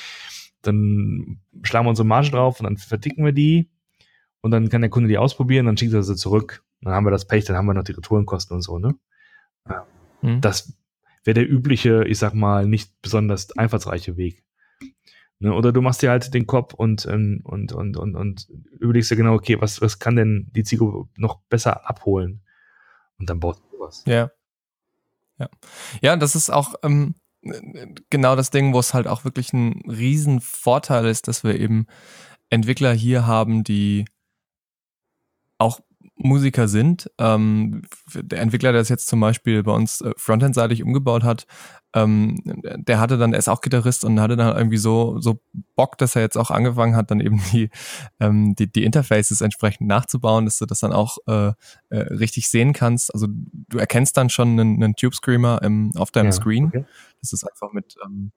dann 0.64 1.40
schlagen 1.62 1.86
wir 1.86 1.92
unsere 1.92 2.08
Marge 2.08 2.32
drauf 2.32 2.60
und 2.60 2.64
dann 2.64 2.78
verdicken 2.78 3.24
wir 3.24 3.32
die 3.32 3.70
und 4.42 4.50
dann 4.50 4.70
kann 4.70 4.82
der 4.82 4.90
Kunde 4.90 5.08
die 5.08 5.20
ausprobieren, 5.20 5.68
dann 5.68 5.78
schickt 5.78 5.94
er 5.94 6.02
sie 6.02 6.16
zurück. 6.16 6.64
Dann 6.82 6.96
haben 6.96 7.06
wir 7.06 7.12
das 7.12 7.28
Pech, 7.28 7.46
dann 7.46 7.58
haben 7.58 7.68
wir 7.68 7.76
noch 7.76 7.84
die 7.84 7.92
Retourenkosten 7.92 8.56
und 8.56 8.64
so, 8.64 8.80
ne? 8.80 8.96
Mhm. 10.22 10.42
Das 10.42 10.74
wäre 11.24 11.36
der 11.36 11.50
übliche, 11.50 12.06
ich 12.06 12.18
sag 12.18 12.34
mal, 12.34 12.66
nicht 12.68 12.92
besonders 13.02 13.52
einfallsreiche 13.58 14.18
Weg. 14.18 14.44
Ne? 15.40 15.54
Oder 15.54 15.72
du 15.72 15.82
machst 15.82 16.02
dir 16.02 16.10
halt 16.10 16.34
den 16.34 16.48
Kopf 16.48 16.74
und, 16.74 17.06
ähm, 17.06 17.42
und, 17.44 17.74
und, 17.74 17.98
und, 17.98 18.16
und 18.16 18.48
überlegst 18.80 19.12
dir 19.12 19.16
genau, 19.16 19.34
okay, 19.34 19.60
was, 19.60 19.82
was 19.82 20.00
kann 20.00 20.16
denn 20.16 20.48
die 20.56 20.64
Zielgruppe 20.64 21.10
noch 21.18 21.42
besser 21.50 21.88
abholen? 21.90 22.42
Und 23.20 23.30
dann 23.30 23.40
baust 23.40 23.62
du 23.72 23.80
was. 23.80 24.04
Ja. 24.06 24.32
Ja, 25.38 25.50
ja 26.02 26.16
das 26.16 26.36
ist 26.36 26.50
auch 26.50 26.76
ähm, 26.84 27.16
genau 28.10 28.36
das 28.36 28.52
Ding, 28.52 28.74
wo 28.74 28.80
es 28.80 28.94
halt 28.94 29.08
auch 29.08 29.26
wirklich 29.26 29.54
ein 29.54 29.82
riesen 29.90 30.40
Vorteil 30.40 31.06
ist, 31.06 31.28
dass 31.28 31.44
wir 31.44 31.60
eben 31.60 31.88
Entwickler 32.50 32.94
hier 32.94 33.28
haben, 33.28 33.64
die 33.64 34.06
auch 35.58 35.82
Musiker 36.16 36.68
sind. 36.68 37.10
Ähm, 37.18 37.84
der 38.14 38.42
Entwickler, 38.42 38.72
der 38.72 38.82
das 38.82 38.90
jetzt 38.90 39.08
zum 39.08 39.20
Beispiel 39.20 39.64
bei 39.64 39.72
uns 39.72 40.02
äh, 40.02 40.12
frontendseitig 40.18 40.84
umgebaut 40.84 41.24
hat, 41.24 41.46
ähm, 41.96 42.40
der 42.44 43.00
hatte 43.00 43.18
dann, 43.18 43.34
er 43.34 43.40
ist 43.40 43.50
auch 43.50 43.62
Gitarrist 43.62 44.04
und 44.04 44.20
hatte 44.20 44.36
dann 44.36 44.56
irgendwie 44.56 44.78
so, 44.78 45.20
so 45.20 45.42
Bock, 45.76 45.98
dass 45.98 46.16
er 46.16 46.24
jetzt 46.24 46.38
auch 46.38 46.50
angefangen 46.50 46.96
hat, 46.96 47.12
dann 47.12 47.20
eben 47.20 47.42
die, 47.52 47.70
ähm, 48.20 48.56
die, 48.56 48.72
die 48.72 48.84
Interfaces 48.84 49.42
entsprechend 49.42 49.88
nachzubauen, 49.88 50.46
dass 50.46 50.58
du 50.58 50.66
das 50.66 50.80
dann 50.80 50.94
auch 50.94 51.18
äh, 51.28 51.52
äh, 51.90 51.98
richtig 51.98 52.50
sehen 52.50 52.74
kannst. 52.74 53.14
Also 53.14 53.28
du 53.30 53.78
erkennst 53.78 54.18
dann 54.18 54.30
schon 54.30 54.60
einen, 54.60 54.84
einen 54.84 54.96
Tube 54.96 55.14
Screamer 55.16 55.62
im, 55.62 55.92
auf 55.96 56.12
deinem 56.12 56.28
ja, 56.28 56.32
Screen. 56.32 56.66
Okay. 56.66 56.86
Das 57.22 57.32
ist 57.32 57.44
einfach 57.44 57.72
mit 57.74 57.96
ähm, 58.04 58.32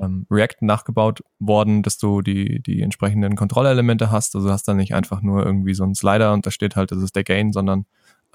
ähm, 0.00 0.26
React 0.30 0.62
nachgebaut 0.62 1.22
worden, 1.38 1.82
dass 1.82 1.98
du 1.98 2.22
die, 2.22 2.62
die 2.62 2.82
entsprechenden 2.82 3.36
Kontrollelemente 3.36 4.10
hast. 4.10 4.34
Also 4.34 4.50
hast 4.50 4.66
dann 4.68 4.76
nicht 4.76 4.94
einfach 4.94 5.22
nur 5.22 5.44
irgendwie 5.44 5.74
so 5.74 5.84
einen 5.84 5.94
Slider 5.94 6.32
und 6.32 6.46
da 6.46 6.50
steht 6.50 6.76
halt, 6.76 6.92
das 6.92 7.02
ist 7.02 7.16
der 7.16 7.24
Gain, 7.24 7.52
sondern 7.52 7.86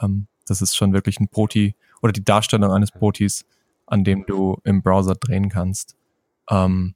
ähm, 0.02 0.28
das 0.46 0.62
ist 0.62 0.76
schon 0.76 0.94
wirklich 0.94 1.20
ein 1.20 1.28
Proti 1.28 1.76
oder 2.02 2.14
die 2.14 2.24
Darstellung 2.24 2.72
eines 2.72 2.92
Protis, 2.92 3.46
an 3.86 4.04
dem 4.04 4.26
du 4.28 4.58
im 4.64 4.82
Browser 4.82 5.16
drehen 5.16 5.50
kannst. 5.50 5.96
Ähm, 6.50 6.96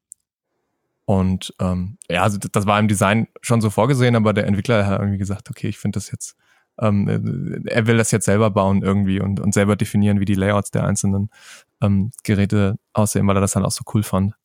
und 1.05 1.53
ähm, 1.59 1.97
ja, 2.09 2.23
also 2.23 2.37
das 2.37 2.65
war 2.65 2.79
im 2.79 2.87
Design 2.87 3.27
schon 3.41 3.61
so 3.61 3.69
vorgesehen, 3.69 4.15
aber 4.15 4.33
der 4.33 4.47
Entwickler 4.47 4.85
hat 4.85 4.99
irgendwie 4.99 5.17
gesagt, 5.17 5.49
okay, 5.49 5.67
ich 5.67 5.77
finde 5.77 5.97
das 5.97 6.11
jetzt, 6.11 6.37
ähm, 6.79 7.65
er 7.65 7.87
will 7.87 7.97
das 7.97 8.11
jetzt 8.11 8.25
selber 8.25 8.49
bauen 8.49 8.81
irgendwie 8.81 9.19
und, 9.19 9.39
und 9.39 9.53
selber 9.53 9.75
definieren, 9.75 10.19
wie 10.19 10.25
die 10.25 10.35
Layouts 10.35 10.71
der 10.71 10.85
einzelnen 10.85 11.29
ähm, 11.81 12.11
Geräte 12.23 12.77
aussehen, 12.93 13.27
weil 13.27 13.35
er 13.35 13.41
das 13.41 13.51
dann 13.51 13.65
auch 13.65 13.71
so 13.71 13.83
cool 13.93 14.03
fand. 14.03 14.35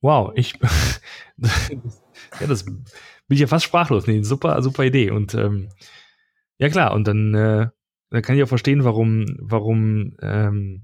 Wow, 0.00 0.32
ich, 0.36 0.54
ja, 2.40 2.46
das 2.46 2.64
bin 2.64 2.84
ich 3.28 3.40
ja 3.40 3.46
fast 3.46 3.64
sprachlos. 3.64 4.06
Nee, 4.06 4.22
super, 4.22 4.62
super 4.62 4.84
Idee. 4.84 5.10
Und 5.10 5.34
ähm, 5.34 5.68
ja 6.58 6.68
klar, 6.68 6.92
und 6.92 7.06
dann, 7.06 7.34
äh, 7.34 7.68
dann 8.10 8.22
kann 8.22 8.36
ich 8.36 8.42
auch 8.42 8.48
verstehen, 8.48 8.84
warum, 8.84 9.26
warum 9.38 10.16
ähm, 10.22 10.82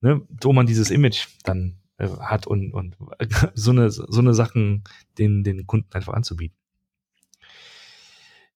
ne, 0.00 0.22
Doman 0.28 0.66
dieses 0.66 0.90
Image 0.90 1.26
dann 1.44 1.76
äh, 1.98 2.08
hat 2.08 2.46
und, 2.46 2.72
und 2.72 2.96
so 3.54 3.70
eine, 3.70 3.90
so 3.90 4.20
eine 4.20 4.34
Sachen 4.34 4.84
den, 5.18 5.42
den 5.42 5.66
Kunden 5.66 5.92
einfach 5.92 6.14
anzubieten. 6.14 6.56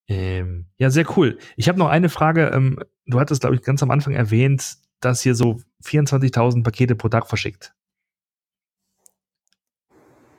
Ähm, 0.06 0.66
ja, 0.76 0.90
sehr 0.90 1.06
cool. 1.16 1.38
Ich 1.56 1.68
habe 1.68 1.78
noch 1.78 1.88
eine 1.88 2.08
Frage. 2.08 2.48
Ähm, 2.48 2.78
du 3.06 3.20
hattest, 3.20 3.40
glaube 3.40 3.56
ich, 3.56 3.62
ganz 3.62 3.82
am 3.82 3.90
Anfang 3.90 4.14
erwähnt, 4.14 4.76
dass 5.00 5.22
hier 5.22 5.34
so 5.34 5.60
24.000 5.84 6.62
Pakete 6.62 6.94
pro 6.94 7.08
Tag 7.08 7.26
verschickt. 7.26 7.74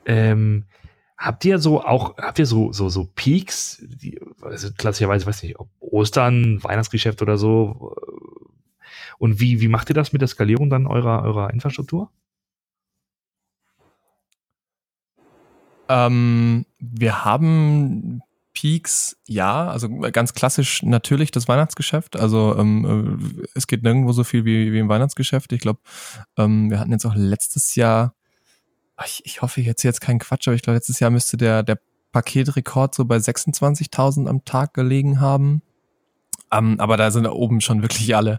Ähm, 0.06 0.64
habt 1.18 1.44
ihr 1.44 1.58
so 1.58 1.82
auch, 1.82 2.16
habt 2.18 2.38
ihr 2.38 2.46
so, 2.46 2.72
so, 2.72 2.88
so 2.88 3.10
Peaks, 3.14 3.82
die, 3.82 4.20
also 4.40 4.68
klassischerweise, 4.76 5.26
weiß 5.26 5.42
nicht, 5.42 5.58
ob 5.58 5.68
Ostern, 5.80 6.62
Weihnachtsgeschäft 6.62 7.22
oder 7.22 7.36
so? 7.36 7.94
Und 9.18 9.40
wie, 9.40 9.60
wie 9.60 9.68
macht 9.68 9.90
ihr 9.90 9.94
das 9.94 10.12
mit 10.12 10.20
der 10.20 10.28
Skalierung 10.28 10.70
dann 10.70 10.86
eurer, 10.86 11.22
eurer 11.22 11.50
Infrastruktur? 11.52 12.10
Ähm, 15.88 16.66
wir 16.78 17.24
haben 17.24 18.20
Peaks, 18.52 19.16
ja, 19.26 19.68
also 19.68 19.88
ganz 19.88 20.32
klassisch 20.32 20.82
natürlich 20.82 21.30
das 21.30 21.46
Weihnachtsgeschäft. 21.46 22.18
Also 22.18 22.56
ähm, 22.58 23.18
äh, 23.20 23.46
es 23.54 23.66
geht 23.66 23.82
nirgendwo 23.82 24.12
so 24.12 24.24
viel 24.24 24.44
wie, 24.44 24.72
wie 24.72 24.78
im 24.78 24.88
Weihnachtsgeschäft. 24.88 25.52
Ich 25.52 25.60
glaube, 25.60 25.80
ähm, 26.36 26.70
wir 26.70 26.80
hatten 26.80 26.90
jetzt 26.90 27.04
auch 27.04 27.14
letztes 27.14 27.74
Jahr 27.74 28.15
ich, 29.04 29.22
ich 29.24 29.42
hoffe, 29.42 29.60
ich 29.60 29.66
erzähle 29.66 29.90
jetzt 29.90 30.00
keinen 30.00 30.18
Quatsch, 30.18 30.48
aber 30.48 30.54
ich 30.54 30.62
glaube, 30.62 30.76
letztes 30.76 31.00
Jahr 31.00 31.10
müsste 31.10 31.36
der, 31.36 31.62
der 31.62 31.78
Paketrekord 32.12 32.94
so 32.94 33.04
bei 33.04 33.16
26.000 33.16 34.26
am 34.26 34.44
Tag 34.44 34.74
gelegen 34.74 35.20
haben. 35.20 35.62
Um, 36.48 36.58
ähm, 36.58 36.80
aber 36.80 36.96
da 36.96 37.10
sind 37.10 37.24
da 37.24 37.32
oben 37.32 37.60
schon 37.60 37.82
wirklich 37.82 38.14
alle 38.14 38.38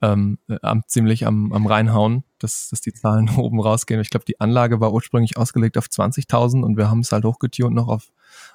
ähm, 0.00 0.38
am, 0.62 0.84
ziemlich 0.86 1.26
am, 1.26 1.52
am 1.52 1.66
reinhauen, 1.66 2.24
dass, 2.38 2.70
dass 2.70 2.80
die 2.80 2.94
Zahlen 2.94 3.28
oben 3.36 3.60
rausgehen. 3.60 4.00
Ich 4.00 4.10
glaube, 4.10 4.24
die 4.24 4.40
Anlage 4.40 4.80
war 4.80 4.92
ursprünglich 4.92 5.36
ausgelegt 5.36 5.76
auf 5.76 5.86
20.000 5.86 6.62
und 6.62 6.76
wir 6.78 6.90
haben 6.90 7.00
es 7.00 7.12
halt 7.12 7.24
hochgetunt 7.24 7.74
noch 7.74 7.88
auf, 7.88 8.10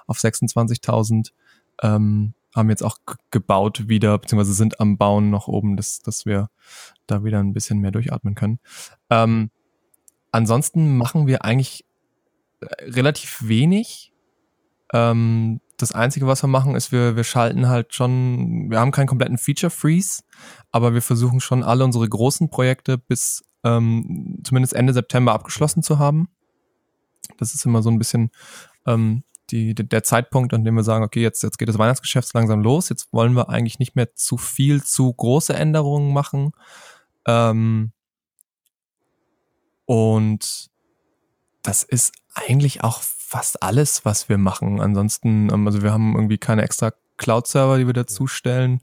auf 0.07 0.17
26.000. 0.17 1.31
Ähm, 1.83 2.33
haben 2.55 2.69
jetzt 2.71 2.83
auch 2.83 2.97
gebaut 3.29 3.87
wieder, 3.87 4.17
beziehungsweise 4.17 4.53
sind 4.53 4.79
am 4.79 4.97
Bauen 4.97 5.29
noch 5.29 5.47
oben, 5.47 5.77
dass, 5.77 5.99
dass 5.99 6.25
wir 6.25 6.49
da 7.05 7.23
wieder 7.23 7.39
ein 7.39 7.53
bisschen 7.53 7.79
mehr 7.79 7.91
durchatmen 7.91 8.33
können. 8.33 8.59
Ähm, 9.11 9.51
ansonsten 10.31 10.97
machen 10.97 11.27
wir 11.27 11.45
eigentlich 11.45 11.85
äh, 12.61 12.65
relativ 12.85 13.47
wenig. 13.47 14.13
Ähm, 14.93 15.61
das 15.77 15.91
Einzige, 15.91 16.27
was 16.27 16.43
wir 16.43 16.47
machen, 16.47 16.75
ist, 16.75 16.91
wir, 16.91 17.15
wir 17.15 17.23
schalten 17.23 17.67
halt 17.67 17.93
schon, 17.93 18.69
wir 18.71 18.79
haben 18.79 18.91
keinen 18.91 19.07
kompletten 19.07 19.37
Feature 19.37 19.69
Freeze, 19.69 20.23
aber 20.71 20.93
wir 20.93 21.01
versuchen 21.01 21.39
schon 21.39 21.63
alle 21.63 21.83
unsere 21.83 22.07
großen 22.07 22.49
Projekte 22.49 22.97
bis 22.97 23.43
ähm, 23.63 24.39
zumindest 24.43 24.73
Ende 24.73 24.93
September 24.93 25.33
abgeschlossen 25.33 25.83
zu 25.83 25.99
haben. 25.99 26.29
Das 27.37 27.53
ist 27.53 27.65
immer 27.65 27.83
so 27.83 27.89
ein 27.89 27.99
bisschen 27.99 28.31
ähm, 28.85 29.23
die, 29.51 29.75
der 29.75 30.03
Zeitpunkt, 30.03 30.53
an 30.53 30.63
dem 30.63 30.75
wir 30.75 30.83
sagen, 30.83 31.03
okay, 31.03 31.21
jetzt, 31.21 31.43
jetzt 31.43 31.57
geht 31.57 31.69
das 31.69 31.77
Weihnachtsgeschäft 31.77 32.33
langsam 32.33 32.61
los, 32.61 32.89
jetzt 32.89 33.13
wollen 33.13 33.33
wir 33.33 33.49
eigentlich 33.49 33.79
nicht 33.79 33.95
mehr 33.95 34.13
zu 34.15 34.37
viel, 34.37 34.83
zu 34.83 35.13
große 35.13 35.53
Änderungen 35.53 36.13
machen. 36.13 36.51
Ähm, 37.25 37.91
und 39.87 40.69
das 41.63 41.83
ist 41.83 42.13
eigentlich 42.35 42.83
auch 42.83 43.01
fast 43.01 43.63
alles, 43.63 44.03
was 44.03 44.27
wir 44.27 44.37
machen. 44.37 44.81
Ansonsten, 44.81 45.49
ähm, 45.49 45.65
also 45.65 45.81
wir 45.81 45.93
haben 45.93 46.13
irgendwie 46.13 46.37
keine 46.37 46.61
extra 46.61 46.91
Cloud-Server, 47.15 47.77
die 47.77 47.87
wir 47.87 47.93
dazustellen. 47.93 48.81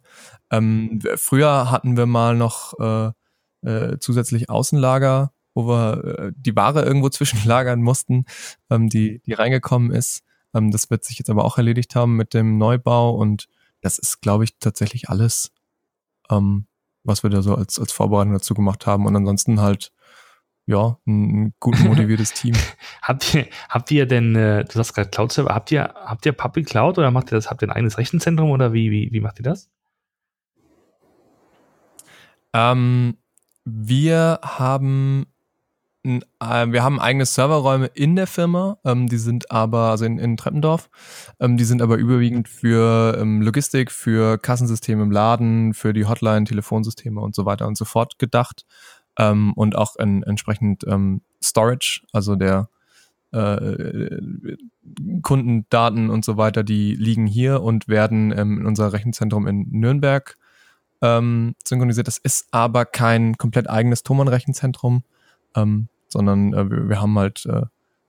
Ähm, 0.51 1.01
früher 1.17 1.71
hatten 1.71 1.99
wir 1.99 2.07
mal 2.07 2.35
noch 2.37 2.73
äh, 2.81 3.69
äh, 3.69 3.99
zusätzlich 3.99 4.49
Außenlager, 4.49 5.33
wo 5.53 5.69
wir 5.69 6.05
äh, 6.05 6.33
die 6.35 6.57
Ware 6.57 6.83
irgendwo 6.83 7.09
zwischenlagern 7.11 7.83
mussten, 7.83 8.25
ähm, 8.71 8.89
die, 8.89 9.21
die 9.27 9.35
reingekommen 9.35 9.91
ist. 9.91 10.23
Ähm, 10.55 10.71
das 10.71 10.89
wird 10.89 11.05
sich 11.05 11.19
jetzt 11.19 11.29
aber 11.29 11.45
auch 11.45 11.59
erledigt 11.59 11.95
haben 11.95 12.17
mit 12.17 12.33
dem 12.33 12.57
Neubau 12.57 13.15
und 13.15 13.47
das 13.83 13.99
ist, 13.99 14.23
glaube 14.23 14.45
ich, 14.45 14.59
tatsächlich 14.59 15.11
alles, 15.11 15.53
ähm, 16.31 16.67
was 17.03 17.23
wir 17.23 17.29
da 17.29 17.43
so 17.43 17.55
als, 17.55 17.79
als 17.79 17.93
Vorbereitung 17.93 18.33
dazu 18.33 18.55
gemacht 18.55 18.87
haben. 18.87 19.05
Und 19.05 19.15
ansonsten 19.15 19.61
halt 19.61 19.93
ja, 20.67 20.99
ein 21.07 21.55
gut 21.61 21.79
motiviertes 21.81 22.33
Team. 22.35 22.55
habt 23.03 23.35
ihr, 23.35 23.47
habt 23.69 23.91
ihr 23.91 24.07
denn, 24.07 24.35
äh, 24.35 24.65
du 24.65 24.73
sagst 24.73 24.95
gerade 24.95 25.11
Cloud 25.11 25.33
Server, 25.33 25.55
habt 25.55 25.71
ihr, 25.71 25.95
habt 25.95 26.25
ihr 26.27 26.33
Public 26.33 26.67
Cloud 26.67 26.99
oder 26.99 27.11
macht 27.11 27.33
ihr 27.33 27.37
das, 27.37 27.51
habt 27.51 27.63
ihr 27.63 27.69
ein 27.69 27.73
eigenes 27.73 27.99
Rechenzentrum 27.99 28.51
oder 28.51 28.73
wie, 28.73 28.91
wie, 28.91 29.11
wie 29.13 29.21
macht 29.21 29.41
ihr 29.41 29.45
das? 29.45 29.71
Ähm, 32.53 33.17
wir 33.65 34.41
haben 34.43 35.27
äh, 36.05 36.67
wir 36.69 36.83
haben 36.83 37.01
eigene 37.01 37.25
Serverräume 37.25 37.87
in 37.87 38.15
der 38.15 38.27
Firma, 38.27 38.79
ähm, 38.85 39.09
die 39.09 39.17
sind 39.17 39.51
aber, 39.51 39.91
also 39.91 40.05
in, 40.05 40.19
in 40.19 40.37
Treppendorf, 40.37 40.91
ähm, 41.41 41.57
die 41.57 41.65
sind 41.65 41.81
aber 41.81 41.97
überwiegend 41.97 42.49
für 42.49 43.17
ähm, 43.19 43.41
Logistik, 43.41 43.91
für 43.91 44.39
Kassensysteme 44.39 45.03
im 45.03 45.11
Laden, 45.11 45.73
für 45.75 45.93
die 45.93 46.05
Hotline, 46.05 46.45
Telefonsysteme 46.45 47.21
und 47.21 47.35
so 47.35 47.47
weiter 47.47 47.67
und 47.67 47.77
so 47.77 47.85
fort 47.85 48.19
gedacht 48.19 48.65
ähm, 49.19 49.53
und 49.55 49.77
auch 49.77 49.97
in, 49.97 50.23
entsprechend 50.23 50.85
ähm, 50.87 51.23
Storage, 51.43 52.03
also 52.13 52.37
der 52.37 52.69
äh, 53.33 54.21
Kundendaten 55.23 56.11
und 56.11 56.25
so 56.25 56.37
weiter, 56.37 56.63
die 56.63 56.95
liegen 56.95 57.27
hier 57.27 57.63
und 57.63 57.89
werden 57.89 58.33
ähm, 58.37 58.59
in 58.59 58.67
unser 58.67 58.93
Rechenzentrum 58.93 59.47
in 59.47 59.67
Nürnberg 59.71 60.37
ähm, 61.03 61.55
synchronisiert. 61.65 62.07
Das 62.07 62.19
ist 62.19 62.49
aber 62.53 62.85
kein 62.85 63.37
komplett 63.37 63.69
eigenes 63.69 64.03
Thomann-Rechenzentrum, 64.03 65.03
ähm, 65.57 65.89
sondern 66.09 66.55
äh, 66.55 66.71
wir, 66.71 66.89
wir, 66.89 67.01
haben 67.01 67.19
halt 67.19 67.45
äh, 67.47 67.63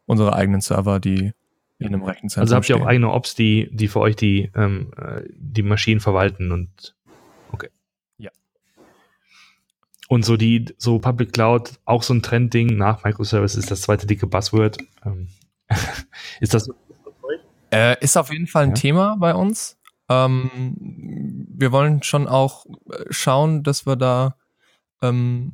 unsere 0.05 0.33
eigenen 0.33 0.61
Server, 0.61 0.99
die 0.99 1.33
in 1.79 1.87
einem 1.87 2.03
Rechenzentrum 2.03 2.41
Also 2.41 2.55
habt 2.55 2.69
ihr 2.69 2.77
auch 2.77 2.85
eigene 2.85 3.11
Ops, 3.11 3.35
die, 3.35 3.69
die 3.71 3.87
für 3.87 3.99
euch 3.99 4.15
die, 4.15 4.51
ähm, 4.55 4.91
äh, 4.97 5.23
die 5.29 5.63
Maschinen 5.63 5.99
verwalten 5.99 6.51
und 6.51 6.94
und 10.07 10.23
so 10.23 10.37
die, 10.37 10.65
so 10.77 10.99
Public 10.99 11.33
Cloud, 11.33 11.79
auch 11.85 12.03
so 12.03 12.13
ein 12.13 12.21
Trendding 12.21 12.77
nach 12.77 13.03
Microservices, 13.03 13.65
das 13.65 13.81
zweite 13.81 14.05
dicke 14.05 14.27
Buzzword. 14.27 14.77
Ähm, 15.05 15.27
ist 16.39 16.53
das? 16.53 16.69
Äh, 17.71 18.01
ist 18.03 18.17
auf 18.17 18.31
jeden 18.31 18.47
Fall 18.47 18.63
ein 18.63 18.69
ja. 18.69 18.75
Thema 18.75 19.15
bei 19.19 19.33
uns. 19.33 19.77
Ähm, 20.07 20.75
wir 21.49 21.71
wollen 21.71 22.03
schon 22.03 22.27
auch 22.27 22.65
äh, 22.65 23.05
schauen, 23.09 23.63
dass 23.63 23.87
wir 23.87 23.95
da 23.95 24.35
ähm, 25.01 25.53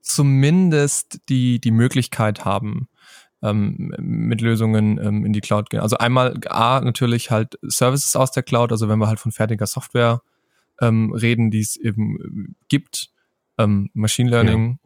zumindest 0.00 1.20
die, 1.28 1.60
die 1.60 1.70
Möglichkeit 1.70 2.44
haben, 2.44 2.88
ähm, 3.42 3.94
mit 3.98 4.40
Lösungen 4.40 4.98
ähm, 4.98 5.24
in 5.24 5.32
die 5.32 5.40
Cloud 5.40 5.70
gehen. 5.70 5.80
Also 5.80 5.98
einmal 5.98 6.34
A, 6.48 6.80
natürlich 6.80 7.30
halt 7.30 7.58
Services 7.62 8.16
aus 8.16 8.32
der 8.32 8.42
Cloud, 8.42 8.72
also 8.72 8.88
wenn 8.88 8.98
wir 8.98 9.06
halt 9.06 9.20
von 9.20 9.32
fertiger 9.32 9.66
Software 9.66 10.22
ähm, 10.80 11.12
reden, 11.12 11.50
die 11.50 11.60
es 11.60 11.76
eben 11.76 12.56
gibt, 12.68 13.10
ähm, 13.62 13.90
Machine 13.94 14.30
Learning, 14.30 14.78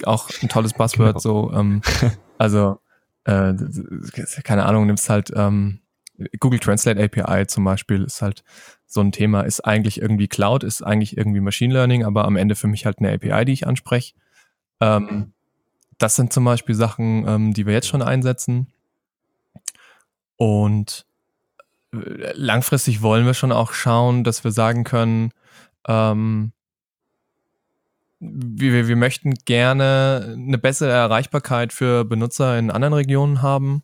ja. 0.00 0.08
auch 0.08 0.30
ein 0.42 0.48
tolles 0.48 0.72
Buzzword, 0.74 1.08
genau. 1.08 1.18
so, 1.18 1.52
ähm, 1.52 1.82
also 2.38 2.78
äh, 3.24 3.54
keine 4.42 4.66
Ahnung, 4.66 4.86
nimmst 4.86 5.10
halt 5.10 5.32
ähm, 5.34 5.80
Google 6.40 6.58
Translate 6.58 7.02
API 7.02 7.46
zum 7.46 7.64
Beispiel 7.64 8.04
ist 8.04 8.22
halt 8.22 8.42
so 8.86 9.00
ein 9.00 9.12
Thema, 9.12 9.42
ist 9.42 9.60
eigentlich 9.60 10.00
irgendwie 10.00 10.28
Cloud, 10.28 10.64
ist 10.64 10.82
eigentlich 10.82 11.16
irgendwie 11.16 11.40
Machine 11.40 11.72
Learning, 11.72 12.04
aber 12.04 12.24
am 12.24 12.36
Ende 12.36 12.54
für 12.54 12.66
mich 12.66 12.86
halt 12.86 12.98
eine 12.98 13.12
API, 13.12 13.44
die 13.44 13.52
ich 13.52 13.66
anspreche. 13.66 14.14
Ähm, 14.80 15.32
das 15.98 16.16
sind 16.16 16.32
zum 16.32 16.44
Beispiel 16.44 16.74
Sachen, 16.74 17.26
ähm, 17.28 17.54
die 17.54 17.66
wir 17.66 17.74
jetzt 17.74 17.88
schon 17.88 18.02
einsetzen. 18.02 18.72
Und 20.36 21.06
äh, 21.92 22.32
langfristig 22.34 23.02
wollen 23.02 23.26
wir 23.26 23.34
schon 23.34 23.52
auch 23.52 23.72
schauen, 23.72 24.24
dass 24.24 24.42
wir 24.42 24.52
sagen 24.52 24.84
können, 24.84 25.32
ähm, 25.86 26.52
wir, 28.20 28.88
wir 28.88 28.96
möchten 28.96 29.34
gerne 29.44 30.34
eine 30.36 30.58
bessere 30.58 30.90
Erreichbarkeit 30.90 31.72
für 31.72 32.04
Benutzer 32.04 32.58
in 32.58 32.70
anderen 32.70 32.94
Regionen 32.94 33.42
haben. 33.42 33.82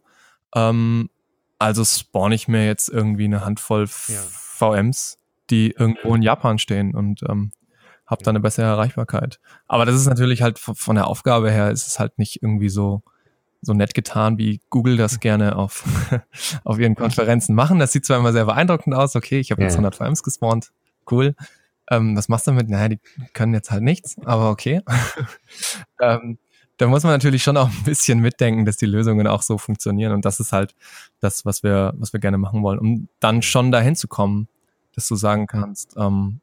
Ähm, 0.55 1.11
also 1.59 1.85
spawn 1.85 2.33
ich 2.33 2.49
mir 2.49 2.67
jetzt 2.67 2.89
irgendwie 2.89 3.25
eine 3.25 3.45
Handvoll 3.45 3.87
ja. 4.09 4.21
VMs, 4.29 5.19
die 5.51 5.71
irgendwo 5.71 6.15
in 6.15 6.23
Japan 6.23 6.59
stehen 6.59 6.95
und 6.95 7.23
ähm, 7.29 7.53
habe 8.07 8.23
dann 8.23 8.33
eine 8.33 8.43
bessere 8.43 8.67
Erreichbarkeit. 8.67 9.41
Aber 9.67 9.87
das 9.87 9.95
ist 9.95 10.07
natürlich 10.07 10.43
halt 10.43 10.59
von 10.59 10.97
der 10.97 11.07
Aufgabe 11.07 11.51
her 11.51 11.71
ist 11.71 11.87
es 11.87 11.99
halt 11.99 12.19
nicht 12.19 12.43
irgendwie 12.43 12.69
so 12.69 13.03
so 13.65 13.73
nett 13.73 13.95
getan, 13.95 14.39
wie 14.39 14.61
Google 14.71 14.97
das 14.97 15.21
gerne 15.21 15.57
auf, 15.57 15.85
auf 16.65 16.79
ihren 16.79 16.95
Konferenzen 16.95 17.55
machen. 17.55 17.79
Das 17.79 17.93
sieht 17.93 18.05
zwar 18.05 18.19
immer 18.19 18.33
sehr 18.33 18.45
beeindruckend 18.45 18.95
aus, 18.95 19.17
okay, 19.17 19.41
ich 19.41 19.51
habe 19.51 19.63
jetzt 19.63 19.73
100 19.73 19.95
VMs 19.95 20.23
gespawnt, 20.23 20.73
cool. 21.11 21.35
Ähm, 21.91 22.17
was 22.17 22.29
machst 22.29 22.47
du 22.47 22.53
damit? 22.53 22.69
Naja, 22.69 22.89
die 22.89 23.01
können 23.33 23.55
jetzt 23.55 23.71
halt 23.71 23.83
nichts, 23.83 24.17
aber 24.25 24.51
okay. 24.51 24.81
ähm, 26.01 26.39
da 26.77 26.89
muss 26.89 27.05
man 27.05 27.13
natürlich 27.13 27.43
schon 27.43 27.57
auch 27.57 27.69
ein 27.69 27.85
bisschen 27.85 28.21
mitdenken, 28.21 28.65
dass 28.65 28.77
die 28.77 28.87
Lösungen 28.87 29.27
auch 29.27 29.43
so 29.43 29.59
funktionieren. 29.59 30.13
Und 30.13 30.25
das 30.25 30.41
ist 30.41 30.53
halt 30.53 30.75
das, 31.21 31.45
was 31.45 31.63
wir, 31.63 31.95
was 31.97 32.13
wir 32.13 32.21
gerne 32.21 32.39
machen 32.39 32.63
wollen, 32.63 32.79
um 32.79 33.09
dann 33.21 33.43
schon 33.43 33.71
dahin 33.71 33.97
zu 33.97 34.09
kommen, 34.09 34.49
dass 34.95 35.07
du 35.09 35.15
sagen 35.15 35.47
kannst, 35.47 35.95
ähm, 35.97 36.41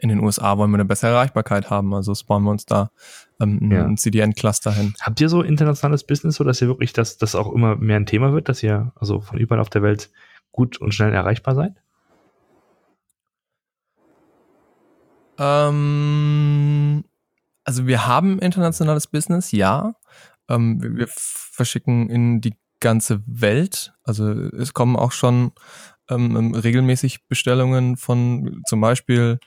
in 0.00 0.08
den 0.08 0.20
USA 0.20 0.58
wollen 0.58 0.70
wir 0.70 0.76
eine 0.76 0.84
bessere 0.84 1.12
Erreichbarkeit 1.12 1.70
haben, 1.70 1.94
also 1.94 2.14
spawnen 2.14 2.46
wir 2.46 2.50
uns 2.50 2.66
da 2.66 2.90
ähm, 3.40 3.70
ja. 3.70 3.84
ein 3.84 3.96
CDN-Cluster 3.96 4.72
hin. 4.72 4.94
Habt 5.00 5.20
ihr 5.20 5.28
so 5.28 5.42
internationales 5.42 6.04
Business, 6.04 6.36
so 6.36 6.44
dass 6.44 6.60
ihr 6.60 6.68
wirklich, 6.68 6.92
dass 6.92 7.16
das 7.16 7.34
auch 7.34 7.52
immer 7.52 7.76
mehr 7.76 7.96
ein 7.96 8.06
Thema 8.06 8.32
wird, 8.32 8.48
dass 8.48 8.62
ihr 8.62 8.92
also 8.96 9.20
von 9.20 9.38
überall 9.38 9.60
auf 9.60 9.70
der 9.70 9.82
Welt 9.82 10.10
gut 10.52 10.78
und 10.78 10.92
schnell 10.92 11.14
erreichbar 11.14 11.54
seid? 11.54 11.74
Ähm, 15.38 17.04
also 17.64 17.86
wir 17.86 18.06
haben 18.06 18.38
internationales 18.38 19.06
Business, 19.06 19.52
ja. 19.52 19.94
Ähm, 20.48 20.82
wir, 20.82 20.96
wir 20.96 21.08
verschicken 21.08 22.10
in 22.10 22.40
die 22.40 22.54
ganze 22.80 23.22
Welt. 23.26 23.92
Also 24.04 24.30
es 24.30 24.74
kommen 24.74 24.96
auch 24.96 25.12
schon 25.12 25.52
ähm, 26.10 26.36
ähm 26.36 26.54
regelmäßig 26.54 27.26
Bestellungen 27.28 27.96
von 27.96 28.62
zum 28.66 28.80
Beispiel 28.80 29.38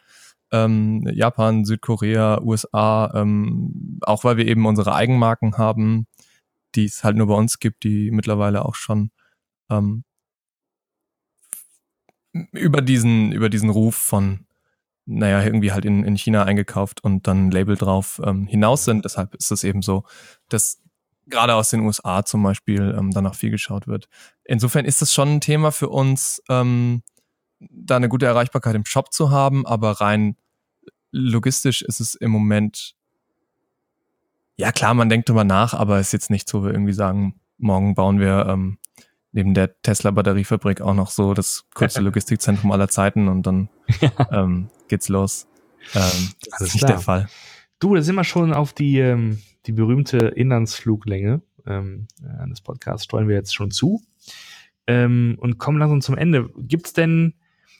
ähm, 0.51 1.07
Japan, 1.13 1.65
Südkorea, 1.65 2.41
USA, 2.41 3.11
ähm, 3.15 3.99
auch 4.01 4.23
weil 4.23 4.37
wir 4.37 4.47
eben 4.47 4.65
unsere 4.65 4.93
Eigenmarken 4.93 5.57
haben, 5.57 6.07
die 6.75 6.85
es 6.85 7.03
halt 7.03 7.17
nur 7.17 7.27
bei 7.27 7.35
uns 7.35 7.59
gibt, 7.59 7.83
die 7.83 8.11
mittlerweile 8.11 8.65
auch 8.65 8.75
schon 8.75 9.11
ähm, 9.69 10.03
über 12.53 12.81
diesen 12.81 13.31
über 13.31 13.49
diesen 13.49 13.69
Ruf 13.69 13.95
von 13.95 14.45
naja, 15.13 15.43
irgendwie 15.43 15.71
halt 15.71 15.85
in, 15.85 16.03
in 16.03 16.15
China 16.15 16.43
eingekauft 16.43 17.03
und 17.03 17.27
dann 17.27 17.47
ein 17.47 17.51
Label 17.51 17.75
drauf 17.75 18.21
ähm, 18.23 18.47
hinaus 18.47 18.85
sind. 18.85 19.05
Deshalb 19.05 19.35
ist 19.35 19.51
es 19.51 19.63
eben 19.63 19.81
so, 19.81 20.03
dass 20.49 20.81
gerade 21.27 21.55
aus 21.55 21.69
den 21.69 21.81
USA 21.81 22.23
zum 22.23 22.43
Beispiel 22.43 22.95
ähm, 22.97 23.11
danach 23.11 23.35
viel 23.35 23.51
geschaut 23.51 23.87
wird. 23.87 24.07
Insofern 24.43 24.85
ist 24.85 25.01
es 25.01 25.13
schon 25.13 25.35
ein 25.35 25.41
Thema 25.41 25.71
für 25.71 25.89
uns, 25.89 26.41
ähm, 26.49 27.03
da 27.59 27.97
eine 27.97 28.09
gute 28.09 28.25
Erreichbarkeit 28.25 28.75
im 28.75 28.85
Shop 28.85 29.13
zu 29.13 29.31
haben, 29.31 29.65
aber 29.65 30.01
rein 30.01 30.35
logistisch 31.11 31.81
ist 31.81 31.99
es 31.99 32.15
im 32.15 32.31
Moment, 32.31 32.95
ja 34.55 34.71
klar, 34.71 34.93
man 34.93 35.09
denkt 35.09 35.29
drüber 35.29 35.43
nach, 35.43 35.73
aber 35.73 35.99
es 35.99 36.07
ist 36.07 36.13
jetzt 36.13 36.29
nicht 36.29 36.49
so, 36.49 36.63
wir 36.63 36.71
irgendwie 36.71 36.93
sagen, 36.93 37.39
morgen 37.57 37.95
bauen 37.95 38.19
wir 38.19 38.45
ähm, 38.47 38.77
neben 39.33 39.53
der 39.53 39.81
Tesla-Batteriefabrik 39.81 40.81
auch 40.81 40.93
noch 40.93 41.09
so 41.09 41.33
das 41.33 41.65
größte 41.73 42.01
Logistikzentrum 42.01 42.71
aller 42.71 42.87
Zeiten 42.87 43.27
und 43.27 43.45
dann 43.45 43.69
ja. 43.99 44.11
ähm, 44.31 44.69
geht's 44.91 45.09
los. 45.09 45.47
Ähm, 45.95 46.01
das 46.45 46.53
Alles 46.53 46.61
ist 46.61 46.73
nicht 46.75 46.85
klar. 46.85 46.91
der 46.91 46.99
Fall. 46.99 47.29
Du, 47.79 47.95
da 47.95 48.01
sind 48.03 48.13
wir 48.13 48.23
schon 48.23 48.53
auf 48.53 48.73
die, 48.73 48.99
ähm, 48.99 49.41
die 49.65 49.71
berühmte 49.71 50.17
Inlandsfluglänge 50.17 51.41
ähm, 51.65 52.07
äh, 52.21 52.47
des 52.49 52.61
Podcasts, 52.61 53.05
steuern 53.05 53.27
wir 53.27 53.35
jetzt 53.35 53.55
schon 53.55 53.71
zu 53.71 54.03
ähm, 54.87 55.37
und 55.39 55.57
kommen 55.57 55.79
langsam 55.79 56.01
zum 56.01 56.17
Ende. 56.17 56.49
Gibt's 56.57 56.93
denn, 56.93 57.33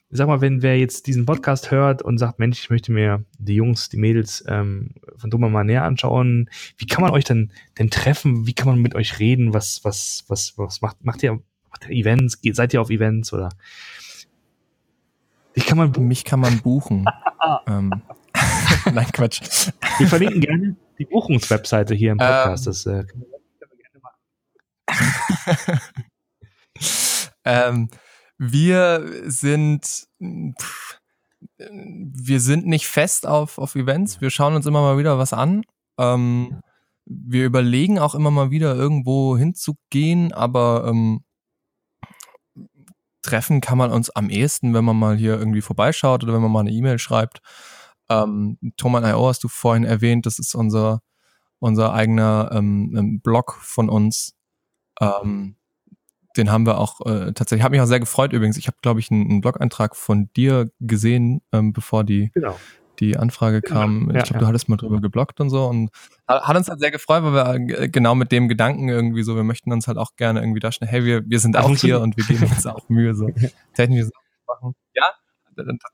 sag 0.09 0.27
mal, 0.27 0.41
wenn 0.41 0.61
wer 0.61 0.79
jetzt 0.79 1.07
diesen 1.07 1.25
Podcast 1.25 1.69
hört 1.69 2.01
und 2.01 2.17
sagt, 2.17 2.39
Mensch, 2.39 2.59
ich 2.59 2.69
möchte 2.69 2.91
mir 2.91 3.25
die 3.37 3.55
Jungs, 3.55 3.89
die 3.89 3.97
Mädels 3.97 4.43
ähm, 4.47 4.95
von 5.17 5.29
Dummer 5.29 5.49
mal 5.49 5.63
näher 5.63 5.83
anschauen, 5.83 6.49
wie 6.77 6.85
kann 6.85 7.03
man 7.03 7.11
euch 7.11 7.25
denn, 7.25 7.51
denn 7.77 7.89
treffen? 7.89 8.47
Wie 8.47 8.53
kann 8.53 8.67
man 8.67 8.81
mit 8.81 8.95
euch 8.95 9.19
reden? 9.19 9.53
Was, 9.53 9.83
was, 9.83 10.23
was, 10.27 10.57
was 10.57 10.81
macht, 10.81 11.03
macht 11.03 11.21
ihr, 11.23 11.41
macht 11.69 11.87
ihr 11.87 11.95
Events? 11.95 12.39
Seid 12.53 12.73
ihr 12.73 12.81
auf 12.81 12.89
Events 12.89 13.33
oder 13.33 13.49
ich 15.53 15.65
kann 15.65 15.77
man 15.77 15.91
Mich 16.07 16.23
kann 16.25 16.39
man 16.39 16.59
buchen. 16.59 17.05
ähm. 17.67 18.01
Nein, 18.93 19.07
Quatsch. 19.11 19.71
Wir 19.97 20.07
verlinken 20.07 20.41
gerne 20.41 20.75
die 20.97 21.05
Buchungswebseite 21.05 21.93
hier 21.93 22.11
im 22.11 22.17
Podcast. 22.17 22.65
Ähm, 22.65 22.71
das 22.71 22.85
äh, 22.85 23.03
können 23.03 23.25
wir 23.25 23.77
gerne 23.77 23.99
machen. 25.61 25.81
ähm, 27.45 27.89
wir 28.37 29.05
sind 29.25 30.07
pff, 30.59 30.99
wir 31.57 32.39
sind 32.39 32.65
nicht 32.65 32.87
fest 32.87 33.27
auf, 33.27 33.57
auf 33.57 33.75
Events. 33.75 34.21
Wir 34.21 34.29
schauen 34.29 34.55
uns 34.55 34.65
immer 34.65 34.81
mal 34.81 34.97
wieder 34.97 35.17
was 35.17 35.33
an. 35.33 35.63
Ähm, 35.99 36.61
wir 37.05 37.45
überlegen 37.45 37.99
auch 37.99 38.15
immer 38.15 38.31
mal 38.31 38.51
wieder 38.51 38.75
irgendwo 38.75 39.37
hinzugehen, 39.37 40.33
aber 40.33 40.85
ähm, 40.87 41.23
treffen 43.21 43.61
kann 43.61 43.77
man 43.77 43.91
uns 43.91 44.09
am 44.09 44.29
ehesten, 44.29 44.73
wenn 44.73 44.85
man 44.85 44.97
mal 44.97 45.15
hier 45.15 45.37
irgendwie 45.37 45.61
vorbeischaut 45.61 46.23
oder 46.23 46.33
wenn 46.33 46.41
man 46.41 46.51
mal 46.51 46.61
eine 46.61 46.71
E-Mail 46.71 46.99
schreibt. 46.99 47.41
Ähm, 48.09 48.57
Thoman.io 48.77 49.27
hast 49.27 49.43
du 49.43 49.47
vorhin 49.47 49.83
erwähnt, 49.83 50.25
das 50.25 50.39
ist 50.39 50.55
unser, 50.55 51.01
unser 51.59 51.93
eigener 51.93 52.49
ähm, 52.53 52.95
ähm, 52.97 53.21
Blog 53.21 53.57
von 53.61 53.89
uns. 53.89 54.35
Ähm, 54.99 55.55
den 56.37 56.51
haben 56.51 56.65
wir 56.65 56.77
auch 56.77 57.01
äh, 57.05 57.33
tatsächlich, 57.33 57.63
habe 57.63 57.73
mich 57.73 57.81
auch 57.81 57.87
sehr 57.87 57.99
gefreut 57.99 58.33
übrigens. 58.33 58.57
Ich 58.57 58.67
habe, 58.67 58.77
glaube 58.81 58.99
ich, 58.99 59.11
einen, 59.11 59.29
einen 59.29 59.41
Blog-Eintrag 59.41 59.95
von 59.95 60.29
dir 60.35 60.69
gesehen, 60.79 61.41
ähm, 61.51 61.73
bevor 61.73 62.03
die 62.03 62.31
genau 62.33 62.57
die 63.01 63.17
Anfrage 63.17 63.61
kam. 63.61 64.11
Ja, 64.11 64.19
ich 64.19 64.23
glaube, 64.23 64.35
ja. 64.35 64.39
du 64.39 64.47
hattest 64.47 64.69
mal 64.69 64.77
drüber 64.77 65.01
geblockt 65.01 65.41
und 65.41 65.49
so. 65.49 65.65
Und 65.65 65.89
hat 66.27 66.55
uns 66.55 66.69
halt 66.69 66.79
sehr 66.79 66.91
gefreut, 66.91 67.23
weil 67.23 67.33
wir 67.33 67.89
genau 67.89 68.15
mit 68.15 68.31
dem 68.31 68.47
Gedanken 68.47 68.87
irgendwie 68.87 69.23
so, 69.23 69.35
wir 69.35 69.43
möchten 69.43 69.73
uns 69.73 69.87
halt 69.87 69.97
auch 69.97 70.15
gerne 70.15 70.39
irgendwie 70.39 70.59
da 70.59 70.71
schnell, 70.71 70.89
hey, 70.89 71.03
wir, 71.03 71.23
wir 71.25 71.39
sind 71.39 71.57
auch 71.57 71.75
hier 71.75 71.99
und 71.99 72.15
wir 72.15 72.23
geben 72.23 72.43
uns 72.45 72.65
auch 72.65 72.87
Mühe, 72.87 73.13
so 73.13 73.27
technische 73.73 74.05
Sachen 74.05 74.21
machen. 74.47 74.75
Ja, 74.93 75.05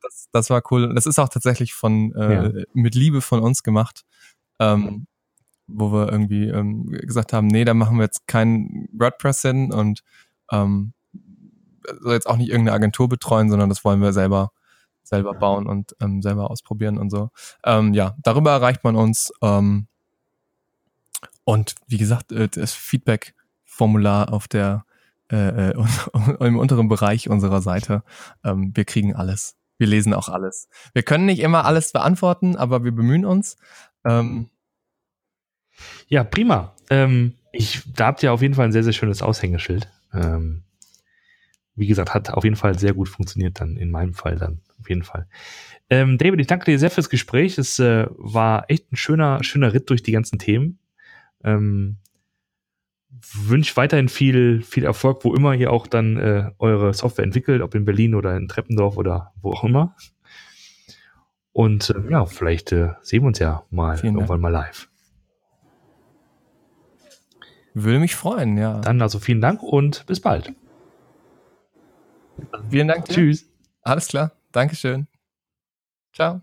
das, 0.01 0.27
das 0.31 0.49
war 0.49 0.61
cool. 0.69 0.93
Das 0.93 1.05
ist 1.05 1.17
auch 1.17 1.29
tatsächlich 1.29 1.73
von 1.73 2.13
äh, 2.13 2.65
mit 2.73 2.93
Liebe 2.93 3.21
von 3.21 3.39
uns 3.39 3.63
gemacht. 3.63 4.01
Ähm, 4.59 5.07
wo 5.67 5.91
wir 5.91 6.09
irgendwie 6.09 6.47
ähm, 6.47 6.85
gesagt 6.85 7.33
haben, 7.33 7.47
nee, 7.47 7.65
da 7.65 7.73
machen 7.73 7.97
wir 7.97 8.03
jetzt 8.03 8.25
kein 8.25 8.87
WordPress 8.93 9.41
hin 9.41 9.73
und 9.73 10.01
ähm, 10.49 10.93
soll 11.99 12.13
jetzt 12.13 12.27
auch 12.27 12.37
nicht 12.37 12.49
irgendeine 12.49 12.75
Agentur 12.75 13.09
betreuen, 13.09 13.49
sondern 13.49 13.69
das 13.69 13.83
wollen 13.83 14.01
wir 14.01 14.13
selber 14.13 14.51
selber 15.07 15.33
bauen 15.33 15.67
und 15.67 15.95
ähm, 16.01 16.21
selber 16.21 16.51
ausprobieren 16.51 16.97
und 16.97 17.09
so. 17.09 17.29
Ähm, 17.63 17.93
ja, 17.93 18.15
darüber 18.21 18.51
erreicht 18.51 18.83
man 18.83 18.95
uns. 18.95 19.31
Ähm, 19.41 19.87
und 21.43 21.75
wie 21.87 21.97
gesagt, 21.97 22.31
äh, 22.31 22.47
das 22.47 22.73
Feedback-Formular 22.73 24.33
auf 24.33 24.47
der 24.47 24.85
äh, 25.31 25.71
äh 25.71 25.85
im 26.39 26.57
unteren 26.57 26.87
Bereich 26.87 27.29
unserer 27.29 27.61
Seite. 27.61 28.03
Ähm, 28.43 28.71
wir 28.75 28.85
kriegen 28.85 29.15
alles. 29.15 29.55
Wir 29.77 29.87
lesen 29.87 30.13
auch 30.13 30.29
alles. 30.29 30.69
Wir 30.93 31.03
können 31.03 31.25
nicht 31.25 31.39
immer 31.39 31.65
alles 31.65 31.91
beantworten, 31.91 32.55
aber 32.55 32.83
wir 32.83 32.91
bemühen 32.91 33.25
uns. 33.25 33.57
Ähm, 34.05 34.49
ja, 36.07 36.23
prima. 36.23 36.73
Ähm, 36.89 37.33
ich, 37.51 37.83
da 37.93 38.07
habt 38.07 38.23
ihr 38.23 38.33
auf 38.33 38.41
jeden 38.41 38.55
Fall 38.55 38.65
ein 38.65 38.71
sehr, 38.71 38.83
sehr 38.83 38.93
schönes 38.93 39.21
Aushängeschild. 39.21 39.89
Ähm, 40.13 40.63
wie 41.77 41.87
gesagt, 41.87 42.13
hat 42.13 42.31
auf 42.31 42.43
jeden 42.43 42.55
Fall 42.55 42.77
sehr 42.77 42.93
gut 42.93 43.07
funktioniert 43.07 43.61
dann, 43.61 43.77
in 43.77 43.91
meinem 43.91 44.13
Fall 44.13 44.35
dann, 44.35 44.59
auf 44.79 44.89
jeden 44.89 45.03
Fall. 45.03 45.27
Ähm, 45.89 46.17
David, 46.17 46.41
ich 46.41 46.47
danke 46.47 46.65
dir 46.65 46.79
sehr 46.79 46.89
fürs 46.89 47.09
Gespräch. 47.09 47.57
Es 47.57 47.79
äh, 47.79 48.07
war 48.17 48.69
echt 48.69 48.91
ein 48.91 48.97
schöner, 48.97 49.43
schöner 49.43 49.73
Ritt 49.73 49.89
durch 49.89 50.03
die 50.03 50.11
ganzen 50.11 50.39
Themen. 50.39 50.79
Ähm, 51.43 51.97
wünsche 53.33 53.77
weiterhin 53.77 54.09
viel, 54.09 54.61
viel 54.61 54.83
Erfolg, 54.83 55.23
wo 55.23 55.33
immer 55.33 55.53
ihr 55.53 55.71
auch 55.71 55.87
dann 55.87 56.17
äh, 56.17 56.51
eure 56.59 56.93
Software 56.93 57.23
entwickelt, 57.23 57.61
ob 57.61 57.75
in 57.75 57.85
Berlin 57.85 58.15
oder 58.15 58.35
in 58.35 58.47
Treppendorf 58.47 58.97
oder 58.97 59.33
wo 59.41 59.51
auch 59.51 59.63
immer. 59.63 59.95
Und 61.51 61.89
äh, 61.91 62.11
ja, 62.11 62.25
vielleicht 62.25 62.71
äh, 62.71 62.89
sehen 63.01 63.23
wir 63.23 63.27
uns 63.27 63.39
ja 63.39 63.63
mal 63.69 63.97
Vielen 63.97 64.15
irgendwann 64.15 64.41
Dank. 64.41 64.53
mal 64.53 64.61
live. 64.65 64.89
Würde 67.73 67.99
mich 67.99 68.15
freuen, 68.15 68.57
ja. 68.57 68.79
Dann 68.81 69.01
also 69.01 69.19
vielen 69.19 69.41
Dank 69.41 69.61
und 69.61 70.05
bis 70.07 70.19
bald. 70.19 70.53
Vielen 72.69 72.87
Dank. 72.87 73.05
Dir. 73.05 73.13
Tschüss. 73.13 73.49
Alles 73.81 74.07
klar. 74.07 74.31
Dankeschön. 74.51 75.07
Ciao. 76.13 76.41